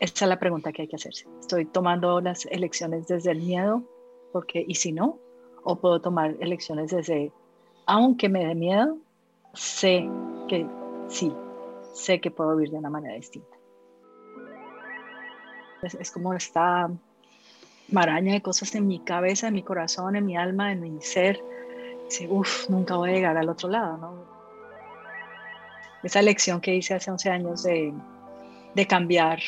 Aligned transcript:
esa 0.00 0.24
es 0.24 0.28
la 0.28 0.38
pregunta 0.38 0.72
que 0.72 0.82
hay 0.82 0.88
que 0.88 0.96
hacerse. 0.96 1.26
Estoy 1.40 1.64
tomando 1.64 2.20
las 2.20 2.46
elecciones 2.46 3.08
desde 3.08 3.32
el 3.32 3.38
miedo, 3.38 3.82
porque 4.32 4.64
¿y 4.66 4.76
si 4.76 4.92
no? 4.92 5.18
O 5.64 5.76
puedo 5.76 6.00
tomar 6.00 6.36
elecciones 6.40 6.90
desde, 6.90 7.32
aunque 7.86 8.28
me 8.28 8.46
dé 8.46 8.54
miedo, 8.54 8.96
sé 9.54 10.08
que 10.48 10.66
sí, 11.08 11.32
sé 11.92 12.20
que 12.20 12.30
puedo 12.30 12.54
vivir 12.56 12.70
de 12.70 12.78
una 12.78 12.90
manera 12.90 13.14
distinta. 13.14 13.56
Es, 15.82 16.10
como 16.10 16.34
esta 16.34 16.90
maraña 17.88 18.34
de 18.34 18.42
cosas 18.42 18.74
en 18.74 18.86
mi 18.86 19.00
cabeza, 19.00 19.48
en 19.48 19.54
mi 19.54 19.62
corazón, 19.62 20.16
en 20.16 20.26
mi 20.26 20.36
alma, 20.36 20.72
en 20.72 20.80
mi 20.80 21.00
ser. 21.00 21.40
Dice, 22.04 22.26
uff, 22.28 22.68
nunca 22.68 22.96
voy 22.96 23.10
a 23.10 23.12
llegar 23.14 23.36
al 23.36 23.48
otro 23.48 23.68
lado, 23.68 23.96
¿no? 23.96 24.38
Esa 26.02 26.22
lección 26.22 26.60
que 26.60 26.74
hice 26.74 26.94
hace 26.94 27.10
11 27.10 27.30
años 27.30 27.62
de, 27.64 27.92
de 28.74 28.86
cambiar 28.86 29.40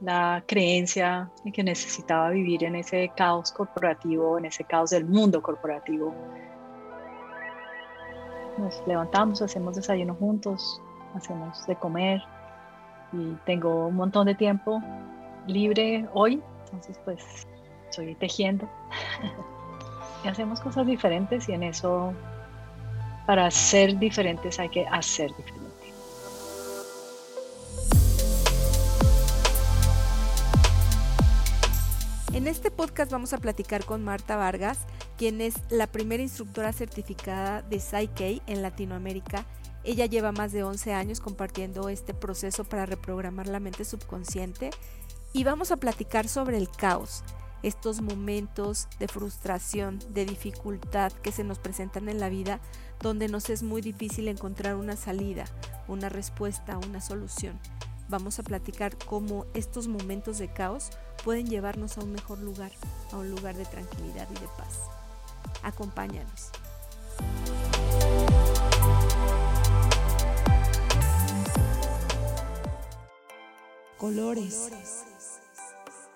la 0.00 0.42
creencia 0.46 1.30
de 1.44 1.52
que 1.52 1.62
necesitaba 1.62 2.30
vivir 2.30 2.64
en 2.64 2.76
ese 2.76 3.10
caos 3.14 3.52
corporativo, 3.52 4.38
en 4.38 4.46
ese 4.46 4.64
caos 4.64 4.90
del 4.90 5.04
mundo 5.04 5.42
corporativo. 5.42 6.14
Nos 8.58 8.82
levantamos, 8.86 9.42
hacemos 9.42 9.76
desayuno 9.76 10.14
juntos, 10.14 10.80
hacemos 11.14 11.66
de 11.66 11.76
comer 11.76 12.22
y 13.12 13.34
tengo 13.44 13.88
un 13.88 13.96
montón 13.96 14.26
de 14.26 14.34
tiempo 14.34 14.80
libre 15.46 16.06
hoy, 16.14 16.42
entonces 16.64 16.98
pues 17.04 17.46
estoy 17.88 18.14
tejiendo 18.14 18.68
y 20.24 20.28
hacemos 20.28 20.60
cosas 20.60 20.86
diferentes 20.86 21.48
y 21.48 21.52
en 21.52 21.64
eso 21.64 22.12
para 23.26 23.50
ser 23.50 23.98
diferentes 23.98 24.58
hay 24.58 24.68
que 24.68 24.86
hacer 24.86 25.30
diferentes. 25.36 25.59
En 32.40 32.48
este 32.48 32.70
podcast 32.70 33.12
vamos 33.12 33.34
a 33.34 33.38
platicar 33.38 33.84
con 33.84 34.02
Marta 34.02 34.34
Vargas, 34.34 34.78
quien 35.18 35.42
es 35.42 35.56
la 35.68 35.86
primera 35.86 36.22
instructora 36.22 36.72
certificada 36.72 37.60
de 37.60 37.78
Psyche 37.80 38.40
en 38.46 38.62
Latinoamérica. 38.62 39.44
Ella 39.84 40.06
lleva 40.06 40.32
más 40.32 40.50
de 40.50 40.62
11 40.62 40.94
años 40.94 41.20
compartiendo 41.20 41.90
este 41.90 42.14
proceso 42.14 42.64
para 42.64 42.86
reprogramar 42.86 43.46
la 43.46 43.60
mente 43.60 43.84
subconsciente 43.84 44.70
y 45.34 45.44
vamos 45.44 45.70
a 45.70 45.76
platicar 45.76 46.28
sobre 46.28 46.56
el 46.56 46.70
caos, 46.70 47.24
estos 47.62 48.00
momentos 48.00 48.88
de 48.98 49.08
frustración, 49.08 49.98
de 50.08 50.24
dificultad 50.24 51.12
que 51.12 51.32
se 51.32 51.44
nos 51.44 51.58
presentan 51.58 52.08
en 52.08 52.20
la 52.20 52.30
vida 52.30 52.58
donde 53.00 53.28
nos 53.28 53.50
es 53.50 53.62
muy 53.62 53.82
difícil 53.82 54.28
encontrar 54.28 54.76
una 54.76 54.96
salida, 54.96 55.44
una 55.88 56.08
respuesta, 56.08 56.78
una 56.78 57.02
solución. 57.02 57.60
Vamos 58.08 58.38
a 58.38 58.42
platicar 58.42 58.96
cómo 58.96 59.44
estos 59.52 59.88
momentos 59.88 60.38
de 60.38 60.50
caos 60.52 60.90
pueden 61.24 61.46
llevarnos 61.46 61.98
a 61.98 62.02
un 62.02 62.12
mejor 62.12 62.38
lugar, 62.40 62.72
a 63.12 63.16
un 63.16 63.30
lugar 63.30 63.56
de 63.56 63.64
tranquilidad 63.64 64.28
y 64.30 64.34
de 64.34 64.48
paz. 64.56 64.80
Acompáñanos. 65.62 66.50
Colores. 73.98 74.70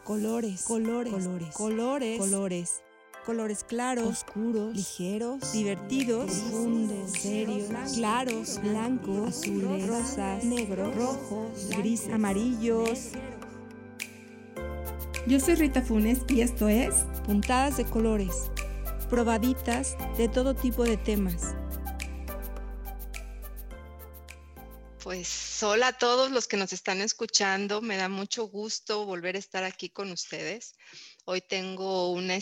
Colores. 0.05 0.62
Colores. 0.64 1.12
Colores. 1.12 1.55
Colores. 1.55 2.18
Colores. 2.18 2.83
Colores 3.27 3.64
claros, 3.64 4.06
oscuros, 4.06 4.77
ligeros, 4.77 5.52
divertidos, 5.55 6.30
profundos, 6.30 7.11
serios, 7.11 7.94
claros, 7.94 8.61
blancos, 8.61 9.28
azules, 9.28 9.86
rosas, 9.89 10.44
negros, 10.44 10.94
rojos, 10.94 11.70
gris, 11.70 12.06
amarillos, 12.12 13.12
yo 15.27 15.41
soy 15.41 15.55
Rita 15.55 15.80
Funes 15.80 16.20
y 16.28 16.42
esto 16.42 16.69
es 16.69 16.94
Puntadas 17.25 17.78
de 17.78 17.84
Colores, 17.86 18.51
probaditas 19.08 19.96
de 20.18 20.29
todo 20.29 20.55
tipo 20.55 20.85
de 20.85 20.98
temas. 20.98 21.55
Pues 25.02 25.62
hola 25.62 25.89
a 25.89 25.92
todos 25.98 26.30
los 26.30 26.46
que 26.46 26.57
nos 26.57 26.73
están 26.73 27.01
escuchando, 27.01 27.80
me 27.80 27.96
da 27.96 28.08
mucho 28.08 28.45
gusto 28.48 29.07
volver 29.07 29.36
a 29.36 29.39
estar 29.39 29.64
aquí 29.64 29.89
con 29.89 30.11
ustedes. 30.11 30.74
Hoy 31.24 31.41
tengo 31.41 32.11
una, 32.11 32.39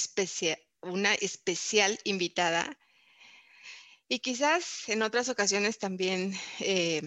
una 0.83 1.15
especial 1.15 1.99
invitada 2.05 2.79
y 4.09 4.19
quizás 4.19 4.89
en 4.89 5.03
otras 5.03 5.29
ocasiones 5.29 5.79
también 5.79 6.37
eh, 6.61 7.03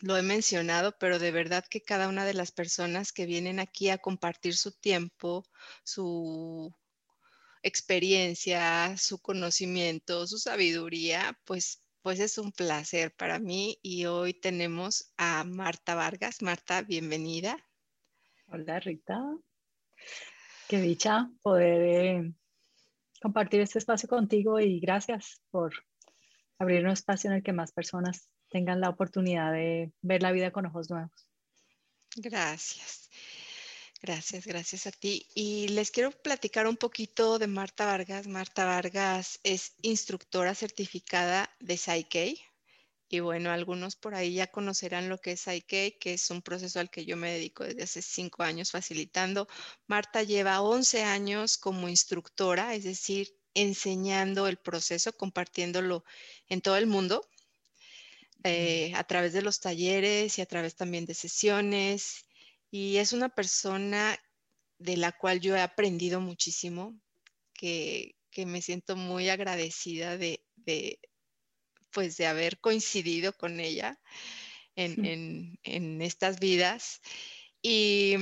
lo 0.00 0.16
he 0.16 0.22
mencionado, 0.22 0.96
pero 0.98 1.18
de 1.18 1.30
verdad 1.30 1.64
que 1.68 1.82
cada 1.82 2.08
una 2.08 2.24
de 2.24 2.34
las 2.34 2.52
personas 2.52 3.12
que 3.12 3.26
vienen 3.26 3.58
aquí 3.58 3.90
a 3.90 3.98
compartir 3.98 4.56
su 4.56 4.72
tiempo, 4.72 5.44
su 5.84 6.72
experiencia, 7.62 8.96
su 8.96 9.20
conocimiento, 9.20 10.26
su 10.26 10.38
sabiduría, 10.38 11.38
pues, 11.44 11.82
pues 12.02 12.20
es 12.20 12.38
un 12.38 12.52
placer 12.52 13.14
para 13.16 13.38
mí. 13.38 13.78
Y 13.82 14.06
hoy 14.06 14.34
tenemos 14.34 15.12
a 15.16 15.44
Marta 15.44 15.94
Vargas. 15.94 16.42
Marta, 16.42 16.82
bienvenida. 16.82 17.58
Hola 18.46 18.80
Rita. 18.80 19.20
Qué 20.68 20.80
dicha 20.80 21.30
poder 21.42 21.82
eh, 21.82 22.32
compartir 23.20 23.60
este 23.60 23.78
espacio 23.78 24.08
contigo 24.08 24.60
y 24.60 24.80
gracias 24.80 25.42
por 25.50 25.72
abrir 26.58 26.84
un 26.84 26.92
espacio 26.92 27.30
en 27.30 27.36
el 27.36 27.42
que 27.42 27.52
más 27.52 27.72
personas 27.72 28.28
tengan 28.48 28.80
la 28.80 28.88
oportunidad 28.88 29.52
de 29.52 29.92
ver 30.02 30.22
la 30.22 30.32
vida 30.32 30.50
con 30.50 30.66
ojos 30.66 30.90
nuevos. 30.90 31.28
Gracias. 32.16 33.08
Gracias, 34.00 34.46
gracias 34.46 34.86
a 34.86 34.92
ti. 34.92 35.26
Y 35.34 35.68
les 35.68 35.90
quiero 35.90 36.12
platicar 36.12 36.68
un 36.68 36.76
poquito 36.76 37.38
de 37.38 37.48
Marta 37.48 37.84
Vargas. 37.84 38.28
Marta 38.28 38.64
Vargas 38.64 39.40
es 39.42 39.74
instructora 39.82 40.54
certificada 40.54 41.50
de 41.58 41.76
Psyche. 41.76 42.36
Y 43.10 43.20
bueno, 43.20 43.50
algunos 43.50 43.96
por 43.96 44.14
ahí 44.14 44.34
ya 44.34 44.46
conocerán 44.46 45.08
lo 45.08 45.18
que 45.18 45.32
es 45.32 45.40
Psyche, 45.40 45.98
que 45.98 46.14
es 46.14 46.30
un 46.30 46.42
proceso 46.42 46.78
al 46.78 46.90
que 46.90 47.06
yo 47.06 47.16
me 47.16 47.32
dedico 47.32 47.64
desde 47.64 47.82
hace 47.82 48.02
cinco 48.02 48.42
años 48.44 48.70
facilitando. 48.70 49.48
Marta 49.86 50.22
lleva 50.22 50.60
11 50.60 51.02
años 51.02 51.58
como 51.58 51.88
instructora, 51.88 52.74
es 52.74 52.84
decir, 52.84 53.34
enseñando 53.54 54.46
el 54.46 54.58
proceso, 54.58 55.12
compartiéndolo 55.16 56.04
en 56.48 56.60
todo 56.60 56.76
el 56.76 56.86
mundo. 56.86 57.28
Eh, 58.44 58.92
a 58.94 59.02
través 59.02 59.32
de 59.32 59.42
los 59.42 59.58
talleres 59.58 60.38
y 60.38 60.42
a 60.42 60.46
través 60.46 60.76
también 60.76 61.04
de 61.06 61.14
sesiones. 61.14 62.26
Y 62.70 62.98
es 62.98 63.12
una 63.12 63.28
persona 63.28 64.16
de 64.78 64.96
la 64.96 65.12
cual 65.12 65.40
yo 65.40 65.56
he 65.56 65.60
aprendido 65.60 66.20
muchísimo, 66.20 66.98
que, 67.52 68.14
me 68.46 68.62
siento 68.62 68.94
muy 68.94 69.28
agradecida 69.30 70.16
de, 70.16 70.44
pues 71.90 72.16
de 72.16 72.26
haber 72.28 72.60
coincidido 72.60 73.32
con 73.32 73.58
ella 73.58 73.98
en, 74.76 76.00
estas 76.00 76.38
vidas. 76.38 77.00
Y, 77.60 78.14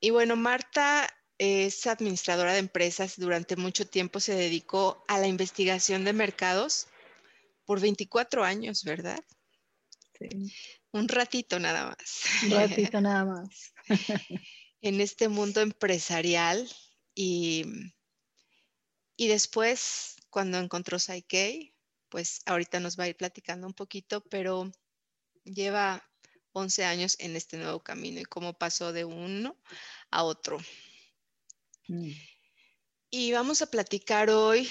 y, 0.00 0.10
bueno, 0.10 0.34
Marta 0.34 1.08
es 1.38 1.86
administradora 1.86 2.54
de 2.54 2.58
empresas. 2.58 3.14
Durante 3.18 3.54
mucho 3.54 3.86
tiempo 3.86 4.18
se 4.18 4.34
dedicó 4.34 5.04
a 5.06 5.18
la 5.20 5.28
investigación 5.28 6.04
de 6.04 6.12
mercados 6.12 6.88
por 7.64 7.80
24 7.80 8.42
años, 8.42 8.82
¿verdad? 8.82 9.22
Un 10.92 11.08
ratito 11.08 11.58
nada 11.58 11.86
más. 11.88 12.22
Un 12.44 12.50
ratito 12.50 13.00
nada 13.00 13.24
más. 13.24 13.72
en 14.80 15.00
este 15.00 15.28
mundo 15.28 15.60
empresarial 15.60 16.68
y, 17.14 17.64
y 19.16 19.28
después 19.28 20.16
cuando 20.30 20.58
encontró 20.58 20.98
Psyche, 20.98 21.74
pues 22.08 22.40
ahorita 22.46 22.80
nos 22.80 22.98
va 22.98 23.04
a 23.04 23.08
ir 23.08 23.16
platicando 23.16 23.66
un 23.66 23.74
poquito, 23.74 24.22
pero 24.28 24.70
lleva 25.44 26.02
11 26.52 26.84
años 26.84 27.16
en 27.18 27.36
este 27.36 27.56
nuevo 27.56 27.80
camino 27.80 28.20
y 28.20 28.24
cómo 28.24 28.54
pasó 28.54 28.92
de 28.92 29.04
uno 29.04 29.56
a 30.10 30.22
otro. 30.22 30.58
Mm. 31.88 32.12
Y 33.10 33.32
vamos 33.32 33.62
a 33.62 33.70
platicar 33.70 34.30
hoy 34.30 34.68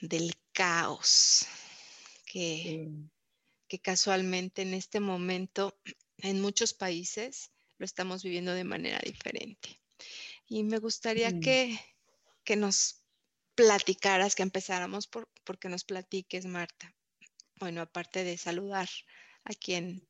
del 0.00 0.32
caos, 0.52 1.46
que 2.26 2.88
que 3.68 3.78
casualmente 3.78 4.62
en 4.62 4.74
este 4.74 5.00
momento 5.00 5.78
en 6.18 6.40
muchos 6.40 6.74
países 6.74 7.50
lo 7.78 7.84
estamos 7.84 8.22
viviendo 8.22 8.52
de 8.52 8.64
manera 8.64 9.00
diferente. 9.04 9.80
Y 10.46 10.62
me 10.62 10.78
gustaría 10.78 11.30
mm. 11.30 11.40
que, 11.40 11.80
que, 12.44 12.56
nos 12.56 13.04
platicaras, 13.54 14.34
que 14.34 14.42
empezáramos 14.42 15.06
por, 15.06 15.28
porque 15.44 15.68
nos 15.68 15.84
platiques, 15.84 16.46
Marta. 16.46 16.94
Bueno, 17.56 17.80
aparte 17.80 18.24
de 18.24 18.36
saludar 18.36 18.88
a 19.44 19.54
quien, 19.54 20.06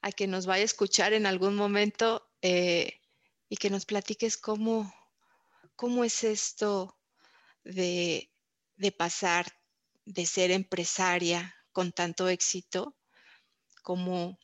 a 0.00 0.10
quien 0.12 0.30
nos 0.30 0.46
vaya 0.46 0.62
a 0.62 0.64
escuchar 0.64 1.12
en 1.12 1.26
algún 1.26 1.54
momento 1.54 2.28
eh, 2.42 3.00
y 3.48 3.56
que 3.56 3.70
nos 3.70 3.84
platiques 3.84 4.36
cómo, 4.36 4.92
cómo 5.76 6.04
es 6.04 6.24
esto 6.24 6.98
de, 7.64 8.30
de 8.76 8.92
pasar 8.92 9.46
de 10.06 10.24
ser 10.24 10.52
empresaria 10.52 11.55
con 11.76 11.92
tanto 11.92 12.30
éxito 12.30 12.96
como 13.82 14.38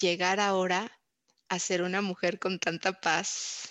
llegar 0.00 0.40
ahora 0.40 0.98
a 1.50 1.58
ser 1.58 1.82
una 1.82 2.00
mujer 2.00 2.38
con 2.38 2.58
tanta 2.58 2.98
paz, 3.02 3.68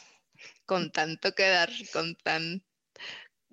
con 0.67 0.91
tanto 0.91 1.33
que 1.33 1.41
dar, 1.41 1.71
con 1.91 2.15
tan... 2.17 2.63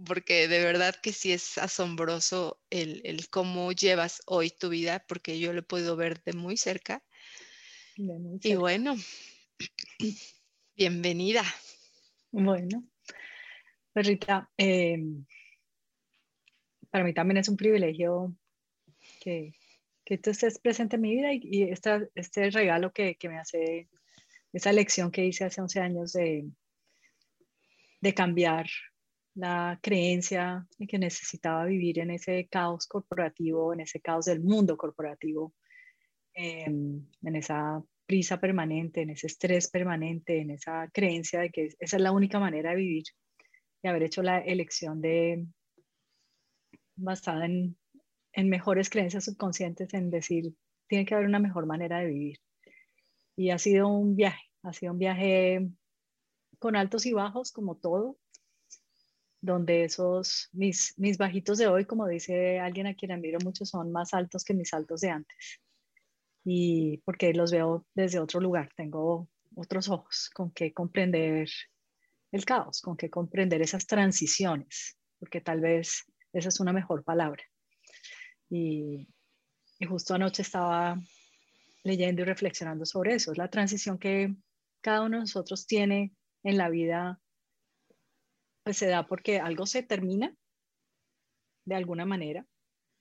Porque 0.04 0.46
de 0.46 0.62
verdad 0.62 0.94
que 0.94 1.14
sí 1.14 1.32
es 1.32 1.56
asombroso 1.56 2.60
el, 2.68 3.00
el 3.06 3.30
cómo 3.30 3.72
llevas 3.72 4.20
hoy 4.26 4.50
tu 4.50 4.68
vida, 4.68 5.06
porque 5.08 5.40
yo 5.40 5.54
lo 5.54 5.60
he 5.60 5.62
podido 5.62 5.96
ver 5.96 6.22
de 6.22 6.34
muy 6.34 6.58
cerca. 6.58 7.02
Y 7.96 8.54
bueno, 8.56 8.94
bienvenida. 10.76 11.44
Bueno, 12.30 12.84
Perrita, 13.94 14.50
em, 14.58 15.24
para 16.90 17.04
mí 17.04 17.14
también 17.14 17.38
es 17.38 17.48
un 17.48 17.56
privilegio 17.56 18.36
que, 19.20 19.54
que 20.04 20.18
tú 20.18 20.30
estés 20.30 20.58
presente 20.58 20.96
en 20.96 21.02
mi 21.02 21.14
vida 21.14 21.32
y, 21.32 21.70
este 21.70 22.50
regalo 22.50 22.92
que, 22.92 23.14
que, 23.16 23.28
me 23.28 23.38
hace, 23.38 23.88
esa 24.52 24.72
lección 24.72 25.10
que 25.10 25.24
hice 25.24 25.44
hace 25.44 25.60
11 25.60 25.80
años 25.80 26.12
de, 26.12 26.50
de 28.00 28.14
cambiar 28.14 28.66
la 29.34 29.78
creencia 29.80 30.66
de 30.78 30.86
que 30.86 30.98
necesitaba 30.98 31.64
vivir 31.66 32.00
en 32.00 32.10
ese 32.10 32.48
caos 32.48 32.86
corporativo, 32.86 33.72
en 33.72 33.80
ese 33.80 34.00
caos 34.00 34.24
del 34.24 34.40
mundo 34.40 34.76
corporativo, 34.76 35.54
en 36.34 37.06
esa 37.22 37.82
prisa 38.06 38.40
permanente, 38.40 39.02
en 39.02 39.10
ese 39.10 39.28
estrés 39.28 39.70
permanente, 39.70 40.40
en 40.40 40.50
esa 40.50 40.90
creencia 40.92 41.38
de 41.38 41.50
que 41.50 41.68
esa 41.78 41.96
es 41.96 42.02
la 42.02 42.10
única 42.10 42.40
manera 42.40 42.70
de 42.70 42.76
vivir 42.76 43.04
y 43.82 43.86
haber 43.86 44.02
hecho 44.02 44.20
la 44.20 44.40
elección 44.40 45.00
de 45.00 45.46
basada 46.96 47.46
en, 47.46 47.76
en 48.32 48.48
mejores 48.48 48.90
creencias 48.90 49.24
subconscientes, 49.24 49.92
en 49.94 50.10
decir, 50.10 50.54
tiene 50.86 51.04
que 51.04 51.14
haber 51.14 51.26
una 51.26 51.38
mejor 51.38 51.66
manera 51.66 51.98
de 51.98 52.06
vivir. 52.06 52.38
Y 53.36 53.50
ha 53.50 53.58
sido 53.58 53.88
un 53.88 54.16
viaje, 54.16 54.42
ha 54.62 54.72
sido 54.72 54.92
un 54.92 54.98
viaje 54.98 55.70
con 56.58 56.76
altos 56.76 57.06
y 57.06 57.12
bajos, 57.12 57.52
como 57.52 57.76
todo, 57.76 58.18
donde 59.40 59.84
esos, 59.84 60.48
mis, 60.52 60.98
mis 60.98 61.16
bajitos 61.16 61.58
de 61.58 61.66
hoy, 61.66 61.86
como 61.86 62.06
dice 62.06 62.60
alguien 62.60 62.86
a 62.86 62.94
quien 62.94 63.12
admiro 63.12 63.38
mucho, 63.42 63.64
son 63.64 63.90
más 63.90 64.12
altos 64.12 64.44
que 64.44 64.54
mis 64.54 64.74
altos 64.74 65.00
de 65.00 65.10
antes. 65.10 65.60
Y 66.44 66.98
porque 66.98 67.32
los 67.32 67.50
veo 67.50 67.86
desde 67.94 68.18
otro 68.18 68.40
lugar, 68.40 68.70
tengo 68.76 69.28
otros 69.56 69.88
ojos 69.88 70.30
con 70.34 70.50
que 70.50 70.72
comprender 70.72 71.48
el 72.32 72.44
caos, 72.44 72.80
con 72.80 72.96
que 72.96 73.10
comprender 73.10 73.62
esas 73.62 73.86
transiciones, 73.86 74.98
porque 75.18 75.40
tal 75.40 75.60
vez 75.60 76.04
esa 76.32 76.48
es 76.48 76.60
una 76.60 76.72
mejor 76.72 77.04
palabra. 77.04 77.42
Y, 78.50 79.08
justo 79.88 80.14
anoche 80.14 80.42
estaba 80.42 81.00
leyendo 81.84 82.20
y 82.20 82.24
reflexionando 82.26 82.84
sobre 82.84 83.14
eso, 83.14 83.32
es 83.32 83.38
la 83.38 83.48
transición 83.48 83.98
que 83.98 84.34
cada 84.82 85.02
uno 85.02 85.16
de 85.16 85.20
nosotros 85.22 85.66
tiene 85.66 86.12
en 86.42 86.58
la 86.58 86.68
vida, 86.68 87.18
pues 88.62 88.76
se 88.76 88.88
da 88.88 89.06
porque 89.06 89.40
algo 89.40 89.64
se 89.64 89.82
termina 89.82 90.34
de 91.64 91.74
alguna 91.74 92.04
manera. 92.04 92.46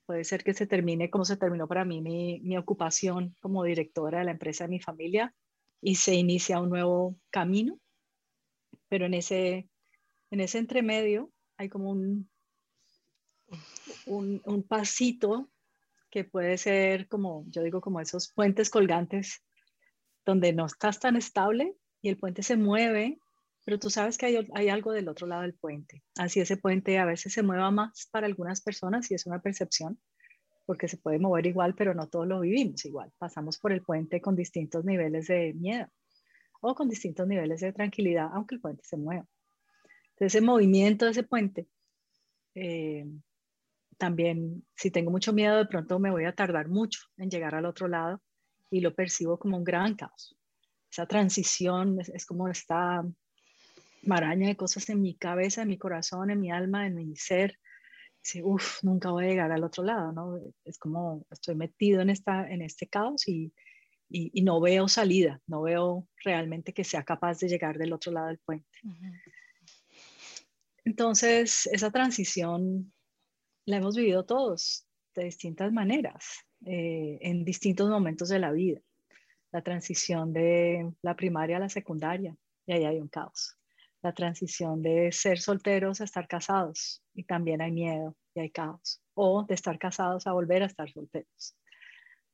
Puede 0.06 0.24
ser 0.24 0.44
que 0.44 0.54
se 0.54 0.68
termine 0.68 1.10
como 1.10 1.26
se 1.26 1.36
terminó 1.36 1.68
para 1.68 1.84
mí 1.84 2.02
mi, 2.02 2.40
mi 2.42 2.58
ocupación 2.58 3.36
como 3.42 3.66
directora 3.66 4.20
de 4.20 4.26
la 4.26 4.32
empresa 4.32 4.64
de 4.64 4.70
mi 4.70 4.80
familia 4.80 5.36
y 5.82 5.96
se 5.96 6.16
inicia 6.16 6.62
un 6.62 6.70
nuevo 6.70 7.18
camino 7.30 7.80
pero 8.90 9.06
en 9.06 9.14
ese, 9.14 9.70
en 10.32 10.42
ese 10.42 10.58
entremedio 10.58 11.32
hay 11.58 11.70
como 11.70 11.92
un, 11.92 12.30
un, 14.06 14.42
un, 14.46 14.64
pasito 14.64 15.50
que 16.10 16.24
puede 16.24 16.58
ser 16.58 17.08
como, 17.08 17.46
yo 17.50 17.64
digo, 17.64 17.82
como 17.82 18.00
esos 18.00 18.32
puentes 18.34 18.70
colgantes 18.70 19.44
donde 20.26 20.54
no 20.54 20.66
estás 20.66 21.00
tan 21.00 21.16
estable 21.16 21.76
y 22.02 22.10
el 22.10 22.18
puente 22.18 22.44
se 22.44 22.56
mueve, 22.56 23.20
pero 23.66 23.80
tú 23.80 23.90
sabes 23.90 24.18
que 24.18 24.26
hay, 24.26 24.48
hay 24.54 24.70
algo 24.70 24.92
del 24.92 25.10
otro 25.10 25.28
lado 25.28 25.44
del 25.44 25.54
puente. 25.54 26.04
Así 26.18 26.40
ese 26.40 26.58
puente 26.58 26.98
a 26.98 27.06
veces 27.06 27.34
se 27.34 27.44
mueva 27.44 27.72
más 27.72 28.08
para 28.12 28.26
algunas 28.28 28.62
personas 28.62 29.10
y 29.12 29.16
es 29.16 29.26
una 29.26 29.42
percepción, 29.42 30.00
porque 30.66 30.88
se 30.88 30.98
puede 30.98 31.20
mover 31.20 31.46
igual, 31.48 31.76
pero 31.76 31.94
no 31.94 32.08
todos 32.08 32.28
lo 32.28 32.40
vivimos 32.40 32.86
igual. 32.86 33.12
Pasamos 33.18 33.58
por 33.58 33.72
el 33.72 33.82
puente 33.82 34.22
con 34.22 34.36
distintos 34.36 34.86
niveles 34.86 35.28
de 35.28 35.54
miedo 35.54 35.88
o 36.62 36.76
con 36.76 36.90
distintos 36.90 37.28
niveles 37.28 37.62
de 37.62 37.74
tranquilidad, 37.74 38.30
aunque 38.34 38.56
el 38.56 38.62
puente 38.62 38.84
se 38.84 38.98
mueva. 38.98 39.26
Entonces, 40.12 40.36
ese 40.36 40.42
movimiento 40.42 41.06
de 41.06 41.12
ese 41.12 41.24
puente, 41.24 41.68
eh, 42.56 43.06
también, 44.00 44.66
si 44.76 44.90
tengo 44.90 45.12
mucho 45.12 45.34
miedo, 45.34 45.58
de 45.58 45.66
pronto 45.66 46.00
me 46.00 46.10
voy 46.10 46.24
a 46.24 46.34
tardar 46.34 46.70
mucho 46.70 47.02
en 47.18 47.30
llegar 47.30 47.54
al 47.54 47.66
otro 47.66 47.88
lado 47.88 48.22
y 48.72 48.80
lo 48.80 48.96
percibo 48.96 49.38
como 49.38 49.58
un 49.58 49.64
gran 49.64 49.96
caos. 49.96 50.38
Esa 50.90 51.06
transición 51.06 52.00
es, 52.00 52.26
como 52.26 52.48
esta 52.48 53.04
maraña 54.04 54.48
de 54.48 54.56
cosas 54.56 54.90
en 54.90 55.02
mi 55.02 55.16
cabeza, 55.16 55.62
en 55.62 55.68
mi 55.68 55.78
corazón, 55.78 56.32
en 56.32 56.40
mi 56.40 56.50
alma, 56.50 56.88
en 56.88 56.96
mi 56.96 57.16
ser. 57.18 57.60
Dice, 58.24 58.42
uff, 58.42 58.82
nunca 58.84 59.12
voy 59.12 59.26
a 59.26 59.28
llegar 59.28 59.52
al 59.52 59.66
otro 59.66 59.84
lado, 59.84 60.14
¿no? 60.14 60.40
Es 60.64 60.80
como 60.80 61.26
estoy 61.30 61.56
metido 61.56 62.02
en, 62.02 62.10
esta, 62.10 62.50
en 62.50 62.62
este 62.62 62.88
caos 62.88 63.28
y, 63.28 63.54
y, 64.10 64.42
no 64.44 64.62
veo 64.62 64.88
salida, 64.88 65.42
no 65.46 65.62
veo 65.62 66.08
realmente 66.24 66.74
que 66.74 66.86
sea 66.86 67.04
capaz 67.04 67.40
de 67.40 67.50
llegar 67.50 67.78
del 67.78 67.92
otro 67.92 68.14
lado 68.14 68.28
del 68.28 68.40
puente. 68.40 68.80
Entonces, 70.86 71.68
esa 71.72 71.92
transición 71.92 72.94
la 73.66 73.78
hemos 73.78 73.96
vivido 73.96 74.26
todos 74.26 74.88
de 75.16 75.26
distintas 75.26 75.72
maneras, 75.72 76.46
eh, 76.66 77.18
en 77.22 77.44
distintos 77.44 77.90
momentos 77.90 78.30
de 78.30 78.40
la 78.40 78.52
vida. 78.52 78.82
La 79.52 79.62
transición 79.62 80.32
de 80.34 80.92
la 81.02 81.16
primaria 81.16 81.58
a 81.58 81.60
la 81.60 81.70
secundaria, 81.70 82.36
y 82.66 82.74
ahí 82.74 82.86
hay 82.86 83.00
un 83.00 83.08
caos. 83.08 83.58
La 84.02 84.14
transición 84.14 84.82
de 84.82 85.12
ser 85.12 85.40
solteros 85.40 86.02
a 86.02 86.06
estar 86.06 86.28
casados, 86.28 87.04
y 87.14 87.24
también 87.24 87.62
hay 87.62 87.72
miedo 87.72 88.16
y 88.34 88.42
hay 88.42 88.52
caos. 88.52 89.02
O 89.14 89.44
de 89.44 89.56
estar 89.56 89.78
casados 89.78 90.28
a 90.28 90.34
volver 90.34 90.64
a 90.64 90.68
estar 90.68 90.90
solteros. 90.92 91.56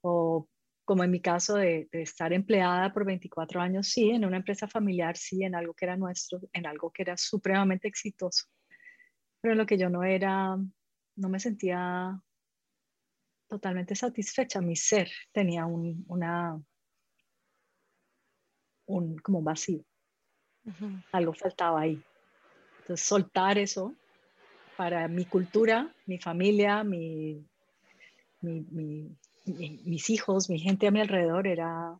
O 0.01 0.48
como 0.86 1.04
en 1.04 1.12
mi 1.12 1.19
caso 1.19 1.56
de, 1.56 1.89
estar 1.92 2.31
empleada 2.31 2.94
por 2.94 3.06
24 3.06 3.60
años, 3.60 3.88
sí, 3.88 4.12
en 4.12 4.24
una 4.24 4.38
empresa 4.38 4.68
familiar, 4.68 5.18
sí, 5.18 5.44
en 5.44 5.56
algo 5.56 5.74
que 5.74 5.86
era 5.86 5.98
nuestro, 5.98 6.39
en 6.54 6.68
algo 6.68 6.92
que 6.92 7.01
era 7.01 7.18
supremamente 7.18 7.88
exitoso, 7.88 8.45
pero 9.42 9.54
en 9.54 9.57
lo 9.57 9.66
que 9.66 9.77
yo 9.77 9.89
no 9.89 10.04
era, 10.04 10.57
no 11.15 11.29
me 11.29 11.39
sentía 11.39 12.19
totalmente 13.47 13.95
satisfecha, 13.95 14.62
mi 14.62 14.75
ser 14.75 15.09
tenía 15.31 15.65
un, 15.65 16.03
una, 16.07 16.62
un, 18.88 19.17
como 19.17 19.39
un 19.39 19.45
vacío, 19.45 19.84
algo 21.12 21.34
faltaba 21.34 21.81
ahí. 21.81 22.01
Entonces, 22.79 23.05
soltar 23.05 23.57
eso 23.57 23.95
para 24.75 25.07
mi 25.07 25.25
cultura, 25.25 25.93
mi 26.05 26.19
familia, 26.19 26.84
mi, 26.84 27.45
mi 28.41 29.15
mis 29.45 30.10
hijos, 30.10 30.50
mi 30.50 30.60
gente 30.60 30.88
a 30.88 30.91
mi 30.91 31.01
alrededor 31.01 31.48
era 31.48 31.98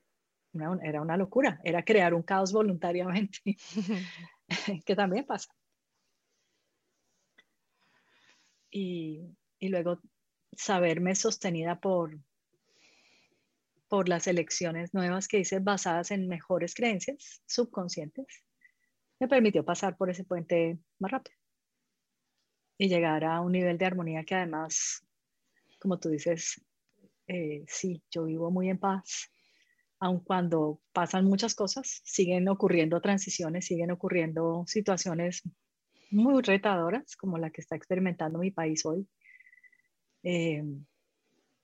una, 0.54 0.80
era 0.84 1.02
una 1.02 1.18
locura, 1.18 1.60
era 1.64 1.84
crear 1.84 2.14
un 2.14 2.24
caos 2.24 2.52
voluntariamente, 2.52 3.40
que 4.86 4.96
también 4.96 5.26
pasa. 5.26 5.54
Y, 8.78 9.34
y, 9.58 9.70
luego 9.70 10.02
saberme 10.52 11.16
sostenida 11.16 11.80
por, 11.80 12.20
por 13.88 14.10
las 14.10 14.28
elecciones 14.28 14.94
nuevas 14.94 15.30
que 15.30 15.40
hice 15.40 15.60
basadas 15.60 16.12
en 16.12 16.28
mejores 16.28 16.76
creencias 16.76 17.42
subconscientes, 17.46 18.26
me 19.18 19.30
permitió 19.30 19.64
pasar 19.64 19.96
por 19.96 20.10
ese 20.10 20.26
puente 20.26 20.78
más 21.00 21.10
rápido 21.10 21.38
y 22.78 22.90
llegar 22.90 23.24
a 23.24 23.40
un 23.40 23.54
nivel 23.54 23.78
de 23.78 23.86
armonía 23.86 24.26
que 24.26 24.36
además, 24.36 25.08
como 25.80 25.98
tú 25.98 26.10
dices, 26.10 26.62
eh, 27.28 27.64
sí, 27.70 28.04
yo 28.12 28.26
vivo 28.26 28.52
muy 28.52 28.70
en 28.70 28.78
paz, 28.78 29.32
aun 30.00 30.20
cuando 30.20 30.82
pasan 30.92 31.24
muchas 31.24 31.56
cosas, 31.56 32.02
siguen 32.04 32.50
ocurriendo 32.50 33.00
transiciones, 33.00 33.68
siguen 33.68 33.92
ocurriendo 33.92 34.66
situaciones 34.68 35.44
muy 36.16 36.42
retadoras, 36.42 37.16
como 37.16 37.38
la 37.38 37.50
que 37.50 37.62
está 37.62 37.76
experimentando 37.76 38.40
mi 38.40 38.52
país 38.52 38.86
hoy. 38.86 39.08
Eh, 40.24 40.64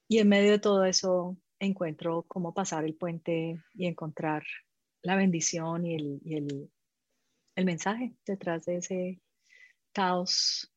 y 0.08 0.20
en 0.20 0.30
medio 0.30 0.52
de 0.52 0.60
todo 0.60 0.86
eso 0.86 1.38
encuentro 1.58 2.26
cómo 2.28 2.54
pasar 2.54 2.84
el 2.84 2.96
puente 2.96 3.64
y 3.74 3.88
encontrar 3.88 4.44
la 5.04 5.16
bendición 5.16 5.86
y 5.86 5.96
el, 5.96 6.22
y 6.24 6.36
el, 6.36 6.72
el 7.56 7.66
mensaje 7.66 8.14
detrás 8.26 8.66
de 8.66 8.78
ese 8.78 9.22
caos 9.94 10.72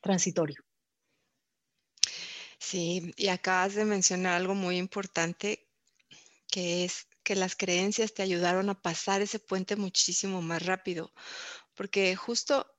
transitorio. 0.00 0.62
Sí, 2.58 3.12
y 3.16 3.28
acabas 3.28 3.74
de 3.74 3.84
mencionar 3.84 4.34
algo 4.34 4.54
muy 4.54 4.76
importante, 4.76 5.68
que 6.48 6.84
es 6.84 7.06
que 7.22 7.34
las 7.34 7.56
creencias 7.56 8.12
te 8.14 8.22
ayudaron 8.22 8.70
a 8.70 8.80
pasar 8.80 9.22
ese 9.22 9.38
puente 9.38 9.76
muchísimo 9.76 10.42
más 10.42 10.64
rápido, 10.64 11.12
porque 11.74 12.14
justo 12.14 12.75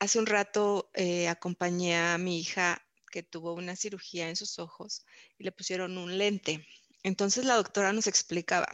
hace 0.00 0.18
un 0.18 0.26
rato 0.26 0.90
eh, 0.94 1.28
acompañé 1.28 1.96
a 1.96 2.18
mi 2.18 2.40
hija 2.40 2.84
que 3.12 3.22
tuvo 3.22 3.54
una 3.54 3.76
cirugía 3.76 4.28
en 4.28 4.36
sus 4.36 4.58
ojos 4.58 5.04
y 5.38 5.44
le 5.44 5.52
pusieron 5.52 5.98
un 5.98 6.18
lente. 6.18 6.66
Entonces 7.04 7.44
la 7.44 7.54
doctora 7.54 7.92
nos 7.92 8.08
explicaba 8.08 8.68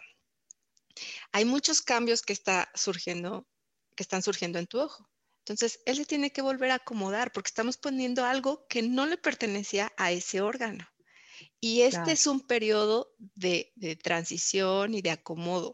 hay 1.33 1.45
muchos 1.45 1.83
cambios 1.83 2.23
que, 2.23 2.33
está 2.33 2.71
surgiendo, 2.75 3.47
que 3.95 4.03
están 4.03 4.23
surgiendo 4.23 4.59
en 4.59 4.67
tu 4.67 4.81
ojo. 4.81 5.09
Entonces, 5.41 5.81
él 5.87 5.97
se 5.97 6.05
tiene 6.05 6.33
que 6.33 6.43
volver 6.43 6.71
a 6.71 6.77
acomodar 6.77 7.33
porque 7.33 7.49
estamos 7.49 7.77
poniendo 7.77 8.25
algo 8.25 8.67
que 8.69 8.83
no 8.83 9.07
le 9.07 9.17
pertenecía 9.17 9.93
a 9.97 10.11
ese 10.11 10.41
órgano. 10.41 10.87
Y 11.61 11.83
este 11.83 12.13
es 12.13 12.27
un 12.27 12.41
periodo 12.41 13.15
de, 13.19 13.73
transición 14.03 14.95
y 14.95 15.03
de 15.03 15.11
acomodo. 15.11 15.73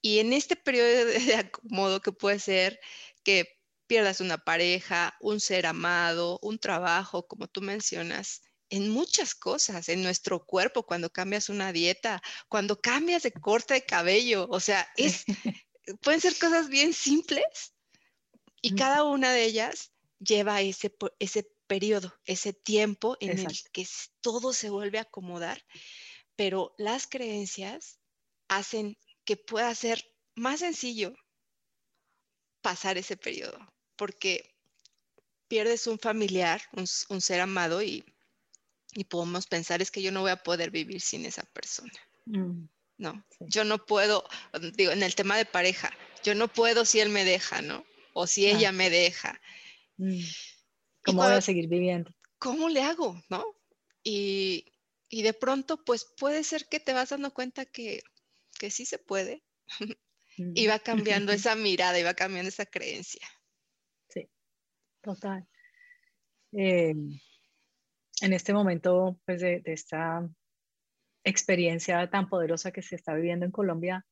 Y 0.00 0.20
en 0.20 0.32
este 0.32 0.56
periodo 0.56 1.04
de 1.04 1.34
acomodo 1.34 2.00
que 2.00 2.12
puede 2.12 2.38
ser 2.38 2.80
que 3.22 3.55
pierdas 3.86 4.20
una 4.20 4.38
pareja, 4.38 5.16
un 5.20 5.40
ser 5.40 5.66
amado, 5.66 6.38
un 6.42 6.58
trabajo, 6.58 7.26
como 7.26 7.48
tú 7.48 7.62
mencionas, 7.62 8.42
en 8.70 8.90
muchas 8.90 9.34
cosas, 9.34 9.88
en 9.88 10.02
nuestro 10.02 10.44
cuerpo, 10.44 10.84
cuando 10.84 11.10
cambias 11.10 11.48
una 11.48 11.72
dieta, 11.72 12.22
cuando 12.48 12.80
cambias 12.80 13.22
de 13.22 13.32
corte 13.32 13.74
de 13.74 13.84
cabello, 13.84 14.46
o 14.50 14.60
sea, 14.60 14.88
es, 14.96 15.24
pueden 16.00 16.20
ser 16.20 16.36
cosas 16.38 16.68
bien 16.68 16.92
simples 16.92 17.74
y 18.60 18.74
cada 18.74 19.04
una 19.04 19.32
de 19.32 19.44
ellas 19.44 19.92
lleva 20.18 20.60
ese, 20.60 20.94
ese 21.18 21.48
periodo, 21.66 22.12
ese 22.24 22.52
tiempo 22.52 23.16
en 23.20 23.38
el 23.38 23.46
que 23.72 23.86
todo 24.20 24.52
se 24.52 24.70
vuelve 24.70 24.98
a 24.98 25.02
acomodar, 25.02 25.64
pero 26.34 26.74
las 26.78 27.06
creencias 27.06 28.00
hacen 28.48 28.98
que 29.24 29.36
pueda 29.36 29.74
ser 29.74 30.02
más 30.34 30.60
sencillo 30.60 31.14
pasar 32.62 32.98
ese 32.98 33.16
periodo, 33.16 33.58
porque 33.96 34.54
pierdes 35.48 35.86
un 35.86 35.98
familiar, 35.98 36.62
un 36.72 37.20
ser 37.20 37.40
amado 37.40 37.82
y 37.82 38.04
y 38.96 39.04
podemos 39.04 39.46
pensar 39.46 39.82
es 39.82 39.90
que 39.90 40.02
yo 40.02 40.10
no 40.10 40.22
voy 40.22 40.30
a 40.30 40.42
poder 40.42 40.70
vivir 40.70 41.00
sin 41.00 41.26
esa 41.26 41.44
persona. 41.52 41.92
Mm. 42.24 42.66
No, 42.98 43.24
yo 43.40 43.64
no 43.64 43.84
puedo, 43.84 44.26
digo, 44.72 44.90
en 44.90 45.02
el 45.02 45.14
tema 45.14 45.36
de 45.36 45.44
pareja, 45.44 45.92
yo 46.24 46.34
no 46.34 46.48
puedo 46.48 46.86
si 46.86 47.00
él 47.00 47.10
me 47.10 47.26
deja, 47.26 47.60
¿no? 47.60 47.84
O 48.14 48.26
si 48.26 48.46
ella 48.46 48.72
me 48.72 48.88
deja. 48.88 49.38
Mm. 49.98 50.20
¿Cómo 51.04 51.22
voy 51.22 51.32
a 51.32 51.42
seguir 51.42 51.68
viviendo? 51.68 52.10
¿Cómo 52.38 52.70
le 52.70 52.82
hago, 52.82 53.22
no? 53.28 53.44
Y, 54.02 54.72
y, 55.10 55.22
de 55.22 55.34
pronto, 55.34 55.84
pues 55.84 56.06
puede 56.16 56.42
ser 56.42 56.66
que 56.68 56.80
te 56.80 56.94
vas 56.94 57.10
dando 57.10 57.34
cuenta 57.34 57.66
que, 57.66 58.02
que 58.58 58.70
sí 58.70 58.86
se 58.86 58.98
puede. 58.98 59.44
y 60.38 60.66
va 60.66 60.78
cambiando 60.78 61.32
esa 61.32 61.54
mirada 61.54 61.98
y 61.98 62.02
va 62.02 62.14
cambiando 62.14 62.48
esa 62.48 62.64
creencia. 62.64 63.28
Total. 65.06 65.46
Eh, 66.50 66.90
en 66.90 68.32
este 68.32 68.52
momento 68.52 69.20
pues, 69.24 69.40
de, 69.40 69.62
esta 69.66 70.28
experiencia 71.22 72.10
tan 72.10 72.28
poderosa 72.28 72.72
que 72.72 72.82
se 72.82 72.96
está 72.96 73.14
viviendo 73.14 73.46
en 73.46 73.52
Colombia, 73.52 74.04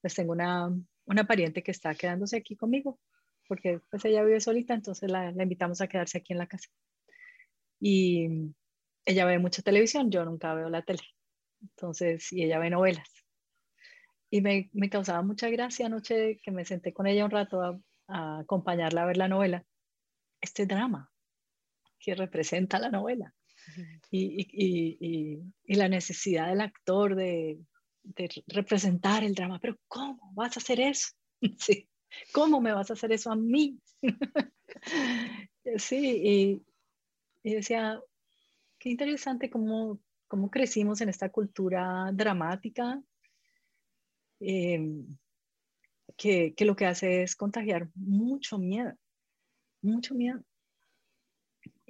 pues 0.00 0.14
tengo 0.14 0.30
una, 0.30 0.70
una 1.06 1.24
pariente 1.24 1.64
que 1.64 1.72
está 1.72 1.96
quedándose 1.96 2.36
aquí 2.36 2.54
conmigo, 2.54 3.00
porque 3.48 3.80
pues 3.90 4.04
ella 4.04 4.22
vive 4.22 4.40
solita, 4.40 4.72
entonces 4.72 5.10
la, 5.10 5.32
la, 5.32 5.42
invitamos 5.42 5.80
a 5.80 5.88
quedarse 5.88 6.18
aquí 6.18 6.32
en 6.32 6.38
la 6.38 6.46
casa. 6.46 6.68
Y 7.80 8.52
ella 9.04 9.24
ve 9.24 9.40
mucha 9.40 9.62
televisión, 9.62 10.12
yo 10.12 10.24
nunca 10.24 10.54
veo 10.54 10.68
la 10.68 10.82
tele, 10.82 11.02
entonces, 11.60 12.32
y 12.32 12.44
ella 12.44 12.60
ve 12.60 12.70
novelas. 12.70 13.10
Y 14.30 14.42
me, 14.42 14.70
me 14.74 14.90
causaba 14.90 15.22
mucha 15.22 15.50
gracia 15.50 15.86
anoche 15.86 16.38
que 16.40 16.52
me 16.52 16.64
senté 16.64 16.92
con 16.92 17.08
ella 17.08 17.24
un 17.24 17.32
rato 17.32 17.82
a 18.06 18.38
acompañarla 18.38 19.02
a 19.02 19.06
ver 19.06 19.16
la 19.16 19.26
novela, 19.26 19.64
este 20.40 20.66
drama, 20.66 21.10
que 21.98 22.14
representa 22.14 22.78
la 22.78 22.90
novela. 22.90 23.34
Y, 24.10 24.48
y, 24.50 25.42
y, 25.64 25.74
la 25.74 25.88
necesidad 25.88 26.48
del 26.48 26.62
actor 26.62 27.14
de, 27.14 27.60
de, 28.02 28.28
representar 28.48 29.22
el 29.22 29.34
drama. 29.34 29.58
Pero 29.60 29.76
¿cómo 29.86 30.32
vas 30.34 30.56
a 30.56 30.60
hacer 30.60 30.80
eso? 30.80 31.08
Sí. 31.58 31.88
¿Cómo 32.32 32.60
me 32.60 32.72
vas 32.72 32.90
a 32.90 32.94
hacer 32.94 33.12
eso 33.12 33.30
a 33.30 33.36
mí? 33.36 33.78
sí, 35.76 36.62
y, 37.44 37.54
decía, 37.54 38.00
qué 38.78 38.90
interesante 38.90 39.48
cómo, 39.48 40.00
cómo 40.26 40.50
crecimos 40.50 41.00
en 41.00 41.08
esta 41.08 41.30
cultura 41.30 42.10
dramática, 42.12 43.00
em, 44.40 45.06
que, 46.16 46.54
que 46.54 46.64
lo 46.64 46.74
que 46.74 46.86
hace 46.86 47.22
es 47.22 47.36
contagiar 47.36 47.88
mucho 47.94 48.58
miedo, 48.58 48.92
mucho 49.82 50.14
miedo 50.14 50.42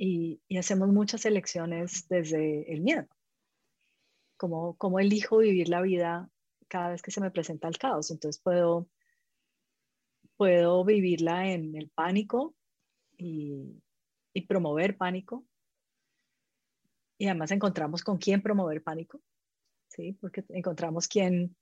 y, 0.02 0.40
hacemos 0.58 0.88
muchas 0.88 1.26
elecciones 1.26 2.08
desde 2.08 2.72
el 2.72 2.80
miedo. 2.80 3.06
Como, 4.38 4.74
como 4.76 4.98
elijo 4.98 5.38
vivir 5.38 5.68
la 5.68 5.82
vida 5.82 6.30
cada 6.68 6.90
vez 6.90 7.02
que 7.02 7.10
se 7.10 7.20
me 7.20 7.30
presenta 7.30 7.68
el 7.68 7.76
caos. 7.76 8.10
Entonces 8.10 8.40
puedo, 8.40 8.88
puedo 10.38 10.82
vivirla 10.86 11.52
en 11.52 11.76
el 11.76 11.90
pánico 11.90 12.54
y, 13.18 13.82
y 14.32 14.46
promover 14.46 14.96
pánico. 14.96 15.44
Y 17.18 17.26
además 17.26 17.50
encontramos 17.50 18.02
con 18.02 18.16
quién 18.16 18.40
promover 18.40 18.82
pánico, 18.82 19.20
¿sí? 19.88 20.14
porque 20.14 20.42
encontramos 20.48 21.06
quien 21.06 21.54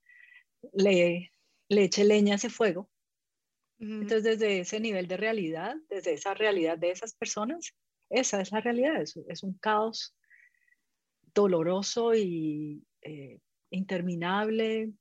le, 0.71 1.33
le 1.67 1.83
eche 1.83 2.05
leña 2.05 2.33
a 2.33 2.37
ese 2.37 2.49
fuego. 2.49 2.89
Entonces, 3.79 4.23
desde 4.23 4.59
ese 4.59 4.79
nivel 4.81 5.07
de 5.07 5.15
realidad, 5.15 5.75
desde 5.89 6.13
esa 6.13 6.33
realidad 6.33 6.77
de 6.77 6.91
esas 6.91 7.13
personas, 7.13 7.73
esa 8.09 8.41
es 8.41 8.51
la 8.51 8.59
realidad, 8.59 9.01
es, 9.01 9.43
un 9.43 9.53
caos 9.53 10.15
doloroso 11.33 12.13
y 12.13 12.83
eh, 13.01 13.39
interminable 13.69 14.91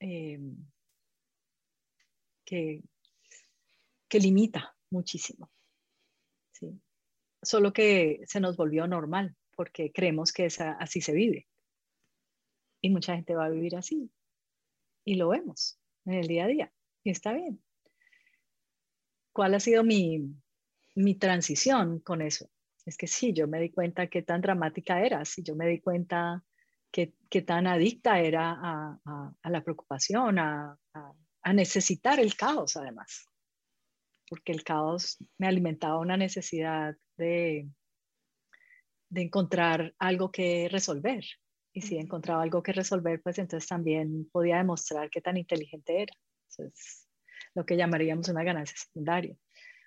eh, 0.00 0.40
que, 2.44 2.82
que, 4.08 4.18
limita 4.18 4.74
muchísimo. 4.90 5.52
¿sí? 6.52 6.80
Solo 7.40 7.72
que 7.72 8.20
se 8.26 8.40
nos 8.40 8.56
volvió 8.56 8.88
normal 8.88 9.36
porque 9.54 9.92
creemos 9.92 10.32
que 10.32 10.46
así 10.78 11.00
se 11.00 11.12
vive. 11.12 11.46
Y 12.82 12.90
mucha 12.90 13.14
gente 13.14 13.34
va 13.34 13.46
a 13.46 13.50
vivir 13.50 13.76
así. 13.76 14.10
Y 15.04 15.14
lo 15.14 15.28
vemos 15.28 15.78
en 16.04 16.14
el 16.14 16.26
día 16.28 16.44
a 16.44 16.48
día. 16.48 16.72
Y 17.04 17.10
está 17.10 17.32
bien. 17.32 17.62
¿Cuál 19.36 19.52
ha 19.52 19.60
sido 19.60 19.84
mi, 19.84 20.34
mi 20.94 21.14
transición 21.14 22.00
con 22.00 22.22
eso. 22.22 22.48
Es 22.86 22.96
que 22.96 23.06
sí, 23.06 23.34
yo 23.34 23.46
me 23.46 23.60
di 23.60 23.70
cuenta 23.70 24.06
qué 24.06 24.22
tan 24.22 24.40
dramática 24.40 25.04
era, 25.04 25.22
sí, 25.26 25.42
yo 25.42 25.54
me 25.54 25.68
di 25.68 25.78
cuenta 25.82 26.42
qué, 26.90 27.12
qué 27.28 27.42
tan 27.42 27.66
adicta 27.66 28.18
era 28.18 28.52
a, 28.52 28.98
a, 29.42 29.50
la 29.50 29.62
preocupación, 29.62 30.38
a, 30.38 30.78
a, 31.42 31.52
necesitar 31.52 32.18
el 32.18 32.34
caos 32.34 32.78
además, 32.78 33.28
porque 34.26 34.52
el 34.52 34.64
caos 34.64 35.18
me 35.36 35.46
alimentaba 35.46 35.98
una 35.98 36.16
necesidad 36.16 36.96
de, 37.18 37.68
de 39.10 39.20
encontrar 39.20 39.94
algo 39.98 40.32
que 40.32 40.70
resolver. 40.70 41.22
Y 41.74 41.82
si 41.82 41.98
encontraba 41.98 42.42
algo 42.42 42.62
que 42.62 42.72
resolver, 42.72 43.20
pues 43.20 43.38
entonces 43.38 43.68
también 43.68 44.30
podía 44.32 44.56
demostrar 44.56 45.10
qué 45.10 45.20
tan 45.20 45.36
inteligente 45.36 46.04
era. 46.04 46.14
Eso 46.48 46.62
es 46.62 47.05
lo 47.54 47.64
que 47.64 47.76
llamaríamos 47.76 48.28
una 48.28 48.44
ganancia 48.44 48.76
secundaria. 48.76 49.36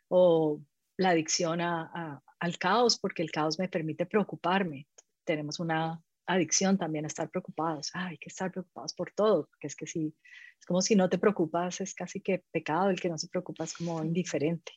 O 0.07 0.61
la 0.97 1.11
adicción 1.11 1.61
a, 1.61 2.21
al 2.39 2.57
caos, 2.57 2.97
porque 2.99 3.21
el 3.21 3.31
caos 3.31 3.59
me 3.59 3.69
permite 3.69 4.05
preocuparme. 4.05 4.87
Tenemos 5.23 5.59
una 5.59 6.01
adicción 6.25 6.77
también 6.77 7.05
a 7.05 7.07
estar 7.07 7.29
preocupados. 7.29 7.91
hay 7.93 8.17
que 8.17 8.29
estar 8.29 8.51
preocupados 8.51 8.93
por 8.93 9.11
todo, 9.11 9.47
porque 9.47 9.67
es 9.67 9.75
que 9.75 9.87
si, 9.87 10.13
es 10.59 10.65
como 10.65 10.81
si 10.81 10.95
no 10.95 11.09
te 11.09 11.17
preocupas, 11.17 11.81
es 11.81 11.93
casi 11.93 12.21
que 12.21 12.43
pecado, 12.51 12.89
el 12.89 12.99
que 12.99 13.09
no 13.09 13.17
se 13.17 13.27
preocupa 13.27 13.63
es 13.63 13.73
como 13.73 14.03
indiferente. 14.03 14.73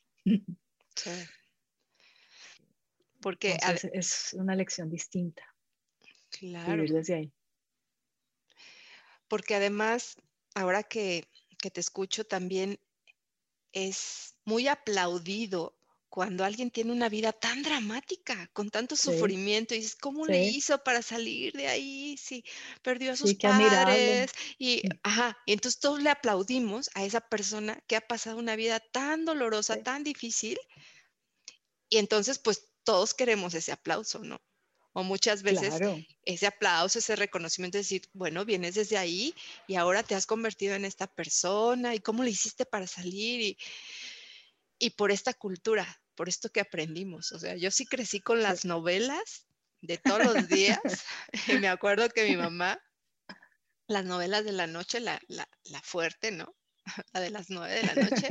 Sí. 0.95 1.11
Porque 3.21 3.57
es 3.93 4.35
una 4.35 4.55
lección 4.55 4.91
distinta. 4.91 5.43
Claro. 6.39 6.85
desde 6.85 7.15
ahí. 7.15 7.33
Porque 9.29 9.55
además, 9.55 10.17
ahora 10.55 10.83
que, 10.83 11.25
que 11.63 11.71
te 11.71 11.81
escucho 11.81 12.25
también, 12.27 12.79
es 13.73 14.35
muy 14.45 14.69
aplaudido 14.69 15.75
cuando 16.11 16.45
alguien 16.45 16.71
tiene 16.71 16.93
una 16.93 17.09
vida 17.09 17.33
tan 17.33 17.63
dramática, 17.63 18.51
con 18.53 18.69
tanto 18.69 18.97
sufrimiento, 18.97 19.75
y 19.75 19.79
dices, 19.79 19.97
¿cómo 19.97 20.27
le 20.27 20.45
hizo 20.45 20.77
para 20.85 21.01
salir 21.01 21.55
de 21.55 21.69
ahí? 21.69 22.19
Sí, 22.19 22.45
perdió 22.83 23.13
a 23.13 23.17
sus 23.17 23.33
padres. 23.37 24.31
Y, 24.59 24.83
mm. 24.85 24.91
ajá, 25.05 25.39
y 25.47 25.55
entonces 25.55 25.81
todos 25.81 26.03
le 26.03 26.11
aplaudimos 26.11 26.91
a 26.93 27.05
esa 27.05 27.23
persona 27.23 27.83
que 27.87 27.97
ha 27.97 28.03
pasado 28.03 28.37
una 28.37 28.57
vida 28.57 28.79
tan 28.93 29.25
dolorosa, 29.25 29.83
tan 29.83 30.05
difícil, 30.05 30.59
y 31.89 31.97
entonces 31.97 32.39
pues 32.39 32.69
todos 32.85 33.15
queremos 33.15 33.55
ese 33.55 33.73
aplauso, 33.73 34.19
¿no? 34.19 34.39
O 34.95 35.03
muchas 35.03 35.43
veces 35.43 35.75
ese 36.25 36.47
aplauso, 36.47 36.99
ese 36.99 37.17
reconocimiento, 37.17 37.79
de 37.79 37.83
decir, 37.83 38.03
bueno, 38.13 38.45
vienes 38.45 38.75
desde 38.75 38.99
ahí 38.99 39.35
y 39.67 39.77
ahora 39.77 40.03
te 40.03 40.15
has 40.15 40.27
convertido 40.27 40.75
en 40.75 40.85
esta 40.85 41.07
persona 41.07 41.95
y 41.95 42.01
cómo 42.01 42.23
le 42.23 42.31
hiciste 42.31 42.67
para 42.67 42.87
salir 42.87 43.41
y, 43.41 43.59
y 44.79 44.91
por 44.91 45.11
esta 45.11 45.33
cultura 45.33 46.03
por 46.15 46.29
esto 46.29 46.51
que 46.51 46.61
aprendimos. 46.61 47.33
O 47.33 47.39
sea, 47.39 47.57
yo 47.57 47.71
sí 47.71 47.87
crecí 47.87 48.21
con 48.21 48.43
las 48.43 48.65
novelas 48.65 49.47
de 49.81 49.99
todos 49.99 50.25
los 50.25 50.49
días. 50.49 50.79
y 51.49 51.53
me 51.61 51.69
acuerdo 51.69 52.09
que 52.09 52.29
mi 52.29 52.37
mamá 52.37 52.81
las 53.89 54.05
novelas 54.05 54.45
de 54.45 54.53
la 54.53 54.67
noche, 54.67 55.01
la, 55.01 55.21
la, 55.29 55.49
la 55.65 55.83
fuerte, 55.83 56.31
¿no? 56.31 56.55
La 57.13 57.21
de 57.21 57.31
las 57.31 57.49
nueve 57.49 57.75
de 57.75 57.83
la 57.83 57.95
noche. 57.95 58.29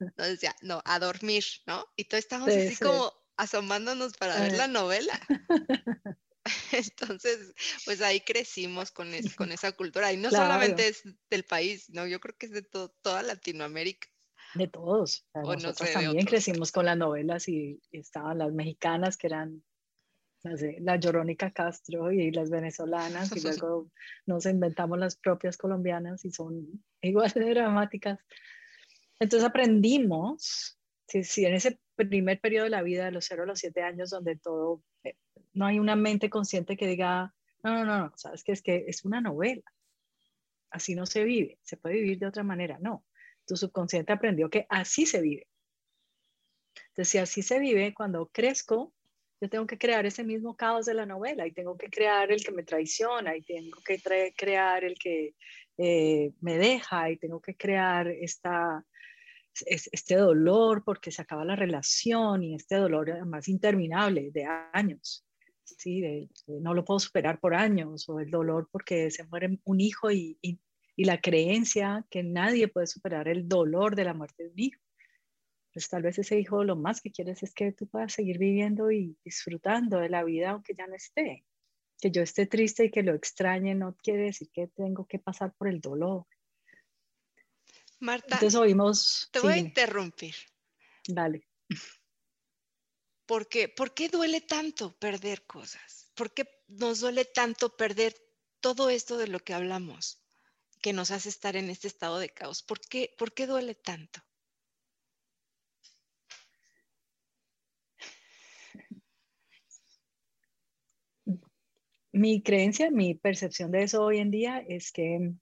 Entonces 0.00 0.40
ya, 0.40 0.56
no, 0.62 0.80
a 0.84 0.98
dormir, 0.98 1.44
¿no? 1.66 1.84
Y 1.94 2.04
todos 2.04 2.24
estamos 2.24 2.48
así 2.48 2.74
como 2.76 3.12
asomándonos 3.40 4.12
para 4.14 4.40
ver 4.40 4.52
la 4.52 4.68
novela. 4.68 5.18
Entonces, 6.72 7.54
pues 7.84 8.00
ahí 8.02 8.20
crecimos 8.20 8.90
con, 8.90 9.08
con 9.36 9.52
esa 9.52 9.72
cultura. 9.72 10.12
Y 10.12 10.16
no 10.16 10.30
solamente 10.30 10.88
es 10.88 11.02
del 11.30 11.44
país, 11.44 11.90
no, 11.90 12.06
yo 12.06 12.20
creo 12.20 12.36
que 12.38 12.46
es 12.46 12.52
de 12.52 12.62
toda 12.62 13.22
Latinoamérica. 13.22 14.08
De 14.54 14.66
todos. 14.66 15.26
nosotros 15.34 15.92
también 15.92 16.26
crecimos 16.26 16.72
con 16.72 16.86
las 16.86 16.96
novelas 16.96 17.48
y, 17.48 17.80
estaban 17.92 18.38
las 18.38 18.52
mexicanas 18.52 19.16
que 19.16 19.28
eran 19.28 19.62
la 20.42 20.96
Llorónica 20.96 21.50
Castro 21.50 22.10
y 22.10 22.30
las 22.30 22.48
venezolanas 22.48 23.30
y 23.36 23.40
luego 23.68 23.90
nos 24.24 24.46
inventamos 24.46 24.98
las 24.98 25.16
propias 25.16 25.58
colombianas 25.58 26.24
y 26.24 26.30
son 26.30 26.82
igual 27.02 27.30
de 27.32 27.50
dramáticas. 27.50 28.18
Entonces 29.20 29.46
aprendimos, 29.46 30.79
si, 31.10 31.24
si 31.24 31.44
en 31.44 31.54
ese 31.54 31.80
primer 31.96 32.40
periodo 32.40 32.64
de 32.64 32.70
la 32.70 32.82
vida, 32.82 33.06
de 33.06 33.10
los 33.10 33.24
0 33.26 33.42
a 33.42 33.46
los 33.46 33.58
7 33.58 33.82
años, 33.82 34.10
donde 34.10 34.36
todo, 34.36 34.82
eh, 35.02 35.16
no 35.52 35.66
hay 35.66 35.80
una 35.80 35.96
mente 35.96 36.30
consciente 36.30 36.76
que 36.76 36.86
diga, 36.86 37.34
no, 37.64 37.84
no, 37.84 37.98
no, 37.98 38.12
sabes 38.16 38.44
que 38.44 38.52
es 38.52 38.62
que 38.62 38.84
es 38.86 39.04
una 39.04 39.20
novela, 39.20 39.64
así 40.70 40.94
no 40.94 41.06
se 41.06 41.24
vive, 41.24 41.58
se 41.62 41.76
puede 41.76 41.96
vivir 41.96 42.18
de 42.20 42.26
otra 42.26 42.44
manera, 42.44 42.78
no, 42.80 43.04
tu 43.44 43.56
subconsciente 43.56 44.12
aprendió 44.12 44.48
que 44.48 44.66
así 44.68 45.04
se 45.04 45.20
vive. 45.20 45.48
Entonces, 46.90 47.08
si 47.08 47.18
así 47.18 47.42
se 47.42 47.58
vive, 47.58 47.92
cuando 47.92 48.28
crezco, 48.32 48.94
yo 49.40 49.48
tengo 49.48 49.66
que 49.66 49.78
crear 49.78 50.06
ese 50.06 50.22
mismo 50.22 50.54
caos 50.54 50.86
de 50.86 50.94
la 50.94 51.06
novela 51.06 51.46
y 51.46 51.52
tengo 51.52 51.76
que 51.76 51.88
crear 51.88 52.30
el 52.30 52.44
que 52.44 52.52
me 52.52 52.62
traiciona 52.62 53.36
y 53.36 53.42
tengo 53.42 53.78
que 53.84 54.00
crear 54.36 54.84
el 54.84 54.96
que 54.96 55.34
eh, 55.78 56.32
me 56.40 56.58
deja 56.58 57.10
y 57.10 57.16
tengo 57.16 57.40
que 57.40 57.56
crear 57.56 58.06
esta, 58.06 58.84
este 59.66 60.16
dolor 60.16 60.84
porque 60.84 61.10
se 61.10 61.22
acaba 61.22 61.44
la 61.44 61.56
relación 61.56 62.42
y 62.42 62.54
este 62.54 62.76
dolor 62.76 63.26
más 63.26 63.48
interminable 63.48 64.30
de 64.30 64.46
años. 64.72 65.24
¿sí? 65.64 66.28
no 66.46 66.74
lo 66.74 66.84
puedo 66.84 66.98
superar 66.98 67.40
por 67.40 67.54
años 67.54 68.08
o 68.08 68.20
el 68.20 68.30
dolor 68.30 68.68
porque 68.70 69.10
se 69.10 69.24
muere 69.24 69.58
un 69.64 69.80
hijo 69.80 70.10
y, 70.10 70.38
y, 70.42 70.58
la 70.96 71.18
creencia 71.18 72.04
que 72.10 72.22
nadie 72.22 72.68
puede 72.68 72.86
superar 72.86 73.26
el 73.26 73.48
dolor 73.48 73.96
de 73.96 74.04
la 74.04 74.12
muerte 74.12 74.42
de 74.42 74.50
un 74.50 74.58
hijo. 74.58 74.82
Pues 75.72 75.88
tal 75.88 76.02
vez 76.02 76.18
ese 76.18 76.38
hijo 76.38 76.62
lo 76.62 76.76
más 76.76 77.00
que 77.00 77.10
quieres 77.10 77.42
es 77.42 77.54
que 77.54 77.72
tú 77.72 77.86
puedas 77.86 78.12
seguir 78.12 78.36
viviendo 78.36 78.90
y 78.90 79.16
disfrutando 79.24 79.98
de 79.98 80.10
la 80.10 80.24
vida 80.24 80.50
aunque 80.50 80.74
ya 80.74 80.86
no 80.86 80.94
esté. 80.94 81.46
Que 81.98 82.10
yo 82.10 82.20
esté 82.20 82.44
triste 82.44 82.84
y 82.84 82.90
que 82.90 83.02
lo 83.02 83.14
extrañe 83.14 83.74
no 83.74 83.96
quiere 83.96 84.24
decir 84.24 84.50
que 84.52 84.66
tengo 84.66 85.06
que 85.06 85.18
pasar 85.18 85.54
por 85.54 85.68
el 85.68 85.80
dolor. 85.80 86.26
Marta, 88.00 88.40
oímos, 88.58 89.28
te 89.30 89.40
voy 89.40 89.52
a 89.52 89.56
interrumpir. 89.58 90.34
Dale. 91.06 91.46
¿Por 93.26 93.46
qué? 93.46 93.68
¿Por 93.68 93.92
qué 93.94 94.08
duele 94.08 94.40
tanto 94.40 94.98
perder 94.98 95.44
cosas? 95.46 96.10
¿Por 96.14 96.32
qué 96.32 96.48
nos 96.66 97.00
duele 97.00 97.26
tanto 97.26 97.76
perder 97.76 98.16
todo 98.60 98.88
esto 98.88 99.18
de 99.18 99.28
lo 99.28 99.40
que 99.40 99.54
hablamos, 99.54 100.24
que 100.80 100.94
nos 100.94 101.10
hace 101.10 101.28
estar 101.28 101.56
en 101.56 101.68
este 101.68 101.88
estado 101.88 102.18
de 102.18 102.30
caos? 102.30 102.62
¿Por 102.62 102.80
qué, 102.80 103.14
por 103.18 103.34
qué 103.34 103.46
duele 103.46 103.74
tanto? 103.74 104.20
Mi 112.12 112.42
creencia, 112.42 112.90
mi 112.90 113.14
percepción 113.14 113.70
de 113.70 113.84
eso 113.84 114.02
hoy 114.02 114.18
en 114.18 114.30
día 114.30 114.58
es 114.58 114.90
que 114.90 115.34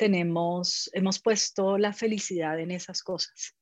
tenemos, 0.00 0.88
hemos 0.94 1.20
puesto 1.20 1.76
la 1.76 1.92
felicidad 1.92 2.58
en 2.58 2.70
esas 2.70 3.02
cosas. 3.02 3.54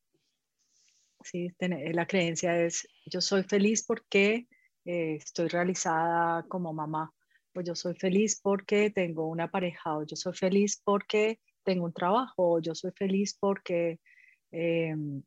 ¿sí? 1.25 1.53
La 1.59 2.07
creencia 2.07 2.65
es, 2.65 2.87
yo 3.07 3.21
soy 3.21 3.43
feliz 3.43 3.85
porque 3.85 4.47
eh, 4.85 5.17
estoy 5.17 5.49
realizada 5.49 6.45
como 6.45 6.73
mamá, 6.73 7.13
o 7.57 7.61
yo 7.61 7.75
soy 7.75 7.97
feliz 7.97 8.39
porque 8.41 8.91
tengo 8.91 9.27
una 9.27 9.51
pareja, 9.51 9.97
o 9.97 10.05
yo 10.05 10.15
soy 10.15 10.33
feliz 10.33 10.81
porque 10.85 11.41
tengo 11.65 11.87
un 11.87 11.93
trabajo, 11.93 12.53
o 12.53 12.61
yo 12.61 12.73
soy 12.73 12.93
feliz 12.93 13.37
porque 13.41 13.99
em, 14.53 15.21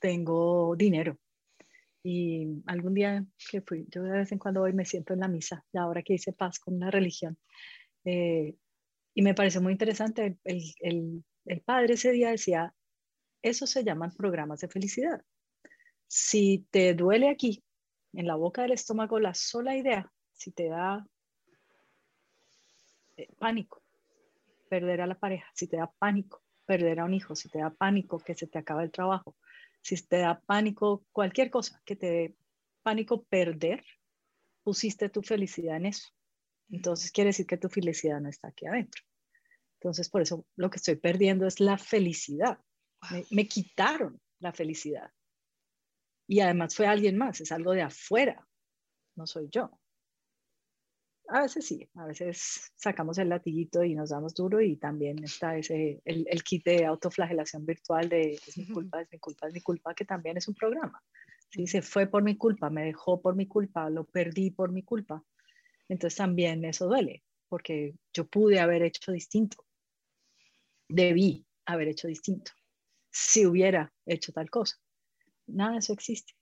tengo 0.00 0.74
dinero. 0.74 1.16
Y 2.02 2.60
algún 2.66 2.94
día 2.94 3.24
que 3.52 3.60
fui, 3.60 3.86
yo 3.88 4.02
de 4.02 4.18
vez 4.18 4.32
en 4.32 4.38
cuando 4.40 4.62
voy 4.62 4.72
me 4.72 4.84
siento 4.84 5.14
en 5.14 5.20
la 5.20 5.28
misa, 5.28 5.64
y 5.72 5.78
ahora 5.78 6.02
que 6.02 6.14
hice 6.14 6.32
paz 6.32 6.58
con 6.58 6.74
una 6.74 6.90
religión, 6.90 7.38
eh, 8.04 8.56
y 9.18 9.22
me 9.22 9.34
pareció 9.34 9.60
muy 9.60 9.72
interesante, 9.72 10.38
el, 10.44 10.62
el, 10.78 11.24
el 11.44 11.60
padre 11.62 11.94
ese 11.94 12.12
día 12.12 12.30
decía, 12.30 12.72
eso 13.42 13.66
se 13.66 13.82
llaman 13.82 14.14
programas 14.14 14.60
de 14.60 14.68
felicidad. 14.68 15.24
Si 16.06 16.68
te 16.70 16.94
duele 16.94 17.28
aquí, 17.28 17.64
en 18.12 18.28
la 18.28 18.36
boca 18.36 18.62
del 18.62 18.70
estómago, 18.70 19.18
la 19.18 19.34
sola 19.34 19.76
idea, 19.76 20.08
si 20.30 20.52
te 20.52 20.68
da 20.68 21.04
eh, 23.16 23.28
pánico, 23.40 23.82
perder 24.70 25.00
a 25.00 25.08
la 25.08 25.18
pareja, 25.18 25.50
si 25.52 25.66
te 25.66 25.78
da 25.78 25.90
pánico, 25.98 26.44
perder 26.64 27.00
a 27.00 27.04
un 27.04 27.14
hijo, 27.14 27.34
si 27.34 27.48
te 27.48 27.58
da 27.58 27.70
pánico 27.70 28.20
que 28.20 28.36
se 28.36 28.46
te 28.46 28.58
acaba 28.58 28.84
el 28.84 28.92
trabajo, 28.92 29.34
si 29.82 30.00
te 30.00 30.18
da 30.18 30.40
pánico 30.46 31.04
cualquier 31.10 31.50
cosa, 31.50 31.82
que 31.84 31.96
te 31.96 32.06
dé 32.06 32.36
pánico 32.84 33.24
perder, 33.24 33.84
pusiste 34.62 35.08
tu 35.08 35.22
felicidad 35.22 35.74
en 35.74 35.86
eso. 35.86 36.10
Entonces 36.70 37.10
quiere 37.10 37.30
decir 37.30 37.48
que 37.48 37.56
tu 37.56 37.68
felicidad 37.68 38.20
no 38.20 38.28
está 38.28 38.46
aquí 38.46 38.64
adentro. 38.68 39.07
Entonces, 39.80 40.08
por 40.08 40.22
eso 40.22 40.44
lo 40.56 40.70
que 40.70 40.76
estoy 40.76 40.96
perdiendo 40.96 41.46
es 41.46 41.60
la 41.60 41.78
felicidad. 41.78 42.58
Me, 43.30 43.46
quitaron 43.46 44.20
la 44.40 44.52
felicidad. 44.52 45.10
Y 46.26 46.40
además 46.40 46.74
fue 46.74 46.86
alguien 46.86 47.16
más, 47.16 47.40
es 47.40 47.52
algo 47.52 47.72
de 47.72 47.82
afuera, 47.82 48.46
no 49.16 49.26
soy 49.26 49.48
yo. 49.50 49.70
A 51.28 51.42
veces 51.42 51.66
sí, 51.66 51.88
a 51.94 52.06
veces 52.06 52.72
sacamos 52.74 53.18
el 53.18 53.28
latiguito 53.28 53.84
y 53.84 53.94
nos 53.94 54.10
damos 54.10 54.34
duro 54.34 54.60
y 54.60 54.76
también 54.76 55.22
está 55.22 55.56
ese, 55.56 56.00
el, 56.04 56.26
el 56.28 56.42
kit 56.42 56.64
de 56.64 56.86
autoflagelación 56.86 57.64
virtual 57.64 58.08
de 58.08 58.32
es 58.34 58.58
mi 58.58 58.66
culpa, 58.66 59.00
es 59.02 59.08
mi 59.12 59.18
culpa, 59.18 59.46
es 59.46 59.54
mi 59.54 59.60
culpa, 59.60 59.94
que 59.94 60.04
también 60.04 60.38
es 60.38 60.48
un 60.48 60.54
programa. 60.54 61.02
¿sí? 61.50 61.66
Se 61.66 61.82
fue 61.82 62.06
por 62.06 62.22
mi 62.22 62.36
culpa, 62.36 62.68
me 62.68 62.84
dejó 62.84 63.20
por 63.20 63.36
mi 63.36 63.46
culpa, 63.46 63.88
lo 63.90 64.04
perdí 64.04 64.50
por 64.50 64.72
mi 64.72 64.82
culpa. 64.82 65.22
Entonces 65.88 66.16
también 66.16 66.64
eso 66.64 66.86
duele, 66.86 67.22
porque 67.48 67.94
yo 68.12 68.26
pude 68.26 68.58
haber 68.58 68.82
hecho 68.82 69.12
distinto 69.12 69.67
debí 70.88 71.46
haber 71.66 71.88
hecho 71.88 72.08
distinto 72.08 72.52
si 73.10 73.46
hubiera 73.46 73.92
hecho 74.06 74.32
tal 74.32 74.50
cosa. 74.50 74.76
Nada 75.46 75.72
de 75.72 75.78
eso 75.78 75.92
existe. 75.92 76.34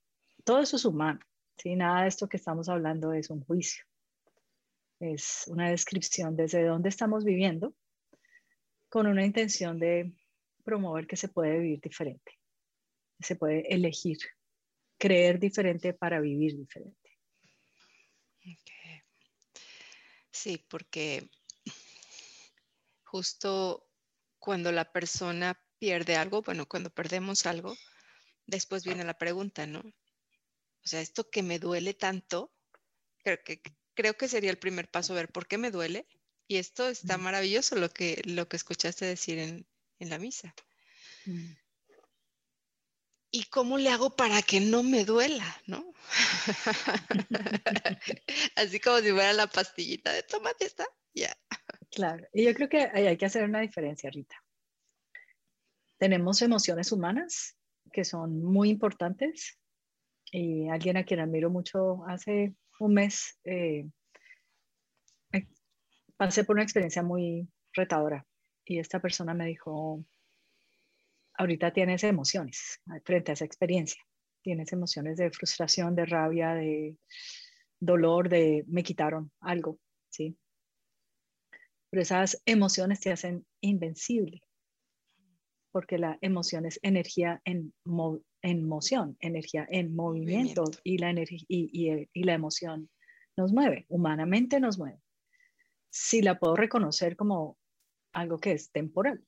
Todo 0.44 0.60
eso 0.60 0.76
es 0.76 0.84
humano. 0.84 1.20
¿sí? 1.56 1.74
Nada 1.76 2.02
de 2.02 2.08
esto 2.08 2.28
que 2.28 2.36
estamos 2.36 2.68
hablando 2.68 3.12
es 3.12 3.30
un 3.30 3.40
juicio. 3.44 3.84
Es 5.00 5.44
una 5.48 5.70
descripción 5.70 6.36
desde 6.36 6.64
dónde 6.64 6.88
estamos 6.88 7.24
viviendo 7.24 7.74
con 8.88 9.06
una 9.06 9.24
intención 9.24 9.78
de 9.78 10.12
promover 10.64 11.06
que 11.06 11.16
se 11.16 11.28
puede 11.28 11.58
vivir 11.58 11.80
diferente. 11.80 12.32
Se 13.20 13.36
puede 13.36 13.72
elegir, 13.72 14.18
creer 14.98 15.38
diferente 15.38 15.92
para 15.92 16.20
vivir 16.20 16.56
diferente. 16.56 17.10
Sí, 20.30 20.64
porque 20.68 21.30
justo 23.04 23.85
cuando 24.46 24.70
la 24.70 24.92
persona 24.92 25.60
pierde 25.80 26.14
algo, 26.14 26.40
bueno, 26.40 26.66
cuando 26.66 26.88
perdemos 26.88 27.46
algo, 27.46 27.76
después 28.46 28.84
viene 28.84 29.02
la 29.02 29.18
pregunta, 29.18 29.66
¿no? 29.66 29.80
O 29.80 30.86
sea, 30.88 31.00
esto 31.00 31.28
que 31.28 31.42
me 31.42 31.58
duele 31.58 31.94
tanto, 31.94 32.54
creo 33.24 33.42
que, 33.44 33.60
creo 33.94 34.16
que 34.16 34.28
sería 34.28 34.52
el 34.52 34.58
primer 34.58 34.88
paso, 34.88 35.14
ver 35.14 35.32
por 35.32 35.48
qué 35.48 35.58
me 35.58 35.72
duele. 35.72 36.06
Y 36.46 36.58
esto 36.58 36.86
está 36.86 37.18
maravilloso 37.18 37.74
lo 37.74 37.90
que, 37.90 38.22
lo 38.24 38.48
que 38.48 38.56
escuchaste 38.56 39.04
decir 39.04 39.40
en, 39.40 39.66
la 39.98 40.18
misa. 40.20 40.54
¿Y 43.32 43.46
cómo 43.46 43.78
le 43.78 43.90
hago 43.90 44.14
para 44.14 44.42
que 44.42 44.60
no 44.60 44.84
me 44.84 45.04
duela, 45.04 45.60
no? 45.66 45.92
Así 48.54 48.78
como 48.78 49.00
si 49.00 49.10
fuera 49.10 49.32
la 49.32 49.48
pastillita 49.48 50.12
de 50.12 50.22
tomate, 50.22 50.66
¿está? 50.66 50.86
Ya. 51.14 51.36
Claro, 51.96 52.26
y 52.30 52.44
yo 52.44 52.52
creo 52.52 52.68
que 52.68 52.90
hay, 52.92 53.16
que 53.16 53.24
hacer 53.24 53.42
una 53.44 53.60
diferencia, 53.60 54.10
Rita. 54.10 54.36
Tenemos 55.96 56.42
emociones 56.42 56.92
humanas 56.92 57.56
que 57.90 58.04
son 58.04 58.44
muy 58.44 58.68
importantes 58.68 59.58
y 60.30 60.68
alguien 60.68 60.98
a 60.98 61.04
quien 61.04 61.20
admiro 61.20 61.48
mucho 61.48 62.04
hace 62.06 62.54
un 62.80 62.92
mes 62.92 63.38
eh, 63.44 63.88
pasé 66.18 66.44
por 66.44 66.56
una 66.56 66.64
experiencia 66.64 67.02
muy 67.02 67.48
retadora 67.72 68.26
y 68.66 68.78
esta 68.78 69.00
persona 69.00 69.32
me 69.32 69.46
dijo, 69.46 70.04
ahorita 71.38 71.72
tienes 71.72 72.04
emociones 72.04 72.78
frente 73.06 73.32
a 73.32 73.34
esa 73.34 73.46
experiencia, 73.46 74.02
tienes 74.42 74.70
emociones 74.70 75.16
de 75.16 75.30
frustración, 75.30 75.94
de 75.94 76.04
rabia, 76.04 76.52
de 76.52 76.98
dolor, 77.80 78.28
de 78.28 78.64
me 78.66 78.82
quitaron 78.82 79.32
algo 79.40 79.78
¿sí? 80.10 80.36
Pero 81.90 82.02
esas 82.02 82.42
emociones 82.46 83.00
te 83.00 83.12
hacen 83.12 83.46
invencible, 83.60 84.42
porque 85.70 85.98
la 85.98 86.18
emoción 86.20 86.66
es 86.66 86.80
energía 86.82 87.40
en, 87.44 87.72
en 88.42 88.68
moción, 88.68 89.16
energía 89.20 89.66
en 89.70 89.94
movimiento, 89.94 90.64
Y, 90.82 90.98
la 90.98 91.12
y, 91.12 92.08
y 92.12 92.22
la 92.24 92.34
emoción 92.34 92.90
nos 93.36 93.52
mueve, 93.52 93.86
humanamente 93.88 94.60
nos 94.60 94.78
mueve. 94.78 95.00
Si 95.90 96.22
la 96.22 96.38
puedo 96.38 96.56
reconocer 96.56 97.16
como 97.16 97.58
algo 98.12 98.38
que 98.38 98.52
es 98.52 98.70
temporal, 98.70 99.24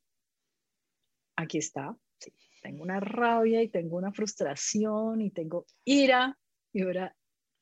aquí 1.37 1.59
está, 1.59 1.97
sí, 2.18 2.33
tengo 2.62 2.83
una 2.83 3.01
rabia 3.01 3.62
y 3.62 3.68
tengo 3.68 3.97
una 3.97 4.12
frustración 4.12 5.21
y 5.21 5.31
tengo 5.31 5.66
ira 5.85 6.38
y 6.73 6.83
hubiera 6.83 7.14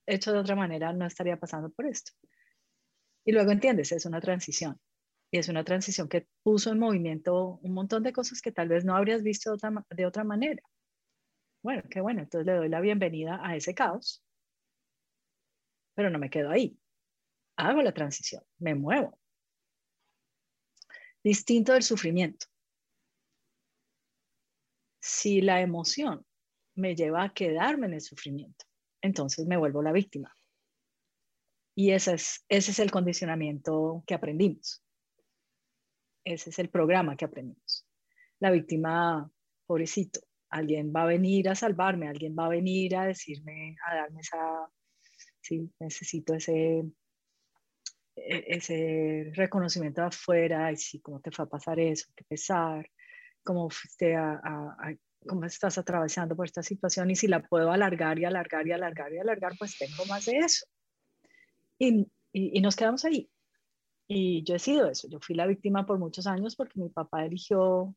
hecho 0.06 0.32
de 0.32 0.38
otra 0.38 0.56
manera, 0.56 0.92
no 0.92 1.06
estaría 1.06 1.36
pasando 1.38 1.70
por 1.70 1.86
esto. 1.86 2.12
Y 3.24 3.32
luego 3.32 3.50
entiendes, 3.50 3.90
es 3.92 4.06
una 4.06 4.20
transición. 4.20 4.80
Y 5.30 5.38
es 5.38 5.48
una 5.48 5.64
transición 5.64 6.08
que 6.08 6.28
puso 6.42 6.70
en 6.70 6.78
movimiento 6.78 7.58
un 7.62 7.74
montón 7.74 8.02
de 8.02 8.12
cosas 8.12 8.40
que 8.40 8.52
tal 8.52 8.68
vez 8.68 8.84
no 8.84 8.94
habrías 8.96 9.22
visto 9.22 9.50
de 9.50 9.54
otra, 9.54 9.84
de 9.90 10.06
otra 10.06 10.24
manera. 10.24 10.62
Bueno, 11.62 11.82
qué 11.90 12.00
bueno, 12.00 12.22
entonces 12.22 12.46
le 12.46 12.52
doy 12.52 12.68
la 12.68 12.80
bienvenida 12.80 13.40
a 13.42 13.56
ese 13.56 13.74
caos, 13.74 14.24
pero 15.94 16.10
no 16.10 16.18
me 16.18 16.30
quedo 16.30 16.50
ahí. 16.50 16.78
Hago 17.56 17.82
la 17.82 17.92
transición, 17.92 18.44
me 18.58 18.74
muevo. 18.74 19.18
Distinto 21.24 21.72
del 21.72 21.82
sufrimiento. 21.82 22.46
Si 25.00 25.40
la 25.40 25.60
emoción 25.60 26.24
me 26.76 26.94
lleva 26.94 27.24
a 27.24 27.32
quedarme 27.32 27.86
en 27.86 27.94
el 27.94 28.00
sufrimiento, 28.00 28.64
entonces 29.00 29.46
me 29.46 29.56
vuelvo 29.56 29.82
la 29.82 29.92
víctima. 29.92 30.32
Y 31.74 31.90
ese 31.90 32.14
es, 32.14 32.44
ese 32.48 32.70
es 32.70 32.78
el 32.78 32.90
condicionamiento 32.90 34.04
que 34.06 34.14
aprendimos. 34.14 34.85
Ese 36.26 36.50
es 36.50 36.58
el 36.58 36.70
programa 36.70 37.16
que 37.16 37.24
aprendimos. 37.24 37.86
La 38.40 38.50
víctima, 38.50 39.30
pobrecito, 39.64 40.20
alguien 40.50 40.92
va 40.94 41.02
a 41.04 41.06
venir 41.06 41.48
a 41.48 41.54
salvarme, 41.54 42.08
alguien 42.08 42.34
va 42.36 42.46
a 42.46 42.48
venir 42.48 42.96
a 42.96 43.04
decirme, 43.04 43.76
a 43.86 43.94
darme 43.94 44.20
esa, 44.22 44.68
sí, 45.40 45.72
necesito 45.78 46.34
ese, 46.34 46.84
e, 48.16 48.44
ese 48.48 49.30
reconocimiento 49.34 50.00
de 50.00 50.08
afuera, 50.08 50.72
y 50.72 50.76
sí, 50.76 51.00
cómo 51.00 51.20
te 51.20 51.30
fue 51.30 51.44
a 51.44 51.48
pasar 51.48 51.78
eso, 51.78 52.10
qué 52.16 52.24
pesar, 52.24 52.90
cómo 53.44 53.70
fuiste 53.70 54.16
a, 54.16 54.40
cómo 55.28 55.44
estás 55.44 55.78
atravesando 55.78 56.34
por 56.34 56.46
esta 56.46 56.62
situación 56.64 57.08
y 57.08 57.14
si 57.14 57.28
la 57.28 57.40
puedo 57.40 57.70
alargar 57.70 58.18
y 58.18 58.24
alargar 58.24 58.66
y 58.66 58.72
alargar 58.72 59.12
y 59.12 59.18
alargar, 59.18 59.52
pues 59.56 59.78
tengo 59.78 60.04
más 60.06 60.26
de 60.26 60.38
eso. 60.38 60.66
Y, 61.78 62.00
y, 62.32 62.58
y 62.58 62.60
nos 62.60 62.74
quedamos 62.74 63.04
ahí. 63.04 63.30
Y 64.08 64.44
yo 64.44 64.54
he 64.54 64.58
sido 64.58 64.88
eso, 64.88 65.08
yo 65.08 65.18
fui 65.20 65.34
la 65.34 65.46
víctima 65.46 65.84
por 65.84 65.98
muchos 65.98 66.26
años 66.26 66.54
porque 66.54 66.78
mi 66.78 66.88
papá 66.88 67.24
eligió 67.24 67.94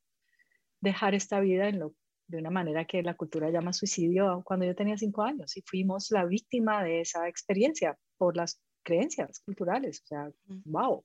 dejar 0.82 1.14
esta 1.14 1.40
vida 1.40 1.68
en 1.68 1.80
lo 1.80 1.94
de 2.28 2.38
una 2.38 2.52
manera 2.52 2.86
que 2.86 3.02
la 3.02 3.16
cultura 3.16 3.50
llama 3.50 3.74
suicidio 3.74 4.44
cuando 4.46 4.66
yo 4.66 4.76
tenía 4.76 4.98
cinco 4.98 5.24
años 5.24 5.58
y 5.58 5.64
fuimos 5.64 6.12
la 6.12 6.26
víctima 6.26 6.84
de 6.84 7.02
esa 7.02 7.28
experiencia 7.28 7.98
por 8.18 8.38
las 8.38 8.62
creencias 8.84 9.40
culturales. 9.40 10.02
O 10.04 10.08
sea, 10.08 10.32
wow. 10.66 11.04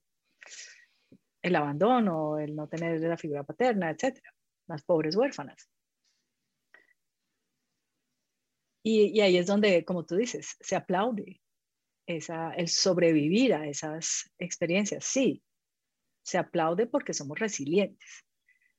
El 1.42 1.56
abandono, 1.56 2.38
el 2.38 2.54
no 2.54 2.68
tener 2.68 3.00
la 3.00 3.16
figura 3.16 3.42
paterna, 3.42 3.90
etcétera. 3.90 4.34
Las 4.66 4.82
pobres 4.84 5.16
huérfanas. 5.16 5.68
Y, 8.82 9.18
y, 9.18 9.20
ahí 9.22 9.38
es 9.38 9.46
donde, 9.46 9.82
como 9.84 10.04
tú 10.04 10.16
dices, 10.16 10.56
se 10.60 10.76
aplaude 10.76 11.40
esa, 12.06 12.52
el 12.54 12.68
sobrevivir 12.68 13.54
a 13.54 13.66
esas 13.66 14.30
experiencias. 14.38 15.04
Sí, 15.04 15.42
se 16.22 16.38
aplaude 16.38 16.86
porque 16.86 17.14
somos 17.14 17.38
resilientes 17.38 18.24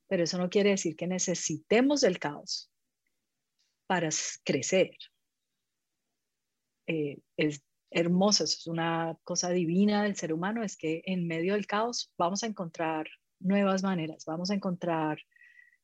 pero 0.07 0.23
eso 0.23 0.37
no 0.37 0.49
quiere 0.49 0.71
decir 0.71 0.95
que 0.95 1.07
necesitemos 1.07 2.01
del 2.01 2.19
caos 2.19 2.71
para 3.87 4.09
crecer. 4.43 4.91
Eh, 6.87 7.19
es 7.37 7.63
hermoso, 7.91 8.43
es 8.43 8.67
una 8.67 9.17
cosa 9.23 9.49
divina 9.49 10.03
del 10.03 10.15
ser 10.15 10.33
humano, 10.33 10.63
es 10.63 10.77
que 10.77 11.01
en 11.05 11.27
medio 11.27 11.53
del 11.53 11.65
caos 11.65 12.11
vamos 12.17 12.43
a 12.43 12.47
encontrar 12.47 13.07
nuevas 13.39 13.83
maneras, 13.83 14.25
vamos 14.25 14.51
a 14.51 14.55
encontrar 14.55 15.19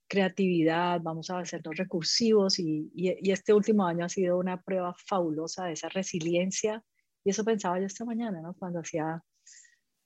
creatividad, 0.08 1.00
vamos 1.02 1.30
a 1.30 1.40
hacernos 1.40 1.78
recursivos 1.78 2.60
y, 2.60 2.92
este 2.96 3.54
último 3.54 3.86
año 3.86 4.06
ha 4.06 4.10
sido 4.10 4.38
una 4.38 4.62
prueba 4.62 4.94
fabulosa 5.06 5.66
de 5.66 5.74
esa 5.74 5.90
resiliencia 5.90 6.84
y 7.24 7.30
eso 7.30 7.44
pensaba 7.44 7.80
yo 7.80 7.86
esta 7.86 8.06
mañana, 8.06 8.42
¿no? 8.42 8.54
Cuando 8.56 8.80
hacía 8.80 9.24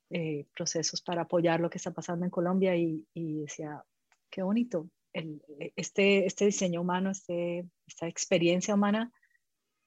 eh, 0.10 0.46
procesos 0.56 1.02
para 1.02 1.24
apoyar 1.24 1.60
lo 1.60 1.70
que 1.70 1.78
está 1.78 1.92
pasando 1.92 2.26
en 2.26 2.32
Colombia 2.32 2.76
y, 2.76 3.06
y 3.14 3.42
decía, 3.42 3.84
qué 4.30 4.44
bonito. 4.44 4.90
El, 5.14 5.42
este, 5.76 6.26
este 6.26 6.46
diseño 6.46 6.82
humano, 6.82 7.12
este, 7.12 7.66
esta 7.88 8.08
experiencia 8.08 8.74
humana 8.74 9.14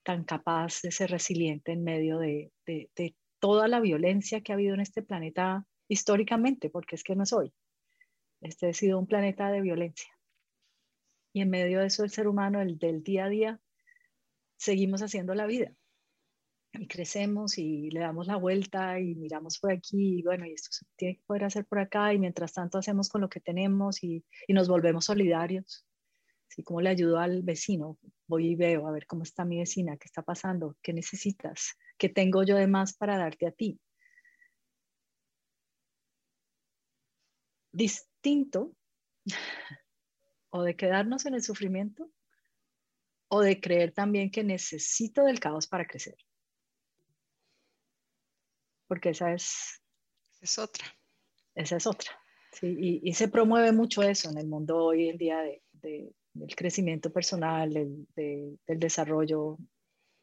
tan 0.02 0.24
capaz 0.24 0.80
de 0.82 0.90
ser 0.90 1.10
resiliente 1.10 1.72
en 1.72 1.84
medio 1.84 2.18
de, 2.18 2.50
de, 2.66 3.14
toda 3.40 3.68
la 3.68 3.78
violencia 3.78 4.40
que 4.40 4.50
ha 4.50 4.56
habido 4.56 4.74
en 4.74 4.80
este 4.80 5.02
planeta 5.02 5.64
históricamente, 5.86 6.70
porque 6.70 6.96
es 6.96 7.04
que 7.04 7.14
no 7.14 7.22
es 7.22 7.32
hoy. 7.32 7.52
Este 8.40 8.70
ha 8.70 8.74
sido 8.74 8.98
un 8.98 9.06
planeta 9.06 9.50
de 9.50 9.60
violencia. 9.60 10.10
Y 11.32 11.42
en 11.42 11.50
medio 11.50 11.80
de 11.80 11.86
eso 11.86 12.02
el 12.02 12.10
ser 12.10 12.26
humano, 12.26 12.60
el 12.60 12.78
del 12.78 13.04
día 13.04 13.26
a 13.26 13.28
día, 13.28 13.60
seguimos 14.56 15.02
haciendo 15.02 15.34
la 15.34 15.46
vida 15.46 15.72
y 16.72 16.86
crecemos 16.86 17.58
y 17.58 17.90
le 17.90 18.00
damos 18.00 18.26
la 18.26 18.36
vuelta 18.36 19.00
y 19.00 19.14
miramos 19.14 19.58
por 19.58 19.72
aquí 19.72 20.18
y 20.18 20.22
bueno, 20.22 20.46
y 20.46 20.52
esto 20.52 20.68
se 20.70 20.86
tiene 20.96 21.16
que 21.16 21.22
poder 21.26 21.44
hacer 21.44 21.66
por 21.66 21.78
acá 21.78 22.12
y 22.12 22.18
mientras 22.18 22.52
tanto 22.52 22.78
hacemos 22.78 23.08
con 23.08 23.20
lo 23.20 23.28
que 23.28 23.40
tenemos 23.40 24.02
y, 24.04 24.24
y 24.46 24.52
nos 24.52 24.68
volvemos 24.68 25.06
solidarios. 25.06 25.86
Así 26.50 26.62
como 26.62 26.80
le 26.80 26.90
ayudo 26.90 27.18
al 27.18 27.42
vecino, 27.42 27.98
voy 28.26 28.48
y 28.48 28.56
veo 28.56 28.86
a 28.86 28.92
ver 28.92 29.06
cómo 29.06 29.22
está 29.22 29.44
mi 29.44 29.58
vecina, 29.58 29.96
qué 29.96 30.06
está 30.06 30.22
pasando, 30.22 30.76
qué 30.82 30.92
necesitas, 30.92 31.76
qué 31.98 32.08
tengo 32.08 32.42
yo 32.42 32.56
de 32.56 32.66
más 32.66 32.94
para 32.94 33.18
darte 33.18 33.46
a 33.46 33.52
ti. 33.52 33.80
Distinto 37.72 38.74
o 40.50 40.62
de 40.62 40.76
quedarnos 40.76 41.26
en 41.26 41.34
el 41.34 41.42
sufrimiento 41.42 42.10
o 43.28 43.42
de 43.42 43.60
creer 43.60 43.92
también 43.92 44.30
que 44.30 44.42
necesito 44.42 45.24
del 45.24 45.38
caos 45.38 45.66
para 45.66 45.86
crecer 45.86 46.16
porque 48.88 49.10
esa 49.10 49.32
es... 49.32 49.80
Es 50.40 50.58
otra. 50.58 50.86
Esa 51.54 51.76
es 51.76 51.86
otra. 51.86 52.10
Sí, 52.52 53.00
y, 53.02 53.12
se 53.12 53.28
promueve 53.28 53.72
mucho 53.72 54.02
eso 54.02 54.30
en 54.30 54.38
el 54.38 54.48
mundo 54.48 54.76
hoy 54.78 55.10
en 55.10 55.18
día 55.18 55.38
de, 55.40 56.12
del 56.32 56.56
crecimiento 56.56 57.12
personal, 57.12 57.70
del 58.14 58.58
desarrollo 58.66 59.58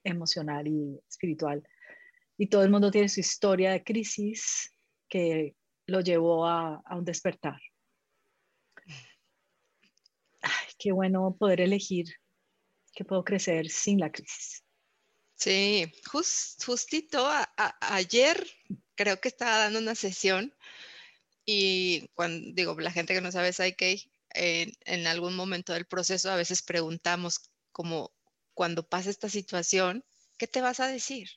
emocional 0.04 0.67
y 0.67 0.99
espiritual. 1.08 1.63
Y 2.38 2.47
todo 2.47 2.63
el 2.63 2.71
mundo 2.71 2.91
tiene 2.91 3.10
su 3.10 3.19
historia 3.19 3.71
de 3.71 3.84
crisis 3.84 4.71
que 5.08 5.56
lo 5.86 6.01
llevó 6.01 6.45
a, 6.45 6.82
a 6.84 6.97
un 6.97 7.06
despertar. 7.06 7.60
Ay, 10.41 10.67
qué 10.80 10.91
bueno 10.91 11.36
poder 11.38 11.62
elegir 11.62 12.08
que 12.93 13.06
puedo 13.06 13.23
crecer 13.23 13.69
sin 13.69 13.99
la 13.99 14.12
crisis. 14.12 14.64
Sí, 15.36 15.91
justito 16.06 17.30
ayer 17.82 18.48
creo 18.95 19.19
que 19.19 19.28
estaba 19.28 19.58
dando 19.58 19.80
una 19.80 19.95
sesión 19.95 20.54
y 21.45 22.08
cuando 22.15 22.52
digo, 22.54 22.80
la 22.80 22.91
gente 22.91 23.13
que 23.13 23.21
no 23.21 23.32
sabe 23.32 23.54
Psyche, 23.54 24.10
en, 24.32 24.74
en 24.86 25.08
algún 25.08 25.36
momento 25.36 25.74
del 25.74 25.86
proceso 25.86 26.32
a 26.32 26.36
veces 26.36 26.62
preguntamos 26.62 27.52
como 27.71 28.13
cuando 28.54 28.88
pasa 28.88 29.10
esta 29.10 29.30
situación, 29.30 30.04
¿qué 30.38 30.48
te 30.48 30.62
vas 30.62 30.80
a 30.80 30.88
decir? 30.88 31.30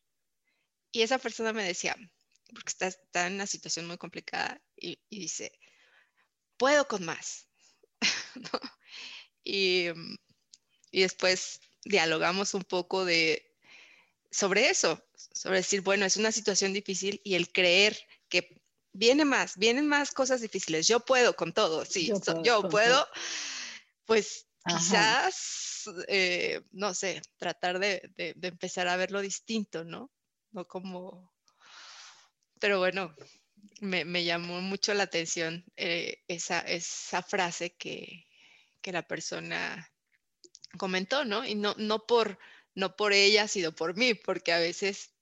Y 0.92 1.02
esa 1.02 1.18
persona 1.18 1.52
me 1.52 1.64
decía, 1.64 1.96
porque 2.54 2.72
está, 2.86 3.26
en 3.26 3.34
una 3.34 3.46
situación 3.46 3.86
muy 3.86 3.98
complicada 3.98 4.60
y, 4.76 4.98
dice, 5.10 5.52
puedo 6.56 6.88
con 6.88 7.04
más. 7.04 7.48
y, 9.44 9.88
y 10.90 11.02
después 11.02 11.60
dialogamos 11.84 12.54
un 12.54 12.62
poco 12.62 13.04
de, 13.04 13.47
sobre 14.30 14.68
eso, 14.68 15.02
sobre 15.14 15.58
decir, 15.58 15.80
bueno, 15.80 16.04
es 16.04 16.16
una 16.16 16.32
situación 16.32 16.72
difícil 16.72 17.20
y 17.24 17.34
el 17.34 17.50
creer 17.50 17.98
que 18.28 18.60
viene 18.92 19.24
más, 19.24 19.56
vienen 19.56 19.86
más 19.86 20.12
cosas 20.12 20.40
difíciles, 20.40 20.86
yo 20.86 21.00
puedo 21.00 21.34
con 21.36 21.52
todo, 21.52 21.84
sí, 21.84 22.10
yo 22.42 22.68
puedo, 22.68 23.06
pues 24.04 24.46
quizás, 24.66 25.84
eh, 26.08 26.62
no 26.72 26.94
sé, 26.94 27.22
tratar 27.36 27.78
de, 27.78 28.02
empezar 28.42 28.88
a 28.88 28.96
verlo 28.96 29.20
distinto, 29.20 29.84
¿no? 29.84 30.10
No 30.50 30.66
como, 30.66 31.32
pero 32.58 32.78
bueno, 32.78 33.14
me, 33.80 34.24
llamó 34.24 34.60
mucho 34.60 34.94
la 34.94 35.04
atención 35.04 35.64
eh, 35.76 36.22
esa, 36.26 36.60
esa 36.60 37.22
frase 37.22 37.76
que, 37.76 38.26
que 38.80 38.92
la 38.92 39.02
persona 39.02 39.90
comentó, 40.76 41.24
¿no? 41.24 41.44
Y 41.44 41.54
no, 41.54 41.74
no 41.78 42.06
por 42.06 42.38
no 42.78 42.94
por 42.96 43.12
ella, 43.12 43.48
sino 43.48 43.72
por 43.72 43.96
mí, 43.96 44.14
porque 44.14 44.52
a 44.52 44.58
veces 44.60 45.12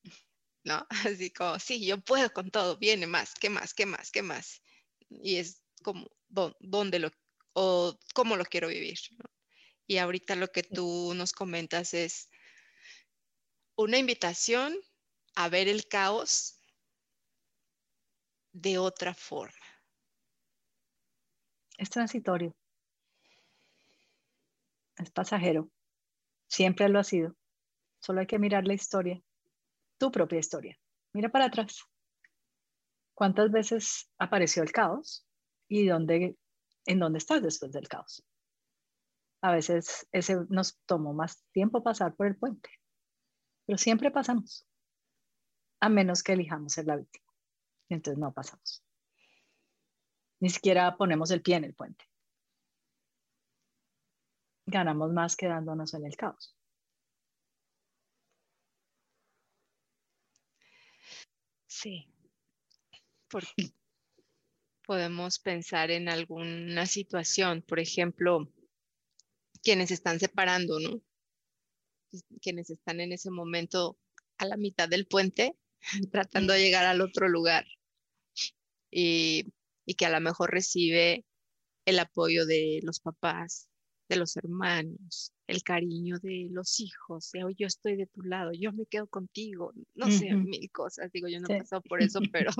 ¿no? 0.66 0.86
Así 1.16 1.30
como, 1.30 1.58
sí, 1.58 1.86
yo 1.86 1.98
puedo 1.98 2.30
con 2.32 2.50
todo, 2.50 2.76
viene 2.76 3.06
más, 3.06 3.34
¿qué 3.34 3.48
más, 3.48 3.72
qué 3.72 3.86
más, 3.86 4.10
qué 4.10 4.22
más? 4.22 4.62
Y 5.08 5.36
es 5.36 5.62
como, 5.82 6.10
¿dónde 6.28 6.98
lo, 6.98 7.10
o 7.54 7.98
cómo 8.14 8.36
lo 8.36 8.44
quiero 8.44 8.68
vivir? 8.68 8.98
Y 9.86 9.98
ahorita 9.98 10.34
lo 10.34 10.48
que 10.48 10.64
tú 10.64 11.14
nos 11.14 11.32
comentas 11.32 11.94
es 11.94 12.28
una 13.76 13.98
invitación 13.98 14.76
a 15.36 15.48
ver 15.48 15.68
el 15.68 15.86
caos 15.86 16.58
de 18.52 18.78
otra 18.78 19.14
forma. 19.14 19.54
Es 21.78 21.90
transitorio. 21.90 22.56
Es 24.96 25.10
pasajero. 25.10 25.70
Siempre 26.48 26.88
lo 26.88 26.98
ha 26.98 27.04
sido. 27.04 27.35
Solo 28.06 28.20
hay 28.20 28.28
que 28.28 28.38
mirar 28.38 28.64
la 28.64 28.74
historia, 28.74 29.20
tu 29.98 30.12
propia 30.12 30.38
historia. 30.38 30.78
Mira 31.12 31.28
para 31.28 31.46
atrás. 31.46 31.82
¿Cuántas 33.14 33.50
veces 33.50 34.08
apareció 34.16 34.62
el 34.62 34.70
caos 34.70 35.26
y 35.66 35.88
dónde, 35.88 36.38
en 36.84 37.00
dónde 37.00 37.18
estás 37.18 37.42
después 37.42 37.72
del 37.72 37.88
caos? 37.88 38.24
A 39.42 39.50
veces 39.50 40.06
ese 40.12 40.36
nos 40.50 40.78
tomó 40.86 41.14
más 41.14 41.42
tiempo 41.50 41.82
pasar 41.82 42.14
por 42.14 42.28
el 42.28 42.36
puente, 42.36 42.70
pero 43.66 43.76
siempre 43.76 44.12
pasamos, 44.12 44.68
a 45.80 45.88
menos 45.88 46.22
que 46.22 46.34
elijamos 46.34 46.74
ser 46.74 46.86
la 46.86 46.94
víctima. 46.94 47.26
entonces 47.88 48.20
no 48.20 48.32
pasamos. 48.32 48.84
Ni 50.38 50.50
siquiera 50.50 50.96
ponemos 50.96 51.32
el 51.32 51.42
pie 51.42 51.56
en 51.56 51.64
el 51.64 51.74
puente. 51.74 52.04
Ganamos 54.66 55.12
más 55.12 55.34
quedándonos 55.34 55.92
en 55.94 56.06
el 56.06 56.16
caos. 56.16 56.55
Sí, 61.86 62.04
porque 63.28 63.70
podemos 64.84 65.38
pensar 65.38 65.92
en 65.92 66.08
alguna 66.08 66.84
situación, 66.84 67.62
por 67.62 67.78
ejemplo, 67.78 68.52
quienes 69.62 69.92
están 69.92 70.18
separando, 70.18 70.80
¿no? 70.80 71.00
Quienes 72.42 72.70
están 72.70 72.98
en 72.98 73.12
ese 73.12 73.30
momento 73.30 73.96
a 74.38 74.46
la 74.46 74.56
mitad 74.56 74.88
del 74.88 75.06
puente, 75.06 75.56
tratando 76.10 76.54
de 76.54 76.62
llegar 76.62 76.86
al 76.86 77.00
otro 77.00 77.28
lugar. 77.28 77.64
Y, 78.90 79.52
y 79.84 79.94
que 79.94 80.06
a 80.06 80.10
lo 80.10 80.20
mejor 80.20 80.50
recibe 80.50 81.24
el 81.84 82.00
apoyo 82.00 82.46
de 82.46 82.80
los 82.82 82.98
papás, 82.98 83.68
de 84.08 84.16
los 84.16 84.36
hermanos, 84.36 85.32
el 85.46 85.62
cariño 85.62 86.18
de 86.18 86.48
los 86.50 86.80
hijos, 86.80 87.30
de, 87.32 87.40
yo 87.56 87.66
estoy 87.66 87.96
de 87.96 88.06
tu 88.06 88.22
lado, 88.22 88.52
yo 88.52 88.72
me 88.72 88.86
quedo 88.86 89.06
contigo, 89.06 89.72
no 89.94 90.10
sé, 90.10 90.34
mil 90.34 90.70
cosas, 90.70 91.10
digo, 91.12 91.28
yo 91.28 91.40
no 91.40 91.48
he 91.48 91.58
pasado 91.58 91.82
por 91.82 92.02
eso, 92.02 92.20
pero, 92.32 92.52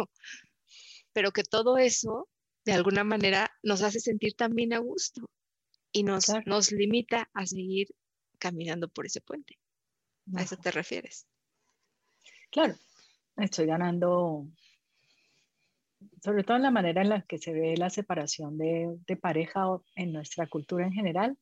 pero 1.13 1.31
que 1.33 1.45
todo 1.45 1.79
eso, 1.79 2.29
de 2.65 2.73
alguna 2.73 3.05
manera, 3.05 3.51
nos 3.63 3.83
hace 3.83 4.01
sentir 4.01 4.35
también 4.35 4.73
a 4.73 4.79
gusto 4.79 5.29
y 5.93 6.03
nos, 6.03 6.27
nos 6.47 6.73
limita 6.73 7.31
a 7.33 7.47
seguir 7.47 7.89
caminando 8.39 8.89
por 8.89 9.07
ese 9.07 9.21
puente. 9.21 9.59
¿A 10.35 10.43
eso 10.43 10.57
te 10.57 10.73
refieres? 10.73 11.27
Claro, 12.51 12.75
estoy 13.37 13.67
ganando, 13.67 14.49
sobre 16.27 16.43
todo 16.43 16.57
en 16.57 16.65
la 16.65 16.73
manera 16.73 17.03
en 17.03 17.09
la 17.09 17.23
que 17.23 17.39
se 17.39 17.53
ve 17.53 17.77
la 17.77 17.89
separación 17.89 18.59
de, 18.59 18.99
de 19.07 19.17
pareja 19.17 19.79
en 19.95 20.13
nuestra 20.13 20.49
cultura 20.49 20.85
en 20.85 20.93
general, 20.93 21.39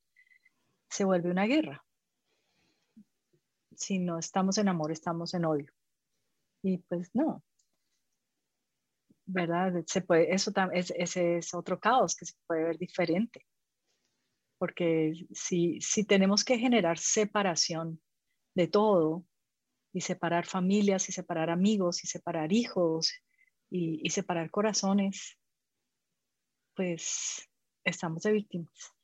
se 0.91 1.07
vuelve 1.07 1.31
una 1.31 1.47
guerra. 1.47 1.83
Si 3.75 3.99
no 3.99 4.19
estamos 4.19 4.59
en 4.59 4.69
amor, 4.69 4.93
estamos 4.93 5.33
en 5.33 5.47
odio. 5.47 5.73
Y 6.63 6.77
pues 6.77 7.09
no. 7.15 7.43
¿Verdad? 9.25 9.73
Se 9.87 10.03
puede, 10.03 10.35
eso 10.35 10.53
es, 10.75 10.93
ese 10.95 11.39
es 11.39 11.55
otro 11.55 11.81
caos 11.81 12.15
que 12.15 12.27
se 12.27 12.35
puede 12.47 12.65
ver 12.65 12.77
diferente. 12.77 13.47
Porque 14.59 15.15
si, 15.33 15.81
si 15.81 16.05
tenemos 16.05 16.45
que 16.45 16.59
generar 16.59 16.99
separación 16.99 18.03
de 18.55 18.69
todo, 18.69 19.25
y 19.95 20.03
separar 20.03 20.45
familias, 20.45 21.09
y 21.09 21.13
separar 21.13 21.49
amigos, 21.49 22.05
y 22.05 22.07
separar 22.07 22.53
hijos, 22.53 23.15
y, 23.75 23.99
y 24.05 24.11
separar 24.11 24.53
corazones, 24.53 25.37
pues 26.77 27.51
estamos 27.83 28.23
de 28.23 28.31
víctimas 28.31 28.95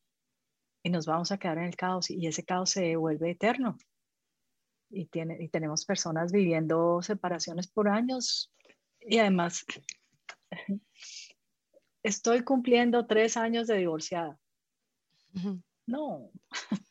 y 0.84 0.90
nos 0.90 1.06
vamos 1.06 1.32
a 1.32 1.38
quedar 1.38 1.58
en 1.58 1.64
el 1.64 1.76
caos 1.76 2.08
y 2.08 2.24
ese 2.28 2.44
caos 2.44 2.70
se 2.70 2.94
vuelve 2.94 3.32
eterno. 3.32 3.76
Y, 4.88 5.06
tiene, 5.06 5.42
y 5.42 5.48
tenemos 5.48 5.84
personas 5.84 6.30
viviendo 6.30 7.02
separaciones 7.02 7.66
por 7.66 7.88
años 7.88 8.52
y 9.00 9.18
además 9.18 9.64
estoy 12.04 12.44
cumpliendo 12.44 13.08
tres 13.08 13.36
años 13.36 13.66
de 13.66 13.78
divorciada. 13.78 14.38
No, 15.86 16.30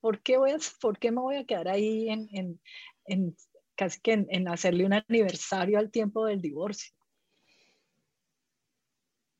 ¿por 0.00 0.22
qué, 0.22 0.36
voy 0.36 0.50
a, 0.50 0.58
¿por 0.82 0.98
qué 0.98 1.10
me 1.10 1.22
voy 1.22 1.36
a 1.36 1.46
quedar 1.46 1.68
ahí 1.68 2.10
en, 2.10 2.28
en, 2.32 2.60
en 3.06 3.36
casi 3.74 4.02
que 4.02 4.12
en, 4.12 4.26
en 4.28 4.48
hacerle 4.48 4.84
un 4.84 4.92
aniversario 4.92 5.78
al 5.78 5.90
tiempo 5.90 6.26
del 6.26 6.42
divorcio? 6.42 6.92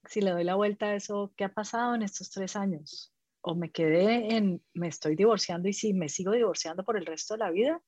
Si 0.06 0.20
le 0.20 0.32
doy 0.32 0.44
la 0.44 0.54
vuelta 0.56 0.86
a 0.86 0.94
eso, 0.94 1.32
¿qué 1.36 1.44
ha 1.44 1.52
pasado 1.52 1.94
en 1.94 2.02
estos 2.02 2.30
tres 2.30 2.56
años? 2.56 3.12
o 3.42 3.54
me 3.54 3.70
quedé 3.70 4.36
en, 4.36 4.62
me 4.72 4.88
estoy 4.88 5.16
divorciando 5.16 5.68
y 5.68 5.72
si 5.72 5.92
me 5.92 6.08
sigo 6.08 6.32
divorciando 6.32 6.84
por 6.84 6.96
el 6.96 7.06
resto 7.06 7.34
de 7.34 7.38
la 7.38 7.50
vida, 7.50 7.82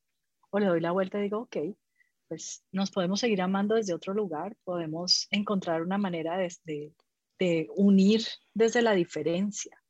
o 0.50 0.58
le 0.58 0.66
doy 0.66 0.80
la 0.80 0.90
vuelta 0.90 1.18
y 1.18 1.22
digo, 1.22 1.42
ok, 1.42 1.56
pues 2.28 2.64
nos 2.72 2.90
podemos 2.90 3.20
seguir 3.20 3.40
amando 3.40 3.76
desde 3.76 3.94
otro 3.94 4.14
lugar, 4.14 4.56
podemos 4.64 5.28
encontrar 5.30 5.82
una 5.82 5.98
manera 5.98 6.36
de, 6.36 6.92
de, 7.38 7.68
unir 7.76 8.22
desde 8.52 8.82
la 8.82 8.92
diferencia, 8.92 9.80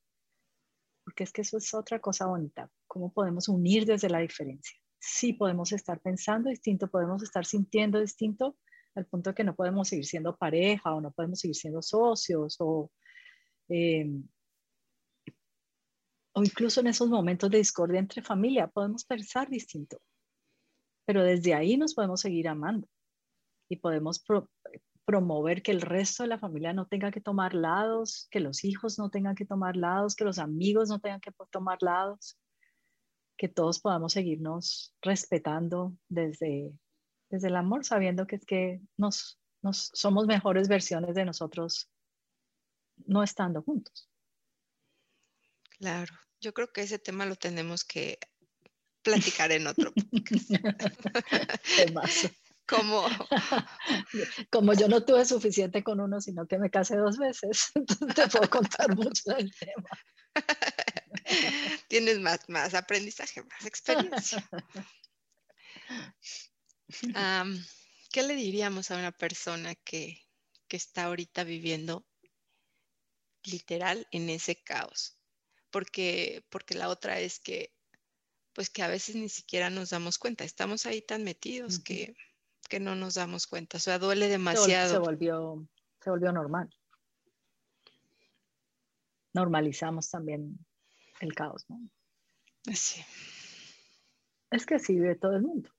porque 1.04 1.24
es 1.24 1.32
que 1.32 1.42
eso 1.42 1.56
es 1.56 1.72
otra 1.72 1.98
cosa 1.98 2.26
bonita, 2.26 2.70
cómo 2.86 3.12
podemos 3.12 3.48
unir 3.48 3.86
desde 3.86 4.10
la 4.10 4.18
diferencia. 4.18 4.78
Sí 4.98 5.34
podemos 5.34 5.72
estar 5.72 6.00
pensando 6.00 6.50
distinto, 6.50 6.90
podemos 6.90 7.22
estar 7.22 7.44
sintiendo 7.44 8.00
distinto, 8.00 8.56
al 8.94 9.06
punto 9.06 9.30
de 9.30 9.34
que 9.34 9.44
no 9.44 9.54
podemos 9.54 9.88
seguir 9.88 10.06
siendo 10.06 10.36
pareja 10.36 10.94
o 10.94 11.00
no 11.00 11.10
podemos 11.12 11.40
seguir 11.40 11.56
siendo 11.56 11.82
socios 11.82 12.56
o... 12.60 12.90
Eh, 13.68 14.10
o 16.36 16.42
incluso 16.42 16.80
en 16.80 16.88
esos 16.88 17.08
momentos 17.08 17.48
de 17.48 17.58
discordia 17.58 18.00
entre 18.00 18.20
familia, 18.20 18.66
podemos 18.66 19.04
pensar 19.04 19.48
distinto. 19.48 19.98
Pero 21.06 21.22
desde 21.22 21.54
ahí 21.54 21.76
nos 21.76 21.94
podemos 21.94 22.20
seguir 22.20 22.48
amando 22.48 22.88
y 23.68 23.76
podemos 23.76 24.24
promover 25.04 25.62
que 25.62 25.70
el 25.70 25.80
resto 25.80 26.22
de 26.22 26.30
la 26.30 26.38
familia 26.38 26.72
no 26.72 26.86
tenga 26.86 27.10
que 27.10 27.20
tomar 27.20 27.54
lados, 27.54 28.26
que 28.30 28.40
los 28.40 28.64
hijos 28.64 28.98
no 28.98 29.10
tengan 29.10 29.34
que 29.34 29.44
tomar 29.44 29.76
lados, 29.76 30.16
que 30.16 30.24
los 30.24 30.38
amigos 30.38 30.88
no 30.88 30.98
tengan 30.98 31.20
que 31.20 31.30
tomar 31.50 31.78
lados, 31.82 32.36
que 33.36 33.48
todos 33.48 33.80
podamos 33.80 34.12
seguirnos 34.12 34.94
respetando 35.02 35.94
desde, 36.08 36.72
desde 37.34 37.48
el 37.48 37.56
amor, 37.56 37.84
sabiendo 37.84 38.26
que, 38.26 38.36
es 38.36 38.46
que 38.46 38.80
nos, 38.96 39.40
nos 39.60 39.90
somos 39.92 40.26
mejores 40.26 40.68
versiones 40.68 41.14
de 41.14 41.24
nosotros 41.24 41.90
no 43.06 43.22
estando 43.22 43.60
juntos. 43.62 44.08
Claro, 45.78 46.14
yo 46.40 46.54
creo 46.54 46.72
que 46.72 46.82
ese 46.82 47.00
tema 47.00 47.26
lo 47.26 47.34
tenemos 47.34 47.84
que 47.84 48.18
platicar 49.02 49.50
en 49.50 49.66
otro 49.66 49.92
podcast. 49.92 50.50
Como... 52.66 53.04
Como 54.50 54.72
yo 54.72 54.88
no 54.88 55.04
tuve 55.04 55.24
suficiente 55.26 55.82
con 55.82 56.00
uno, 56.00 56.20
sino 56.20 56.46
que 56.46 56.58
me 56.58 56.70
casé 56.70 56.96
dos 56.96 57.18
veces, 57.18 57.70
entonces 57.74 58.14
te 58.14 58.28
puedo 58.28 58.48
contar 58.48 58.96
mucho 58.96 59.34
del 59.34 59.52
tema. 59.54 59.88
Tienes 61.88 62.20
más, 62.20 62.48
más 62.48 62.74
aprendizaje, 62.74 63.42
más 63.42 63.66
experiencia. 63.66 64.48
¿Qué 68.10 68.22
le 68.22 68.34
diríamos 68.34 68.90
a 68.90 68.98
una 68.98 69.12
persona 69.12 69.74
que, 69.74 70.20
que 70.68 70.76
está 70.76 71.04
ahorita 71.04 71.44
viviendo 71.44 72.06
literal 73.42 74.06
en 74.10 74.30
ese 74.30 74.62
caos? 74.62 75.18
porque, 75.74 76.46
porque 76.50 76.76
la 76.76 76.88
otra 76.88 77.18
es 77.18 77.40
que, 77.40 77.74
pues 78.52 78.70
que 78.70 78.84
a 78.84 78.86
veces 78.86 79.16
ni 79.16 79.28
siquiera 79.28 79.70
nos 79.70 79.90
damos 79.90 80.20
cuenta, 80.20 80.44
estamos 80.44 80.86
ahí 80.86 81.02
tan 81.02 81.24
metidos 81.24 81.80
que, 81.80 82.14
que 82.68 82.78
no 82.78 82.94
nos 82.94 83.14
damos 83.14 83.48
cuenta, 83.48 83.78
o 83.78 83.80
sea, 83.80 83.98
duele 83.98 84.28
demasiado. 84.28 84.92
Se 84.92 84.98
volvió, 85.00 85.66
se 86.00 86.10
volvió 86.10 86.30
normal. 86.30 86.70
Normalizamos 89.32 90.08
también 90.08 90.64
el 91.18 91.34
caos, 91.34 91.64
¿no? 91.68 91.80
Sí. 92.72 93.02
Es 94.52 94.66
que 94.66 94.76
así 94.76 94.94
vive 94.94 95.16
todo 95.16 95.34
el 95.34 95.42
mundo. 95.42 95.73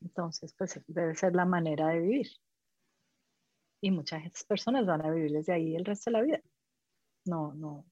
Entonces, 0.00 0.54
pues 0.56 0.80
debe 0.86 1.14
ser 1.14 1.34
la 1.34 1.44
manera 1.44 1.88
de 1.88 2.00
vivir. 2.00 2.28
Y 3.82 3.90
muchas 3.90 4.44
personas 4.44 4.86
van 4.86 5.04
a 5.04 5.10
vivir 5.10 5.32
desde 5.32 5.52
ahí 5.52 5.74
el 5.74 5.84
resto 5.84 6.10
de 6.10 6.16
la 6.16 6.22
vida 6.22 6.42
no, 7.24 7.54
no, 7.54 7.86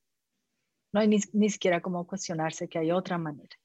no 0.93 1.01
hay 1.01 1.09
ni, 1.09 1.51
siquiera 1.51 1.81
como 1.81 2.07
cuestionarse 2.07 2.69
que 2.69 2.79
hay 2.79 2.91
otra 2.91 3.19
manera. 3.19 3.57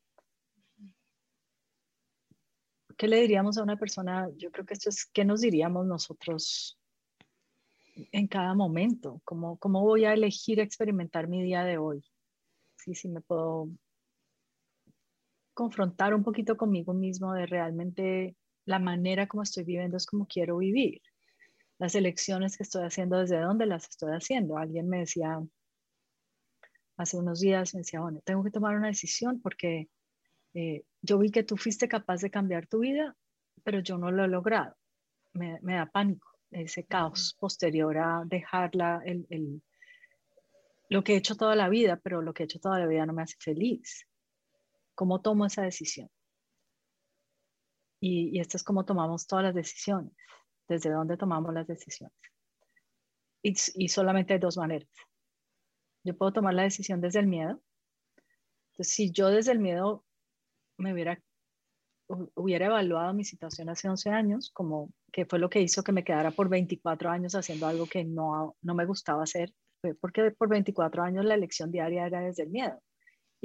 ¿qué 2.95 3.07
le 3.07 3.21
diríamos 3.21 3.57
a 3.57 3.63
una 3.63 3.75
persona? 3.75 4.29
Yo 4.37 4.51
creo 4.51 4.65
que 4.65 4.75
esto 4.75 4.89
es, 4.89 5.05
¿qué 5.07 5.25
nos 5.25 5.41
diríamos 5.41 5.85
nosotros 5.85 6.79
en 7.95 8.27
cada 8.27 8.53
momento? 8.53 9.19
¿Cómo, 9.25 9.57
cómo 9.57 9.81
voy 9.81 10.05
a 10.05 10.13
elegir 10.13 10.59
experimentar 10.59 11.27
mi 11.27 11.41
día 11.41 11.63
de 11.63 11.79
hoy? 11.79 12.05
Sí, 12.77 12.93
sí, 12.93 13.09
me 13.09 13.19
puedo 13.21 13.69
confrontar 15.53 16.13
un 16.13 16.23
poquito 16.23 16.57
conmigo 16.57 16.93
mismo 16.93 17.33
de 17.33 17.45
realmente 17.45 18.35
la 18.65 18.79
manera 18.79 19.27
como 19.27 19.43
estoy 19.43 19.63
viviendo 19.63 19.97
es 19.97 20.05
como 20.05 20.27
quiero 20.27 20.57
vivir. 20.57 21.01
Las 21.79 21.95
elecciones 21.95 22.57
que 22.57 22.63
estoy 22.63 22.83
haciendo, 22.85 23.19
desde 23.19 23.39
dónde 23.41 23.65
las 23.65 23.89
estoy 23.89 24.13
haciendo. 24.13 24.57
Alguien 24.57 24.89
me 24.89 24.99
decía 24.99 25.41
hace 26.97 27.17
unos 27.17 27.39
días, 27.39 27.73
me 27.73 27.79
decía, 27.79 28.01
bueno, 28.01 28.21
tengo 28.23 28.43
que 28.43 28.51
tomar 28.51 28.75
una 28.75 28.87
decisión 28.87 29.41
porque 29.41 29.89
eh, 30.53 30.83
yo 31.01 31.17
vi 31.17 31.31
que 31.31 31.43
tú 31.43 31.57
fuiste 31.57 31.87
capaz 31.87 32.21
de 32.21 32.29
cambiar 32.29 32.67
tu 32.67 32.79
vida, 32.79 33.15
pero 33.63 33.79
yo 33.79 33.97
no 33.97 34.11
lo 34.11 34.23
he 34.23 34.27
logrado. 34.27 34.75
Me, 35.33 35.59
da 35.61 35.87
pánico 35.87 36.27
ese 36.51 36.85
caos 36.85 37.35
posterior 37.39 37.97
a 37.97 38.23
dejarla, 38.25 39.01
el, 39.05 39.63
lo 40.89 41.03
que 41.03 41.13
he 41.13 41.17
hecho 41.17 41.35
toda 41.35 41.55
la 41.55 41.69
vida, 41.69 41.99
pero 42.03 42.21
lo 42.21 42.33
que 42.33 42.43
he 42.43 42.45
hecho 42.45 42.59
toda 42.59 42.77
la 42.79 42.85
vida 42.85 43.05
no 43.07 43.13
me 43.13 43.23
hace 43.23 43.35
feliz. 43.39 44.05
¿Cómo 44.95 45.21
tomo 45.21 45.45
esa 45.45 45.63
decisión? 45.63 46.09
Y, 47.99 48.39
esto 48.39 48.57
es 48.57 48.63
como 48.63 48.83
tomamos 48.83 49.27
todas 49.27 49.45
las 49.45 49.55
decisiones, 49.55 50.11
desde 50.67 50.89
dónde 50.89 51.15
tomamos 51.15 51.53
las 51.53 51.65
decisiones. 51.67 52.17
Y, 53.41 53.55
y 53.75 53.87
solamente 53.87 54.33
hay 54.33 54.39
dos 54.39 54.57
maneras. 54.57 54.89
Yo 56.03 56.17
puedo 56.17 56.33
tomar 56.33 56.53
la 56.53 56.63
decisión 56.63 56.99
desde 56.99 57.19
el 57.19 57.27
miedo. 57.27 57.61
Entonces, 58.71 58.93
si 58.93 59.11
yo 59.11 59.29
desde 59.29 59.53
el 59.53 59.59
miedo 59.59 60.03
me 60.77 60.93
hubiera, 60.93 61.21
hubiera 62.35 62.65
evaluado 62.65 63.13
mi 63.13 63.23
situación 63.23 63.69
hace 63.69 63.87
11 63.87 64.09
años, 64.09 64.51
como 64.51 64.91
que 65.11 65.25
fue 65.25 65.39
lo 65.39 65.49
que 65.49 65.61
hizo 65.61 65.83
que 65.83 65.91
me 65.91 66.03
quedara 66.03 66.31
por 66.31 66.49
24 66.49 67.09
años 67.09 67.35
haciendo 67.35 67.67
algo 67.67 67.85
que 67.85 68.03
no, 68.03 68.57
no 68.61 68.75
me 68.75 68.85
gustaba 68.85 69.23
hacer, 69.23 69.53
porque 70.01 70.31
por 70.31 70.49
24 70.49 71.03
años 71.03 71.23
la 71.23 71.35
elección 71.35 71.71
diaria 71.71 72.05
era 72.05 72.21
desde 72.21 72.43
el 72.43 72.49
miedo. 72.49 72.81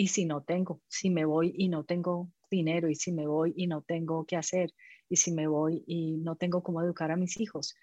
Y 0.01 0.07
si 0.07 0.27
no 0.27 0.43
tengo, 0.43 0.81
si 0.87 1.11
me 1.11 1.25
voy 1.25 1.53
y 1.57 1.69
no 1.69 1.83
tengo 1.83 2.31
dinero, 2.49 2.89
y 2.89 2.95
si 2.95 3.11
me 3.11 3.27
voy 3.27 3.53
y 3.57 3.67
no 3.67 3.83
tengo 3.83 4.25
qué 4.27 4.37
hacer, 4.37 4.73
y 5.09 5.17
si 5.17 5.33
me 5.33 5.49
voy 5.49 5.83
y 5.89 6.19
no 6.19 6.37
tengo 6.37 6.63
cómo 6.63 6.81
educar 6.81 7.11
a 7.11 7.17
mis 7.17 7.41
hijos, 7.41 7.75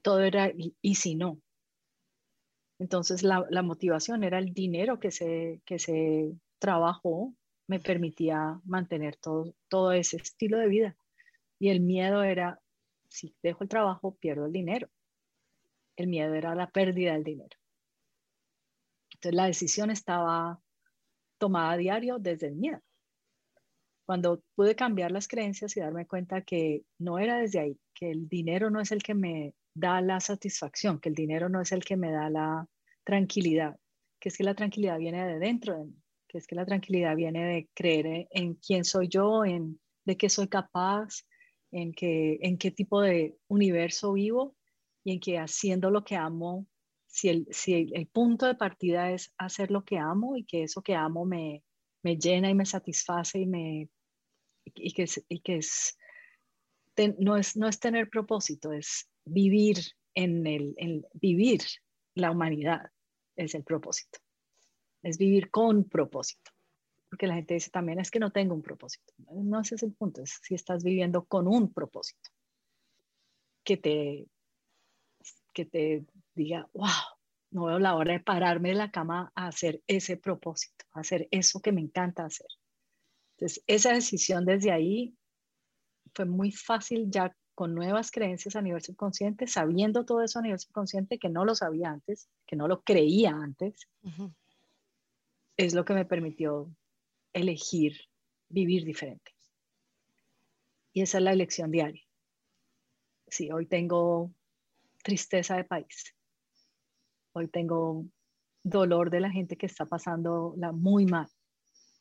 todo 0.00 0.22
era, 0.22 0.50
y, 0.56 0.94
si 0.94 1.16
no. 1.16 1.38
Entonces 2.78 3.22
la, 3.22 3.44
motivación 3.62 4.24
era 4.24 4.38
el 4.38 4.54
dinero 4.54 4.98
que 4.98 5.10
se, 5.10 5.60
que 5.66 5.78
se 5.78 6.32
trabajó 6.58 7.34
me 7.66 7.78
permitía 7.78 8.58
mantener 8.64 9.16
todo, 9.16 9.54
todo 9.68 9.92
ese 9.92 10.16
estilo 10.16 10.56
de 10.56 10.68
vida. 10.68 10.96
Y 11.58 11.68
el 11.68 11.80
miedo 11.80 12.22
era, 12.22 12.58
si 13.10 13.36
dejo 13.42 13.64
el 13.64 13.68
trabajo, 13.68 14.16
pierdo 14.16 14.46
el 14.46 14.52
dinero. 14.52 14.88
El 15.94 16.06
miedo 16.06 16.32
era 16.32 16.54
la 16.54 16.70
pérdida 16.70 17.12
del 17.12 17.24
dinero. 17.24 17.58
Entonces 19.10 19.36
la 19.36 19.44
decisión 19.44 19.90
estaba 19.90 20.62
tomada 21.38 21.72
a 21.72 21.76
diario 21.76 22.18
desde 22.18 22.48
el 22.48 22.56
miedo. 22.56 22.80
Cuando 24.06 24.42
pude 24.54 24.74
cambiar 24.74 25.12
las 25.12 25.28
creencias 25.28 25.76
y 25.76 25.80
darme 25.80 26.06
cuenta 26.06 26.42
que 26.42 26.82
no 26.98 27.18
era 27.18 27.38
desde 27.38 27.60
ahí, 27.60 27.80
que 27.94 28.10
el 28.10 28.28
dinero 28.28 28.70
no 28.70 28.80
es 28.80 28.90
el 28.90 29.02
que 29.02 29.14
me 29.14 29.54
da 29.74 30.00
la 30.00 30.20
satisfacción, 30.20 30.98
que 30.98 31.10
el 31.10 31.14
dinero 31.14 31.48
no 31.48 31.60
es 31.60 31.72
el 31.72 31.84
que 31.84 31.96
me 31.96 32.10
da 32.10 32.30
la 32.30 32.66
tranquilidad, 33.04 33.78
que 34.18 34.30
es 34.30 34.36
que 34.36 34.44
la 34.44 34.54
tranquilidad 34.54 34.98
viene 34.98 35.26
de 35.26 35.38
dentro 35.38 35.78
de 35.78 35.84
mí 35.84 36.02
que 36.28 36.38
es 36.38 36.46
que 36.46 36.54
la 36.54 36.66
tranquilidad 36.66 37.16
viene 37.16 37.44
de 37.44 37.68
creer 37.74 38.28
en, 38.30 38.54
quién 38.54 38.84
soy 38.84 39.08
yo, 39.08 39.44
en 39.44 39.80
de 40.04 40.16
qué 40.16 40.28
soy 40.28 40.48
capaz, 40.48 41.24
en, 41.70 41.92
que, 41.92 42.38
en 42.42 42.58
qué 42.58 42.70
tipo 42.70 43.00
de 43.00 43.36
universo 43.48 44.12
vivo 44.12 44.56
y 45.04 45.12
en 45.12 45.20
que 45.20 45.38
haciendo 45.38 45.90
lo 45.90 46.04
que 46.04 46.16
amo, 46.16 46.66
si 47.18 47.28
el, 47.28 47.46
si 47.50 47.90
el, 47.92 48.06
punto 48.06 48.46
de 48.46 48.54
partida 48.54 49.10
es 49.10 49.32
hacer 49.38 49.70
lo 49.70 49.84
que 49.84 49.98
amo 49.98 50.36
y 50.36 50.44
que 50.44 50.62
eso 50.62 50.82
que 50.82 50.94
amo 50.94 51.24
me, 51.24 51.62
me 52.02 52.16
llena 52.16 52.50
y 52.50 52.54
me 52.54 52.66
satisface 52.66 53.40
y, 53.40 53.46
me, 53.46 53.88
y 54.64 54.92
que, 54.92 55.06
y 55.28 55.40
que 55.40 55.56
es, 55.56 55.98
no, 57.18 57.36
es, 57.36 57.56
no 57.56 57.68
es 57.68 57.78
tener 57.80 58.08
propósito, 58.08 58.72
es 58.72 59.08
vivir 59.24 59.78
en 60.14 60.46
el, 60.46 60.74
en 60.76 61.04
vivir 61.14 61.60
la 62.14 62.30
humanidad, 62.30 62.90
es 63.36 63.54
el 63.54 63.64
propósito 63.64 64.18
es 65.02 65.18
vivir 65.18 65.50
con 65.50 65.84
propósito. 65.84 66.50
Porque 67.08 67.26
la 67.26 67.34
gente 67.34 67.54
dice 67.54 67.70
también 67.70 68.00
es 68.00 68.10
que 68.10 68.18
no 68.18 68.30
tengo 68.30 68.54
un 68.54 68.62
propósito. 68.62 69.14
No 69.18 69.60
ese 69.60 69.76
es 69.76 69.82
el 69.82 69.92
punto, 69.92 70.22
es 70.22 70.40
si 70.42 70.54
estás 70.54 70.84
viviendo 70.84 71.24
con 71.24 71.46
un 71.46 71.72
propósito 71.72 72.30
que 73.64 73.76
te, 73.76 74.26
que 75.52 75.64
te 75.64 76.04
diga, 76.38 76.68
wow, 76.72 76.88
no 77.50 77.64
veo 77.64 77.78
la 77.78 77.94
hora 77.94 78.12
de 78.12 78.20
pararme 78.20 78.70
de 78.70 78.76
la 78.76 78.90
cama 78.90 79.32
a 79.34 79.48
hacer 79.48 79.82
ese 79.86 80.16
propósito, 80.16 80.84
a 80.92 81.00
hacer 81.00 81.28
eso 81.30 81.60
que 81.60 81.72
me 81.72 81.80
encanta 81.80 82.24
hacer. 82.24 82.48
Entonces, 83.36 83.62
esa 83.66 83.92
decisión 83.92 84.44
desde 84.44 84.72
ahí 84.72 85.14
fue 86.14 86.24
muy 86.24 86.52
fácil 86.52 87.10
ya 87.10 87.34
con 87.54 87.74
nuevas 87.74 88.10
creencias 88.10 88.56
a 88.56 88.62
nivel 88.62 88.82
subconsciente, 88.82 89.46
sabiendo 89.46 90.04
todo 90.04 90.22
eso 90.22 90.38
a 90.38 90.42
nivel 90.42 90.58
subconsciente 90.58 91.18
que 91.18 91.28
no 91.28 91.44
lo 91.44 91.54
sabía 91.54 91.90
antes, 91.90 92.28
que 92.46 92.56
no 92.56 92.68
lo 92.68 92.82
creía 92.82 93.30
antes 93.30 93.88
es 95.58 95.74
lo 95.74 95.84
que 95.84 95.92
me 95.92 96.06
permitió 96.06 96.72
elegir 97.32 98.00
vivir 98.48 98.84
diferente. 98.84 99.32
Y 100.92 101.02
esa 101.02 101.18
es 101.18 101.24
la 101.24 101.32
elección 101.32 101.70
diaria. 101.70 102.02
Sí, 103.26 103.50
hoy 103.50 103.66
tengo 103.66 104.32
tristeza 105.02 105.56
de 105.56 105.64
país. 105.64 106.14
Hoy 107.38 107.46
tengo 107.46 108.04
dolor 108.64 109.10
de 109.10 109.20
la 109.20 109.30
gente 109.30 109.56
que 109.56 109.66
está 109.66 109.86
pasando 109.86 110.54
la 110.56 110.72
muy 110.72 111.06
mal, 111.06 111.28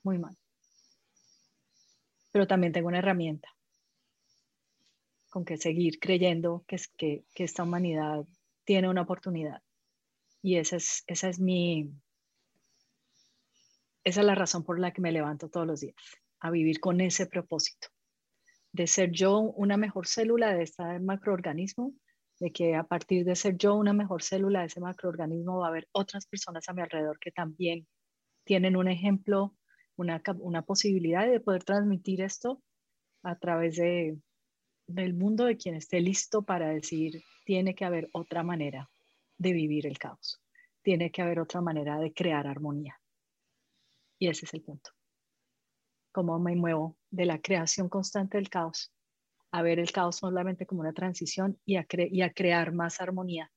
muy 0.01 0.17
mal. 0.17 0.35
Pero 2.31 2.47
también 2.47 2.73
tengo 2.73 2.87
una 2.87 2.97
herramienta 2.97 3.47
con 5.29 5.45
que 5.45 5.57
seguir 5.57 5.99
creyendo 5.99 6.63
que, 6.67 6.77
es, 6.77 6.87
que, 6.87 7.23
que 7.35 7.43
esta 7.43 7.61
humanidad 7.61 8.25
tiene 8.63 8.89
una 8.89 9.03
oportunidad. 9.03 9.61
Y 10.41 10.55
esa 10.55 10.77
es, 10.77 11.03
esa 11.05 11.29
es 11.29 11.39
mi, 11.39 11.91
esa 14.03 14.21
es 14.21 14.25
la 14.25 14.33
razón 14.33 14.63
por 14.63 14.79
la 14.79 14.91
que 14.91 15.01
me 15.01 15.11
levanto 15.11 15.49
todos 15.49 15.67
los 15.67 15.81
días, 15.81 15.95
a 16.39 16.49
vivir 16.49 16.79
con 16.79 16.99
ese 16.99 17.27
propósito, 17.27 17.89
de 18.71 18.87
ser 18.87 19.11
yo 19.11 19.39
una 19.39 19.77
mejor 19.77 20.07
célula 20.07 20.55
de 20.55 20.63
este 20.63 20.99
macroorganismo, 20.99 21.93
de 22.39 22.51
que 22.51 22.75
a 22.75 22.83
partir 22.83 23.25
de 23.25 23.35
ser 23.35 23.57
yo 23.57 23.75
una 23.75 23.93
mejor 23.93 24.21
célula 24.21 24.61
de 24.61 24.67
ese 24.67 24.79
macroorganismo 24.79 25.59
va 25.59 25.67
a 25.67 25.69
haber 25.69 25.87
otras 25.91 26.27
personas 26.27 26.67
a 26.69 26.73
mi 26.73 26.81
alrededor 26.81 27.19
que 27.19 27.31
también 27.31 27.87
tienen 28.43 28.75
un 28.75 28.87
ejemplo, 28.87 29.55
una, 29.95 30.21
una 30.39 30.61
posibilidad 30.61 31.27
de 31.27 31.39
poder 31.39 31.63
transmitir 31.63 32.21
esto 32.21 32.61
a 33.23 33.37
través 33.37 33.77
de, 33.77 34.19
del 34.87 35.13
mundo 35.13 35.45
de 35.45 35.57
quien 35.57 35.75
esté 35.75 35.99
listo 35.99 36.43
para 36.43 36.69
decir, 36.69 37.23
tiene 37.43 37.75
que 37.75 37.85
haber 37.85 38.09
otra 38.13 38.43
manera 38.43 38.89
de 39.37 39.53
vivir 39.53 39.85
el 39.87 39.97
caos, 39.97 40.41
tiene 40.81 41.11
que 41.11 41.21
haber 41.21 41.39
otra 41.39 41.61
manera 41.61 41.99
de 41.99 42.13
crear 42.13 42.47
armonía. 42.47 42.99
Y 44.19 44.29
ese 44.29 44.45
es 44.45 44.53
el 44.53 44.61
punto. 44.61 44.91
Cómo 46.11 46.39
me 46.39 46.55
muevo 46.55 46.97
de 47.11 47.25
la 47.25 47.39
creación 47.39 47.89
constante 47.89 48.37
del 48.37 48.49
caos 48.49 48.91
a 49.51 49.61
ver 49.61 49.79
el 49.79 49.91
caos 49.91 50.17
solamente 50.17 50.65
como 50.65 50.81
una 50.81 50.93
transición 50.93 51.59
y 51.65 51.77
a, 51.77 51.85
y 51.89 52.21
a 52.21 52.33
crear 52.33 52.73
más 52.73 53.01
armonía 53.01 53.51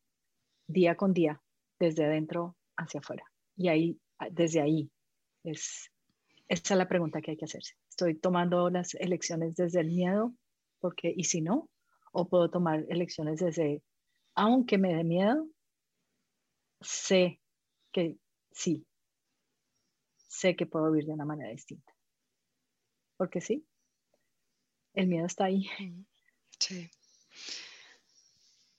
día 0.67 0.97
con 0.97 1.13
día, 1.13 1.43
desde 1.79 2.05
adentro 2.05 2.57
hacia 2.77 3.01
afuera. 3.01 3.25
Y 3.57 3.69
ahí, 3.69 4.01
desde 4.31 4.61
ahí, 4.61 4.91
es, 5.43 5.91
esa 6.49 6.75
es 6.75 6.79
la 6.79 6.89
pregunta 6.89 7.21
que 7.21 7.33
hay 7.33 7.37
que 7.37 7.45
hacerse. 7.45 7.75
Estoy 7.89 8.15
tomando 8.15 8.71
las 8.71 8.95
elecciones 8.95 9.57
desde 9.57 9.81
el 9.81 9.89
miedo, 9.89 10.35
porque, 10.79 11.13
¿y 11.15 11.25
si 11.25 11.41
no? 11.41 11.69
O 12.13 12.29
puedo 12.29 12.51
tomar 12.51 12.85
elecciones 12.89 13.41
desde, 13.41 13.83
aunque 14.35 14.79
me 14.79 14.95
dé 14.95 15.05
miedo, 15.05 15.49
sé 16.81 17.41
que 17.93 18.17
sí, 18.53 18.87
sé 20.17 20.57
que 20.57 20.67
puedo 20.67 20.91
vivir 20.91 21.07
de 21.07 21.13
una 21.13 21.25
manera 21.25 21.51
distinta. 21.51 21.93
Porque 23.17 23.41
sí, 23.41 23.67
el 25.01 25.09
miedo 25.09 25.27
está 25.27 25.45
ahí. 25.47 25.69
Sí. 26.59 26.91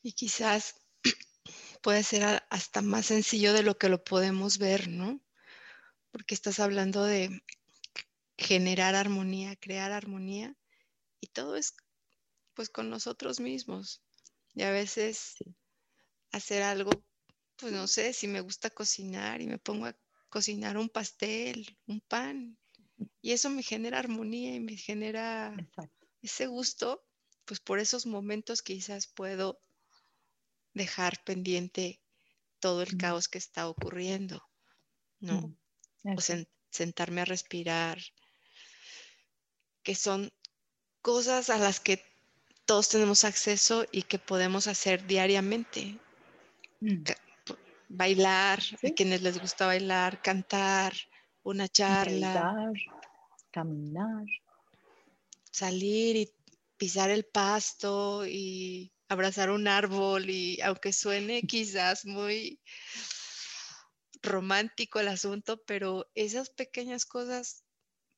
Y 0.04 0.14
quizás 0.14 0.76
puede 1.82 2.04
ser 2.04 2.44
hasta 2.50 2.82
más 2.82 3.08
sencillo 3.08 3.54
de 3.54 3.64
lo 3.64 3.78
que 3.78 3.90
lo 3.90 4.04
podemos 4.04 4.58
ver, 4.58 4.88
¿no? 4.88 5.22
Porque 6.12 6.34
estás 6.34 6.60
hablando 6.60 7.04
de 7.04 7.44
generar 8.38 8.96
armonía, 8.96 9.56
crear 9.56 9.92
armonía, 9.92 10.56
y 11.20 11.28
todo 11.28 11.56
es 11.56 11.76
pues 12.54 12.70
con 12.70 12.90
nosotros 12.90 13.40
mismos. 13.40 14.02
Y 14.54 14.64
a 14.64 14.72
veces 14.72 15.36
hacer 16.32 16.64
algo, 16.64 16.92
pues 17.58 17.72
no 17.72 17.88
sé, 17.88 18.14
si 18.14 18.28
me 18.28 18.42
gusta 18.42 18.70
cocinar 18.70 19.42
y 19.42 19.48
me 19.48 19.58
pongo 19.58 19.86
a 19.86 19.98
cocinar 20.30 20.78
un 20.78 20.90
pastel, 20.90 21.78
un 21.88 22.02
pan. 22.02 22.58
Y 23.22 23.32
eso 23.32 23.50
me 23.50 23.64
genera 23.64 24.00
armonía 24.00 24.56
y 24.56 24.60
me 24.60 24.76
genera 24.76 25.56
ese 26.22 26.48
gusto, 26.48 27.04
pues 27.46 27.60
por 27.60 27.80
esos 27.80 28.06
momentos 28.06 28.62
quizás 28.62 29.08
puedo 29.08 29.60
dejar 30.74 31.24
pendiente 31.24 32.00
todo 32.60 32.82
el 32.84 32.98
caos 32.98 33.28
que 33.28 33.38
está 33.38 33.68
ocurriendo, 33.68 34.44
¿no? 35.20 35.56
O 36.04 36.22
sentarme 36.70 37.22
a 37.22 37.26
respirar, 37.26 38.00
que 39.84 39.96
son 39.96 40.32
cosas 41.02 41.50
a 41.50 41.58
las 41.58 41.80
que 41.80 42.04
todos 42.66 42.90
tenemos 42.90 43.26
acceso 43.26 43.86
y 43.92 44.04
que 44.04 44.20
podemos 44.20 44.68
hacer 44.68 45.06
diariamente. 45.06 46.00
Mm. 46.80 47.04
Bailar, 47.90 48.60
a 48.84 48.90
quienes 48.96 49.22
les 49.22 49.40
gusta 49.40 49.66
bailar, 49.66 50.22
cantar, 50.22 50.94
una 51.44 51.68
charla. 51.68 52.72
caminar. 53.52 54.26
Salir 55.52 56.16
y 56.16 56.34
pisar 56.78 57.12
el 57.12 57.26
pasto 57.26 58.26
y 58.26 58.92
abrazar 59.08 59.52
un 59.52 59.68
árbol 59.68 60.30
y 60.30 60.60
aunque 60.62 60.94
suene 60.94 61.42
quizás 61.48 62.06
muy 62.06 62.60
romántico 64.24 65.00
el 65.00 65.10
asunto, 65.10 65.62
pero 65.66 66.10
esas 66.16 66.50
pequeñas 66.50 67.06
cosas 67.06 67.64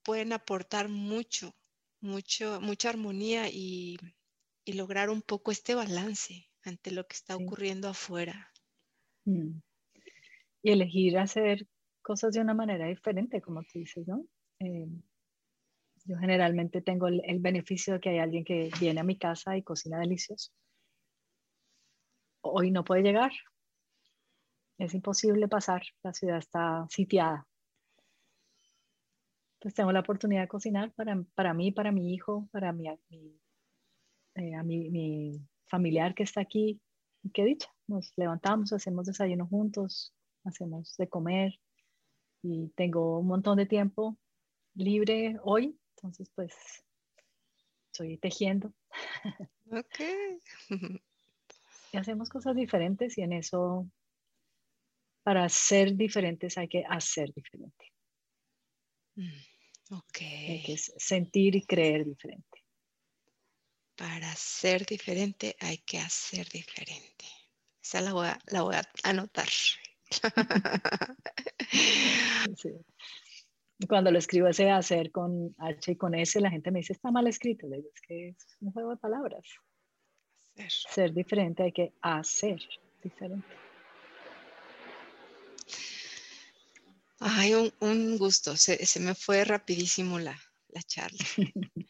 pueden 0.04 0.34
aportar 0.34 0.90
mucho, 0.90 1.56
mucho, 2.02 2.60
mucha 2.62 2.90
armonía 2.90 3.50
y, 3.50 3.98
lograr 4.66 5.10
un 5.10 5.22
poco 5.22 5.52
este 5.52 5.76
balance 5.76 6.48
ante 6.64 6.92
lo 6.92 7.06
que 7.06 7.16
está 7.16 7.36
ocurriendo 7.36 7.90
afuera. 7.90 8.50
Mm. 9.26 9.60
Y 10.62 10.72
elegir 10.72 11.18
hacer 11.18 11.68
cosas 12.02 12.34
de 12.34 12.40
una 12.40 12.54
manera 12.54 12.88
diferente, 12.88 13.42
como 13.42 13.64
tú 13.64 13.80
dices, 13.80 14.08
¿no? 14.08 14.26
Eh, 14.60 14.88
yo 16.06 16.18
generalmente 16.18 16.82
tengo 16.82 17.08
el, 17.08 17.40
beneficio 17.40 17.94
de 17.94 18.00
que 18.00 18.10
hay 18.10 18.20
alguien 18.20 18.44
que 18.44 18.70
viene 18.80 19.00
a 19.00 19.06
mi 19.06 19.18
casa 19.18 19.56
y 19.56 19.64
cocina 19.64 20.00
delicioso. 20.00 20.52
Hoy 22.42 22.72
no 22.72 22.84
puede 22.84 23.04
llegar. 23.04 23.32
Es 24.78 24.94
imposible 24.94 25.48
pasar. 25.48 25.82
La 26.04 26.14
ciudad 26.14 26.38
está 26.38 26.86
sitiada. 26.90 27.48
Pues 29.60 29.74
tengo 29.74 29.94
la 29.94 30.02
oportunidad 30.02 30.42
de 30.42 30.48
cocinar 30.50 30.92
para, 30.94 31.24
para 31.36 31.54
mí, 31.54 31.72
para 31.72 31.94
mi 31.94 32.14
hijo, 32.14 32.50
para 32.52 32.74
mi, 32.74 32.90
eh, 32.90 34.56
a 34.56 34.64
mi, 34.64 34.90
mi 34.90 35.48
familiar 35.68 36.14
que 36.14 36.24
está 36.24 36.42
aquí. 36.42 36.82
qué 37.34 37.46
dicha. 37.46 37.70
Nos 37.88 38.12
levantamos, 38.18 38.74
hacemos 38.74 39.06
desayuno 39.06 39.48
juntos, 39.48 40.14
hacemos 40.44 40.98
de 40.98 41.08
comer 41.08 41.54
y 42.42 42.70
tengo 42.76 43.20
un 43.20 43.28
montón 43.28 43.58
de 43.58 43.66
tiempo 43.66 44.18
libre 44.76 45.38
hoy 45.44 45.80
entonces, 46.04 46.30
pues, 46.36 46.54
estoy 47.88 48.18
tejiendo. 48.18 48.74
Ok. 49.72 50.00
y 51.94 51.98
hacemos 51.98 52.30
cosas 52.30 52.56
diferentes 52.58 53.18
y 53.18 53.22
en 53.22 53.32
eso, 53.32 53.90
para 55.24 55.48
ser 55.48 55.96
diferentes 55.96 56.58
hay 56.58 56.68
que 56.68 56.84
hacer 56.88 57.34
diferente. 57.34 57.94
Mm, 59.16 59.96
ok. 59.96 60.18
Hay 60.22 60.64
que 60.64 60.78
sentir 60.78 61.56
y 61.56 61.66
creer 61.66 62.04
diferente. 62.04 62.66
Para 63.96 64.36
ser 64.36 64.86
diferente 64.86 65.56
hay 65.62 65.78
que 65.78 66.00
hacer 66.00 66.50
diferente. 66.50 67.26
Esa 67.82 68.02
la 68.02 68.12
voy 68.12 68.28
a, 68.28 68.38
la 68.48 68.64
voy 68.64 68.76
a 68.76 68.84
anotar. 69.04 69.48
sí 72.58 72.70
cuando 73.88 74.12
lo 74.12 74.20
escribo 74.20 74.48
ese 74.48 74.70
hacer 74.70 75.12
con 75.12 75.56
H 75.58 75.92
y 75.92 75.96
con 75.96 76.16
S, 76.16 76.40
la 76.40 76.50
gente 76.50 76.72
me 76.72 76.80
dice, 76.80 76.94
está 76.94 77.12
mal 77.12 77.28
escrito. 77.28 77.68
Le 77.68 77.78
digo, 77.78 77.90
es 77.94 78.02
que 78.02 78.28
es 78.30 78.58
un 78.62 78.72
juego 78.72 78.92
de 78.92 78.98
palabras. 78.98 79.46
Ser 80.68 81.14
diferente 81.14 81.64
hay 81.64 81.72
que 81.72 81.94
hacer 82.02 82.60
diferente. 83.02 83.48
Ay, 87.20 87.54
un, 87.80 88.18
gusto. 88.18 88.56
Se, 88.58 89.00
me 89.00 89.16
fue 89.16 89.46
rapidísimo 89.46 90.20
la, 90.20 90.38
la 90.70 90.84
charla. 90.84 91.20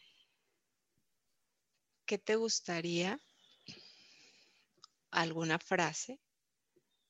¿Qué 2.06 2.18
te 2.18 2.36
gustaría? 2.36 3.18
¿Alguna 5.10 5.58
frase 5.58 6.20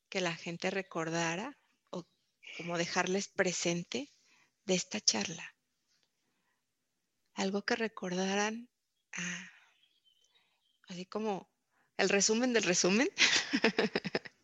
que 0.08 0.20
la 0.20 0.34
gente 0.34 0.70
recordara 0.70 1.58
o 1.90 2.04
como 2.56 2.78
dejarles 2.78 3.28
presente 3.28 4.13
de 4.64 4.74
esta 4.74 5.00
charla. 5.00 5.44
Algo 7.34 7.62
que 7.62 7.76
recordaran, 7.76 8.68
ah, 9.12 9.50
así 10.88 11.06
como 11.06 11.50
el 11.96 12.08
resumen 12.08 12.52
del 12.52 12.62
resumen. 12.62 13.08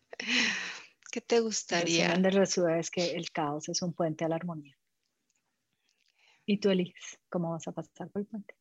¿Qué 1.12 1.20
te 1.20 1.40
gustaría? 1.40 2.06
El 2.06 2.10
resumen 2.10 2.22
del 2.22 2.34
resumen 2.34 2.78
es 2.78 2.90
que 2.90 3.12
el 3.12 3.30
caos 3.30 3.68
es 3.68 3.82
un 3.82 3.92
puente 3.94 4.24
a 4.24 4.28
la 4.28 4.36
armonía. 4.36 4.76
Y 6.46 6.58
tú 6.58 6.70
eliges 6.70 7.18
cómo 7.28 7.50
vas 7.50 7.66
a 7.68 7.72
pasar 7.72 8.10
por 8.10 8.22
el 8.22 8.28
puente. 8.28 8.54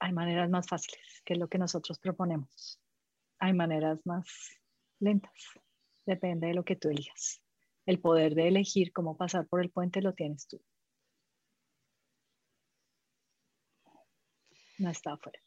Hay 0.00 0.12
maneras 0.12 0.48
más 0.48 0.68
fáciles, 0.68 1.22
que 1.24 1.32
es 1.32 1.38
lo 1.38 1.48
que 1.48 1.58
nosotros 1.58 1.98
proponemos. 1.98 2.80
Hay 3.38 3.52
maneras 3.52 3.98
más 4.04 4.26
lentas. 5.00 5.32
Depende 6.06 6.48
de 6.48 6.54
lo 6.54 6.64
que 6.64 6.76
tú 6.76 6.88
elijas 6.88 7.42
el 7.88 8.00
poder 8.00 8.34
de 8.34 8.48
elegir 8.48 8.92
cómo 8.92 9.16
pasar 9.16 9.48
por 9.48 9.62
el 9.62 9.70
puente 9.70 10.02
lo 10.02 10.12
tienes 10.12 10.46
tú. 10.46 10.62
No 14.76 14.90
está 14.90 15.14
afuera. 15.14 15.40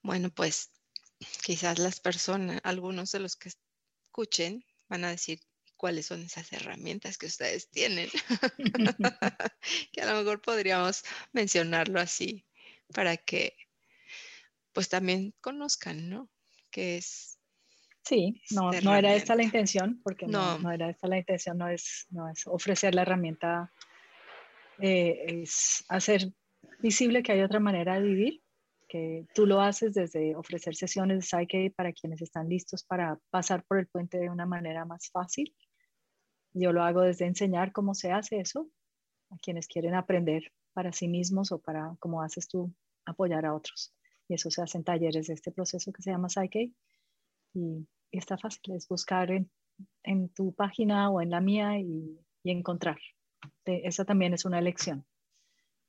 Bueno, 0.00 0.30
pues 0.30 0.70
quizás 1.44 1.78
las 1.78 2.00
personas, 2.00 2.62
algunos 2.64 3.12
de 3.12 3.20
los 3.20 3.36
que 3.36 3.50
escuchen, 3.50 4.64
van 4.88 5.04
a 5.04 5.10
decir 5.10 5.40
cuáles 5.76 6.06
son 6.06 6.22
esas 6.22 6.50
herramientas 6.50 7.18
que 7.18 7.26
ustedes 7.26 7.68
tienen. 7.68 8.08
que 9.92 10.00
a 10.00 10.06
lo 10.06 10.18
mejor 10.20 10.40
podríamos 10.40 11.04
mencionarlo 11.32 12.00
así 12.00 12.46
para 12.94 13.18
que 13.18 13.58
pues 14.72 14.88
también 14.88 15.34
conozcan, 15.42 16.08
¿no? 16.08 16.30
Que 16.70 16.96
es 16.96 17.31
Sí, 18.04 18.40
no, 18.50 18.72
no 18.82 18.96
era 18.96 19.14
esta 19.14 19.36
la 19.36 19.44
intención, 19.44 20.00
porque 20.02 20.26
no. 20.26 20.58
no, 20.58 20.72
era 20.72 20.90
esta 20.90 21.06
la 21.06 21.18
intención, 21.18 21.56
no 21.56 21.68
es, 21.68 22.06
no 22.10 22.28
es 22.28 22.46
ofrecer 22.46 22.94
la 22.94 23.02
herramienta, 23.02 23.72
eh, 24.80 25.42
es 25.42 25.84
hacer 25.88 26.32
visible 26.80 27.22
que 27.22 27.32
hay 27.32 27.42
otra 27.42 27.60
manera 27.60 28.00
de 28.00 28.02
vivir, 28.02 28.42
que 28.88 29.24
tú 29.34 29.46
lo 29.46 29.60
haces 29.60 29.94
desde 29.94 30.34
ofrecer 30.34 30.74
sesiones 30.74 31.18
de 31.18 31.22
Psyche 31.22 31.70
para 31.70 31.92
quienes 31.92 32.20
están 32.20 32.48
listos 32.48 32.84
para 32.84 33.18
pasar 33.30 33.64
por 33.64 33.78
el 33.78 33.86
puente 33.86 34.18
de 34.18 34.28
una 34.28 34.46
manera 34.46 34.84
más 34.84 35.08
fácil. 35.10 35.54
Yo 36.52 36.72
lo 36.72 36.82
hago 36.82 37.00
desde 37.02 37.26
enseñar 37.26 37.72
cómo 37.72 37.94
se 37.94 38.10
hace 38.10 38.40
eso 38.40 38.68
a 39.30 39.38
quienes 39.38 39.66
quieren 39.68 39.94
aprender 39.94 40.52
para 40.74 40.92
sí 40.92 41.08
mismos 41.08 41.52
o 41.52 41.58
para, 41.58 41.96
como 42.00 42.20
haces 42.20 42.48
tú, 42.48 42.74
apoyar 43.06 43.46
a 43.46 43.54
otros. 43.54 43.94
Y 44.28 44.34
eso 44.34 44.50
se 44.50 44.60
hace 44.60 44.76
en 44.76 44.84
talleres 44.84 45.28
de 45.28 45.34
este 45.34 45.52
proceso 45.52 45.92
que 45.92 46.02
se 46.02 46.10
llama 46.10 46.28
Psyche 46.28 46.72
y, 47.54 47.86
está 48.10 48.36
fácil, 48.36 48.74
es 48.74 48.86
buscar 48.88 49.30
en, 49.30 49.50
en, 50.02 50.28
tu 50.28 50.52
página 50.54 51.10
o 51.10 51.22
en 51.22 51.30
la 51.30 51.40
mía 51.40 51.78
y, 51.78 52.18
y 52.42 52.50
encontrar. 52.50 52.98
esa 53.64 54.04
también 54.04 54.34
es 54.34 54.44
una 54.44 54.58
elección. 54.58 55.06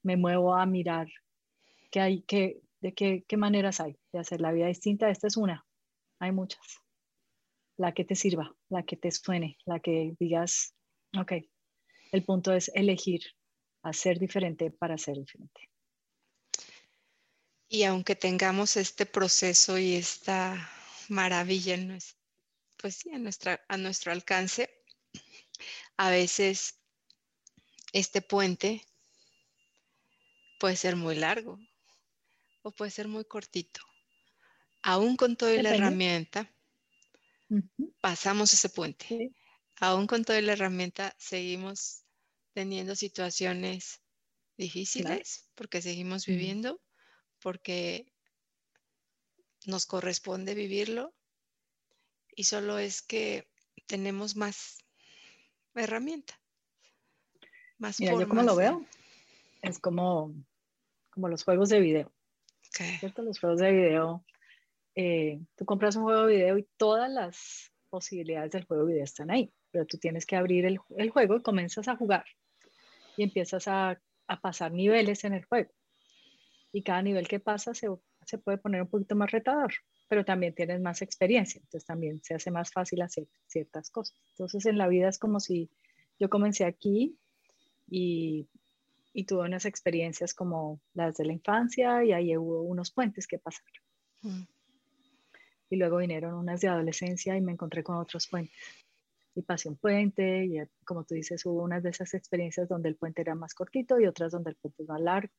Me 0.03 0.15
muevo 0.15 0.55
a 0.55 0.65
mirar 0.65 1.07
qué 1.91 1.99
hay, 1.99 2.21
qué, 2.21 2.61
de 2.81 2.93
qué, 2.93 3.25
qué 3.27 3.37
maneras 3.37 3.79
hay 3.79 3.97
de 4.11 4.19
hacer 4.19 4.41
la 4.41 4.51
vida 4.51 4.67
distinta. 4.67 5.09
Esta 5.09 5.27
es 5.27 5.37
una, 5.37 5.65
hay 6.19 6.31
muchas. 6.31 6.79
La 7.77 7.93
que 7.93 8.05
te 8.05 8.15
sirva, 8.15 8.55
la 8.69 8.83
que 8.83 8.95
te 8.95 9.11
suene, 9.11 9.57
la 9.65 9.79
que 9.79 10.15
digas, 10.19 10.75
ok, 11.19 11.33
el 12.11 12.23
punto 12.23 12.53
es 12.53 12.71
elegir 12.73 13.21
hacer 13.83 14.17
diferente 14.17 14.71
para 14.71 14.97
ser 14.97 15.17
diferente. 15.17 15.69
Y 17.67 17.83
aunque 17.83 18.15
tengamos 18.15 18.77
este 18.77 19.05
proceso 19.05 19.77
y 19.77 19.95
esta 19.95 20.69
maravilla 21.09 21.75
en, 21.75 21.99
pues 22.77 22.95
sí, 22.95 23.11
a, 23.11 23.17
nuestra, 23.17 23.63
a 23.67 23.77
nuestro 23.77 24.11
alcance. 24.11 24.69
A 25.97 26.09
veces 26.09 26.79
este 27.93 28.21
puente 28.21 28.83
puede 30.59 30.75
ser 30.75 30.95
muy 30.95 31.15
largo 31.15 31.59
o 32.61 32.71
puede 32.71 32.91
ser 32.91 33.07
muy 33.07 33.25
cortito. 33.25 33.81
Aún 34.81 35.15
con 35.15 35.37
toda 35.37 35.61
la 35.61 35.75
herramienta, 35.75 36.51
pasamos 38.01 38.53
ese 38.53 38.69
puente. 38.69 39.31
Aún 39.79 40.07
con 40.07 40.25
toda 40.25 40.41
la 40.41 40.53
herramienta, 40.53 41.15
seguimos 41.17 42.03
teniendo 42.53 42.95
situaciones 42.95 44.01
difíciles 44.57 45.49
porque 45.55 45.81
seguimos 45.81 46.25
viviendo, 46.25 46.81
porque 47.39 48.12
nos 49.67 49.85
corresponde 49.85 50.55
vivirlo 50.55 51.13
y 52.35 52.45
solo 52.45 52.79
es 52.79 53.01
que 53.01 53.47
tenemos 53.87 54.35
más 54.35 54.79
herramienta. 55.75 56.39
Más 57.77 57.99
Mira, 57.99 58.13
yo 58.13 58.27
como 58.27 58.43
lo 58.43 58.55
veo, 58.55 58.85
es 59.61 59.79
como, 59.79 60.33
como 61.09 61.27
los 61.27 61.43
juegos 61.43 61.69
de 61.69 61.79
video. 61.79 62.11
¿Cierto? 62.71 63.21
Los 63.21 63.39
juegos 63.39 63.59
de 63.59 63.71
video. 63.71 64.25
Eh, 64.95 65.39
tú 65.55 65.65
compras 65.65 65.95
un 65.95 66.03
juego 66.03 66.25
de 66.25 66.35
video 66.35 66.57
y 66.57 66.67
todas 66.77 67.09
las 67.11 67.71
posibilidades 67.89 68.51
del 68.51 68.65
juego 68.65 68.85
de 68.85 68.93
video 68.93 69.03
están 69.03 69.31
ahí, 69.31 69.51
pero 69.71 69.85
tú 69.85 69.97
tienes 69.97 70.25
que 70.25 70.35
abrir 70.35 70.65
el, 70.65 70.79
el 70.97 71.09
juego 71.09 71.35
y 71.35 71.41
comienzas 71.41 71.87
a 71.87 71.95
jugar 71.95 72.25
y 73.17 73.23
empiezas 73.23 73.67
a, 73.67 74.01
a, 74.27 74.41
pasar 74.41 74.71
niveles 74.71 75.23
en 75.23 75.33
el 75.33 75.45
juego. 75.45 75.71
Y 76.71 76.81
cada 76.81 77.01
nivel 77.03 77.27
que 77.27 77.39
pasa 77.39 77.75
se, 77.75 77.89
se 78.25 78.37
puede 78.37 78.57
poner 78.57 78.81
un 78.81 78.89
poquito 78.89 79.15
más 79.15 79.31
retador, 79.31 79.73
pero 80.07 80.25
también 80.25 80.53
tienes 80.53 80.81
más 80.81 81.01
experiencia, 81.01 81.59
entonces 81.59 81.85
también 81.85 82.21
se 82.23 82.35
hace 82.35 82.51
más 82.51 82.71
fácil 82.71 83.01
hacer 83.01 83.27
ciertas 83.47 83.89
cosas. 83.89 84.17
Entonces 84.29 84.65
en 84.65 84.77
la 84.77 84.87
vida 84.87 85.09
es 85.09 85.19
como 85.19 85.39
si 85.39 85.69
yo 86.19 86.29
comencé 86.29 86.65
aquí 86.65 87.17
y, 87.87 88.47
y 89.13 89.25
tuve 89.25 89.43
unas 89.43 89.65
experiencias 89.65 90.33
como 90.33 90.81
las 90.93 91.15
de 91.15 91.25
la 91.25 91.33
infancia 91.33 92.03
y 92.03 92.11
ahí 92.11 92.35
hubo 92.35 92.61
unos 92.61 92.91
puentes 92.91 93.27
que 93.27 93.39
pasaron. 93.39 93.71
Mm. 94.21 94.43
Y 95.69 95.75
luego 95.75 95.97
vinieron 95.97 96.33
unas 96.33 96.61
de 96.61 96.67
adolescencia 96.67 97.35
y 97.37 97.41
me 97.41 97.51
encontré 97.51 97.83
con 97.83 97.97
otros 97.97 98.27
puentes. 98.27 98.55
Y 99.35 99.41
pasé 99.41 99.69
un 99.69 99.77
puente 99.77 100.45
y 100.45 100.57
como 100.85 101.03
tú 101.03 101.15
dices, 101.15 101.43
hubo 101.45 101.63
unas 101.63 101.81
de 101.81 101.89
esas 101.89 102.13
experiencias 102.13 102.69
donde 102.69 102.89
el 102.89 102.95
puente 102.95 103.21
era 103.21 103.33
más 103.33 103.55
cortito 103.55 103.99
y 103.99 104.05
otras 104.05 104.31
donde 104.31 104.51
el 104.51 104.55
puente 104.57 104.83
es 104.83 104.89
más 104.89 105.01
largo. 105.01 105.33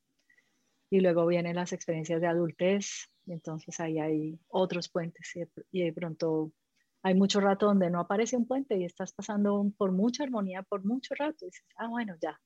Y 0.90 1.00
luego 1.00 1.26
vienen 1.26 1.56
las 1.56 1.72
experiencias 1.72 2.20
de 2.20 2.26
adultez, 2.26 3.08
y 3.26 3.32
entonces 3.32 3.80
ahí 3.80 3.98
hay 3.98 4.38
otros 4.48 4.88
puentes 4.88 5.32
y 5.72 5.82
de 5.82 5.92
pronto 5.92 6.52
hay 7.02 7.14
mucho 7.14 7.40
rato 7.40 7.66
donde 7.66 7.90
no 7.90 8.00
aparece 8.00 8.36
un 8.36 8.46
puente 8.46 8.76
y 8.76 8.84
estás 8.84 9.12
pasando 9.12 9.70
por 9.76 9.92
mucha 9.92 10.24
armonía 10.24 10.62
por 10.62 10.84
mucho 10.84 11.14
rato 11.14 11.44
y 11.44 11.48
dices, 11.48 11.66
ah, 11.76 11.88
bueno, 11.88 12.16
ya. 12.20 12.40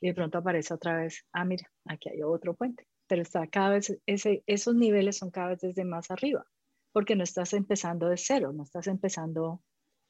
Y 0.00 0.08
de 0.08 0.14
pronto 0.14 0.38
aparece 0.38 0.74
otra 0.74 0.98
vez, 0.98 1.24
ah, 1.32 1.44
mira, 1.44 1.68
aquí 1.86 2.08
hay 2.08 2.22
otro 2.22 2.54
puente. 2.54 2.86
Pero 3.08 3.22
está 3.22 3.46
cada 3.48 3.70
vez, 3.70 3.98
ese, 4.06 4.42
esos 4.46 4.74
niveles 4.74 5.18
son 5.18 5.30
cada 5.30 5.48
vez 5.48 5.60
desde 5.60 5.84
más 5.84 6.10
arriba, 6.10 6.46
porque 6.92 7.16
no 7.16 7.24
estás 7.24 7.52
empezando 7.54 8.08
de 8.08 8.16
cero, 8.16 8.52
no 8.52 8.62
estás 8.62 8.86
empezando, 8.86 9.62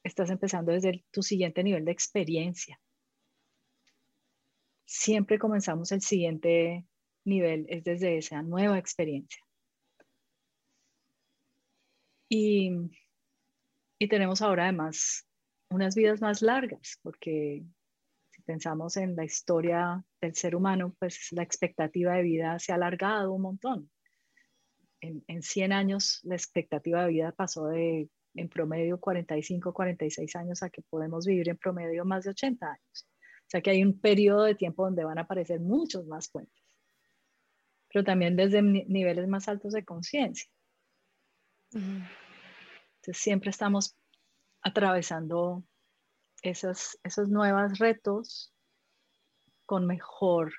estás 0.02 0.30
empezando 0.30 0.72
desde 0.72 1.04
tu 1.10 1.22
siguiente 1.22 1.62
nivel 1.62 1.84
de 1.84 1.92
experiencia. 1.92 2.78
Siempre 4.84 5.38
comenzamos 5.38 5.92
el 5.92 6.02
siguiente 6.02 6.86
nivel, 7.26 7.66
es 7.68 7.84
desde 7.84 8.18
esa 8.18 8.42
nueva 8.42 8.78
experiencia. 8.78 9.42
Y 12.28 12.90
y 13.98 14.08
tenemos 14.08 14.42
ahora 14.42 14.64
además 14.64 15.26
unas 15.70 15.94
vidas 15.94 16.20
más 16.20 16.42
largas, 16.42 16.98
porque 17.02 17.64
si 18.30 18.42
pensamos 18.42 18.96
en 18.96 19.16
la 19.16 19.24
historia 19.24 20.04
del 20.20 20.34
ser 20.34 20.54
humano, 20.54 20.94
pues 20.98 21.28
la 21.32 21.42
expectativa 21.42 22.14
de 22.14 22.22
vida 22.22 22.58
se 22.58 22.72
ha 22.72 22.74
alargado 22.74 23.32
un 23.32 23.42
montón. 23.42 23.90
En, 25.00 25.24
en 25.26 25.42
100 25.42 25.72
años 25.72 26.20
la 26.24 26.34
expectativa 26.34 27.04
de 27.04 27.08
vida 27.10 27.32
pasó 27.32 27.66
de 27.68 28.08
en 28.34 28.50
promedio 28.50 29.00
45, 29.00 29.72
46 29.72 30.36
años 30.36 30.62
a 30.62 30.68
que 30.68 30.82
podemos 30.82 31.24
vivir 31.24 31.48
en 31.48 31.56
promedio 31.56 32.04
más 32.04 32.24
de 32.24 32.30
80 32.30 32.66
años. 32.66 33.08
O 33.08 33.48
sea 33.48 33.62
que 33.62 33.70
hay 33.70 33.82
un 33.82 33.98
periodo 33.98 34.42
de 34.42 34.54
tiempo 34.54 34.84
donde 34.84 35.04
van 35.04 35.16
a 35.16 35.22
aparecer 35.22 35.58
muchos 35.60 36.06
más 36.06 36.28
puentes, 36.28 36.62
pero 37.96 38.04
también 38.04 38.36
desde 38.36 38.60
niveles 38.60 39.26
más 39.26 39.48
altos 39.48 39.72
de 39.72 39.82
conciencia 39.82 40.46
siempre 43.14 43.48
estamos 43.48 43.96
atravesando 44.60 45.64
esos, 46.42 46.98
esos 47.02 47.30
nuevos 47.30 47.78
retos 47.78 48.52
con 49.64 49.86
mejor, 49.86 50.52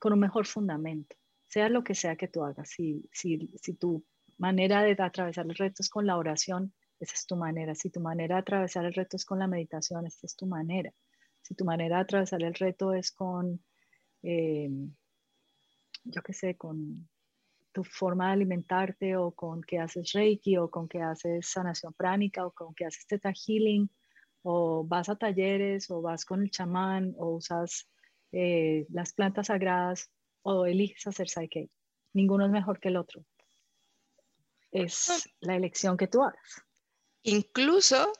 con 0.00 0.14
un 0.14 0.18
mejor 0.18 0.46
fundamento, 0.46 1.14
sea 1.46 1.68
lo 1.68 1.84
que 1.84 1.94
sea 1.94 2.16
que 2.16 2.26
tú 2.26 2.42
hagas. 2.42 2.70
Si, 2.70 3.08
si, 3.12 3.54
si 3.62 3.74
tu 3.74 4.04
manera 4.38 4.82
de 4.82 5.00
atravesar 5.00 5.46
el 5.46 5.54
reto 5.54 5.76
es 5.82 5.88
con 5.88 6.08
la 6.08 6.16
oración, 6.16 6.74
esa 6.98 7.14
es 7.14 7.24
tu 7.24 7.36
manera. 7.36 7.72
Si 7.76 7.88
tu 7.88 8.00
manera 8.00 8.34
de 8.34 8.40
atravesar 8.40 8.84
el 8.84 8.94
reto 8.94 9.16
es 9.16 9.24
con 9.24 9.38
la 9.38 9.46
meditación, 9.46 10.06
esa 10.08 10.26
es 10.26 10.34
tu 10.34 10.46
manera. 10.46 10.92
Si 11.42 11.54
tu 11.54 11.64
manera 11.64 11.96
de 11.98 12.02
atravesar 12.02 12.42
el 12.42 12.54
reto 12.54 12.92
es 12.92 13.12
con, 13.12 13.62
eh, 14.22 14.68
yo 16.06 16.22
qué 16.22 16.32
sé, 16.32 16.56
con 16.56 17.08
tu 17.72 17.84
forma 17.84 18.28
de 18.28 18.32
alimentarte 18.32 19.16
o 19.16 19.32
con 19.32 19.62
que 19.62 19.78
haces 19.78 20.12
reiki 20.12 20.56
o 20.56 20.70
con 20.70 20.88
que 20.88 21.02
haces 21.02 21.46
sanación 21.46 21.92
pránica 21.92 22.46
o 22.46 22.50
con 22.50 22.74
que 22.74 22.86
haces 22.86 23.06
teta 23.06 23.32
healing 23.32 23.90
o 24.42 24.84
vas 24.84 25.08
a 25.08 25.16
talleres 25.16 25.90
o 25.90 26.00
vas 26.00 26.24
con 26.24 26.42
el 26.42 26.50
chamán 26.50 27.14
o 27.18 27.36
usas 27.36 27.88
eh, 28.32 28.86
las 28.90 29.12
plantas 29.12 29.48
sagradas 29.48 30.10
o 30.42 30.64
eliges 30.64 31.06
hacer 31.06 31.28
psyche. 31.28 31.68
Ninguno 32.14 32.46
es 32.46 32.52
mejor 32.52 32.80
que 32.80 32.88
el 32.88 32.96
otro. 32.96 33.24
Es 34.70 35.28
la 35.40 35.56
elección 35.56 35.96
que 35.96 36.06
tú 36.06 36.22
hagas. 36.22 36.62
Incluso 37.24 38.12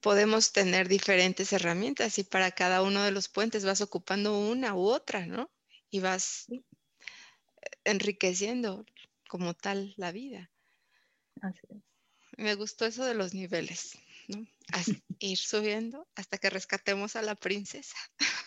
podemos 0.00 0.52
tener 0.52 0.88
diferentes 0.88 1.52
herramientas 1.52 2.18
y 2.18 2.24
para 2.24 2.50
cada 2.50 2.82
uno 2.82 3.02
de 3.02 3.12
los 3.12 3.28
puentes 3.28 3.64
vas 3.64 3.80
ocupando 3.80 4.38
una 4.38 4.74
u 4.74 4.88
otra, 4.88 5.26
¿no? 5.26 5.50
Y 5.90 6.00
vas 6.00 6.46
enriqueciendo 7.84 8.84
como 9.28 9.54
tal 9.54 9.94
la 9.96 10.12
vida. 10.12 10.50
Me 12.36 12.54
gustó 12.54 12.86
eso 12.86 13.04
de 13.04 13.14
los 13.14 13.34
niveles, 13.34 13.98
¿no? 14.28 14.46
ir 15.20 15.38
subiendo 15.38 16.06
hasta 16.14 16.38
que 16.38 16.50
rescatemos 16.50 17.16
a 17.16 17.22
la 17.22 17.34
princesa. 17.34 17.96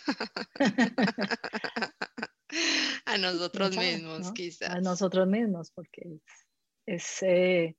a 3.06 3.18
nosotros 3.18 3.76
mismos, 3.76 4.32
quizás. 4.34 4.70
A 4.70 4.80
nosotros 4.80 5.28
mismos, 5.28 5.72
porque 5.72 6.20
es, 6.86 7.22
eh, 7.24 7.76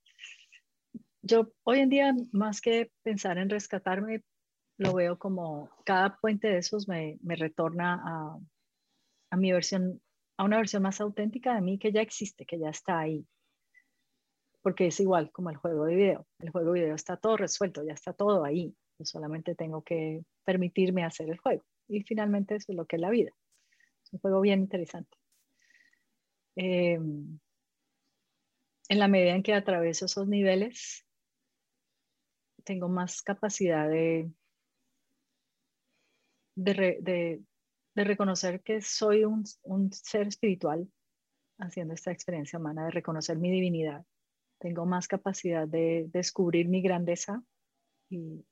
yo 1.23 1.53
hoy 1.65 1.81
en 1.81 1.89
día, 1.89 2.15
más 2.33 2.61
que 2.61 2.93
pensar 3.03 3.39
en 3.39 3.49
rescatarme, 3.49 4.25
lo 4.79 4.95
veo 4.95 5.19
como 5.19 5.71
cada 5.85 6.17
puente 6.19 6.49
de 6.49 6.59
esos 6.59 6.89
me, 6.89 7.19
me 7.23 7.37
retorna 7.37 8.03
a, 8.05 8.39
a 9.31 9.37
mi 9.37 9.53
versión 9.53 10.03
a 10.43 10.45
una 10.45 10.57
versión 10.57 10.83
más 10.83 11.01
auténtica 11.01 11.55
de 11.55 11.61
mí 11.61 11.79
que 11.79 11.93
ya 11.93 12.01
existe, 12.01 12.45
que 12.45 12.59
ya 12.59 12.71
está 12.71 12.99
ahí. 12.99 13.25
Porque 14.61 14.89
es 14.89 14.99
igual 14.99 15.31
como 15.31 15.51
el 15.51 15.57
juego 15.57 15.85
de 15.85 15.95
video. 15.95 16.27
El 16.41 16.51
juego 16.51 16.73
de 16.73 16.81
video 16.81 16.97
está 16.97 17.17
todo 17.17 17.37
resuelto, 17.37 17.85
ya 17.85 17.93
está 17.93 18.13
todo 18.13 18.45
ahí. 18.45 18.75
Yo 18.99 19.05
solamente 19.05 19.55
tengo 19.55 19.83
que 19.85 20.25
permitirme 20.45 21.05
hacer 21.05 21.31
el 21.31 21.39
juego. 21.39 21.65
Y 21.87 22.03
finalmente 22.03 22.57
eso 22.57 22.73
es 22.73 22.77
lo 22.77 22.87
que 22.87 22.97
es 22.97 23.03
la 23.03 23.11
vida. 23.11 23.31
Es 24.05 24.13
un 24.13 24.19
juego 24.19 24.41
bien 24.41 24.63
interesante. 24.63 25.17
Em, 26.57 27.39
en 28.89 28.99
la 28.99 29.07
medida 29.07 29.37
en 29.37 29.45
que 29.45 29.55
atraveso 29.55 30.07
esos 30.07 30.27
niveles, 30.27 31.07
tengo 32.65 32.89
más 32.89 33.23
capacidad 33.23 33.89
de, 33.89 34.29
reconocer 37.95 38.63
que 38.63 38.81
soy 38.81 39.25
un, 39.25 39.45
ser 39.93 40.29
espiritual 40.29 40.89
haciendo 41.59 41.95
esta 41.95 42.11
experiencia 42.11 42.59
humana, 42.59 42.87
de 42.87 42.91
reconocer 42.91 43.39
mi 43.39 43.51
divinidad. 43.51 44.05
Tengo 44.59 44.87
más 44.87 45.07
capacidad 45.09 45.69
de 45.69 46.09
descubrir 46.13 46.69
mi 46.69 46.83
grandeza 46.83 47.43
y, 48.09 48.45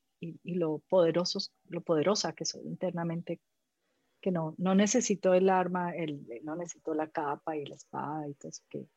lo, 0.43 0.79
poderoso, 0.87 1.39
lo 1.67 1.81
poderosa 1.81 2.33
que 2.33 2.45
soy 2.45 2.61
internamente, 2.67 3.39
que 4.21 4.31
no, 4.31 4.53
no 4.57 4.75
necesito 4.75 5.33
el 5.33 5.49
arma, 5.49 5.95
el, 5.95 6.25
no 6.43 6.55
necesito 6.55 6.93
la 6.93 7.09
capa 7.09 7.57
y 7.57 7.65
la 7.65 7.75
espada 7.75 8.27
y 8.27 8.33
todo 8.35 8.49
eso 8.49 8.63
que 8.69 8.87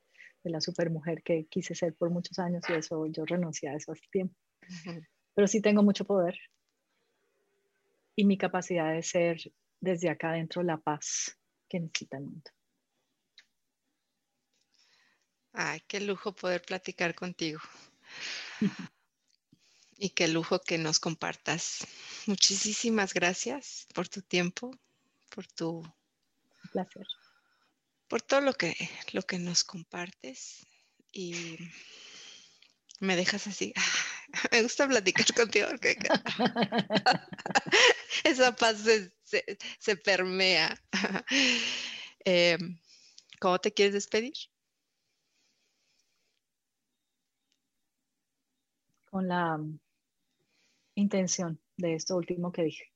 de 0.44 0.50
la 0.50 0.60
supermujer 0.60 1.22
que 1.22 1.46
quise 1.46 1.74
ser 1.74 1.94
por 1.94 2.10
muchos 2.10 2.38
años 2.38 2.62
y 2.68 2.74
eso 2.74 3.06
yo 3.06 3.24
renuncié 3.24 3.70
a 3.70 3.74
eso 3.74 3.92
hace 3.92 4.06
tiempo. 4.12 4.34
Pero 5.34 5.48
sí 5.48 5.62
tengo 5.62 5.82
mucho 5.82 6.04
poder 6.04 6.38
y 8.14 8.24
mi 8.24 8.36
capacidad 8.36 8.92
de 8.92 9.02
ser 9.02 9.40
desde 9.84 10.08
acá 10.08 10.30
adentro 10.30 10.62
la 10.62 10.78
paz 10.78 11.38
que 11.68 11.78
necesita 11.78 12.16
el 12.16 12.24
mundo. 12.24 12.50
Ay, 15.52 15.80
qué 15.86 16.00
lujo 16.00 16.34
poder 16.34 16.62
platicar 16.62 17.14
contigo. 17.14 17.60
y 19.96 20.10
qué 20.10 20.26
lujo 20.26 20.60
que 20.60 20.78
nos 20.78 20.98
compartas. 20.98 21.86
Muchísimas 22.26 23.14
gracias 23.14 23.86
por 23.94 24.08
tu 24.08 24.22
tiempo, 24.22 24.70
por 25.28 25.46
tu 25.46 25.82
placer. 26.72 27.06
Por 28.08 28.22
todo 28.22 28.40
lo 28.40 28.54
que, 28.54 28.74
lo 29.12 29.22
que 29.22 29.38
nos 29.38 29.64
compartes 29.64 30.66
y 31.12 31.56
me 33.00 33.16
dejas 33.16 33.46
así. 33.46 33.72
Me 34.50 34.62
gusta 34.62 34.88
platicar 34.88 35.32
contigo 35.34 35.68
porque 35.68 35.96
esa 38.24 38.54
paz 38.54 38.84
se, 39.24 39.96
permea. 39.96 40.76
Em, 42.26 42.78
¿Cómo 43.38 43.58
te 43.58 43.70
quieres 43.72 43.92
despedir? 43.92 44.32
Con 49.10 49.28
la 49.28 49.60
intención 50.94 51.60
de 51.76 51.94
esto 51.96 52.16
último 52.16 52.50
que 52.50 52.62
dije. 52.62 52.90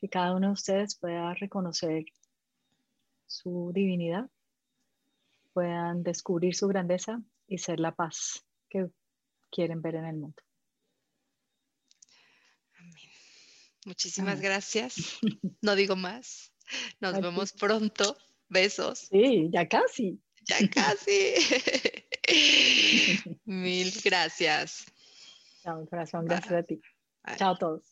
que 0.00 0.08
cada 0.08 0.34
uno 0.34 0.46
de 0.46 0.52
ustedes 0.54 0.96
pueda 0.96 1.34
reconocer 1.34 2.06
su 3.26 3.70
divinidad, 3.74 4.30
puedan 5.52 6.02
descubrir 6.02 6.54
su 6.54 6.68
grandeza 6.68 7.20
y 7.46 7.58
ser 7.58 7.80
la 7.80 7.94
paz 7.94 8.46
que 8.70 8.88
quieren 9.50 9.82
ver 9.82 9.96
en 9.96 10.06
el 10.06 10.16
mundo. 10.16 10.42
Muchísimas 13.84 14.40
gracias. 14.40 14.94
No 15.60 15.74
digo 15.74 15.96
más. 15.96 16.52
Nos 17.00 17.20
vemos 17.20 17.52
pronto. 17.52 18.16
Besos. 18.48 19.08
Sí, 19.10 19.48
ya 19.52 19.68
casi. 19.68 20.20
Ya 20.46 20.56
casi. 20.70 21.34
Mil 23.44 23.92
gracias. 24.04 24.84
Chao, 25.62 25.84
corazón. 25.86 26.26
Gracias 26.26 26.52
a 26.52 26.62
ti. 26.62 26.80
Chao 27.36 27.54
a 27.54 27.58
todos. 27.58 27.82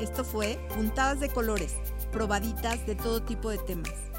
Esto 0.00 0.24
fue 0.24 0.58
Puntadas 0.74 1.20
de 1.20 1.28
Colores, 1.28 1.76
probaditas 2.10 2.84
de 2.86 2.96
todo 2.96 3.24
tipo 3.24 3.50
de 3.50 3.58
temas. 3.58 4.11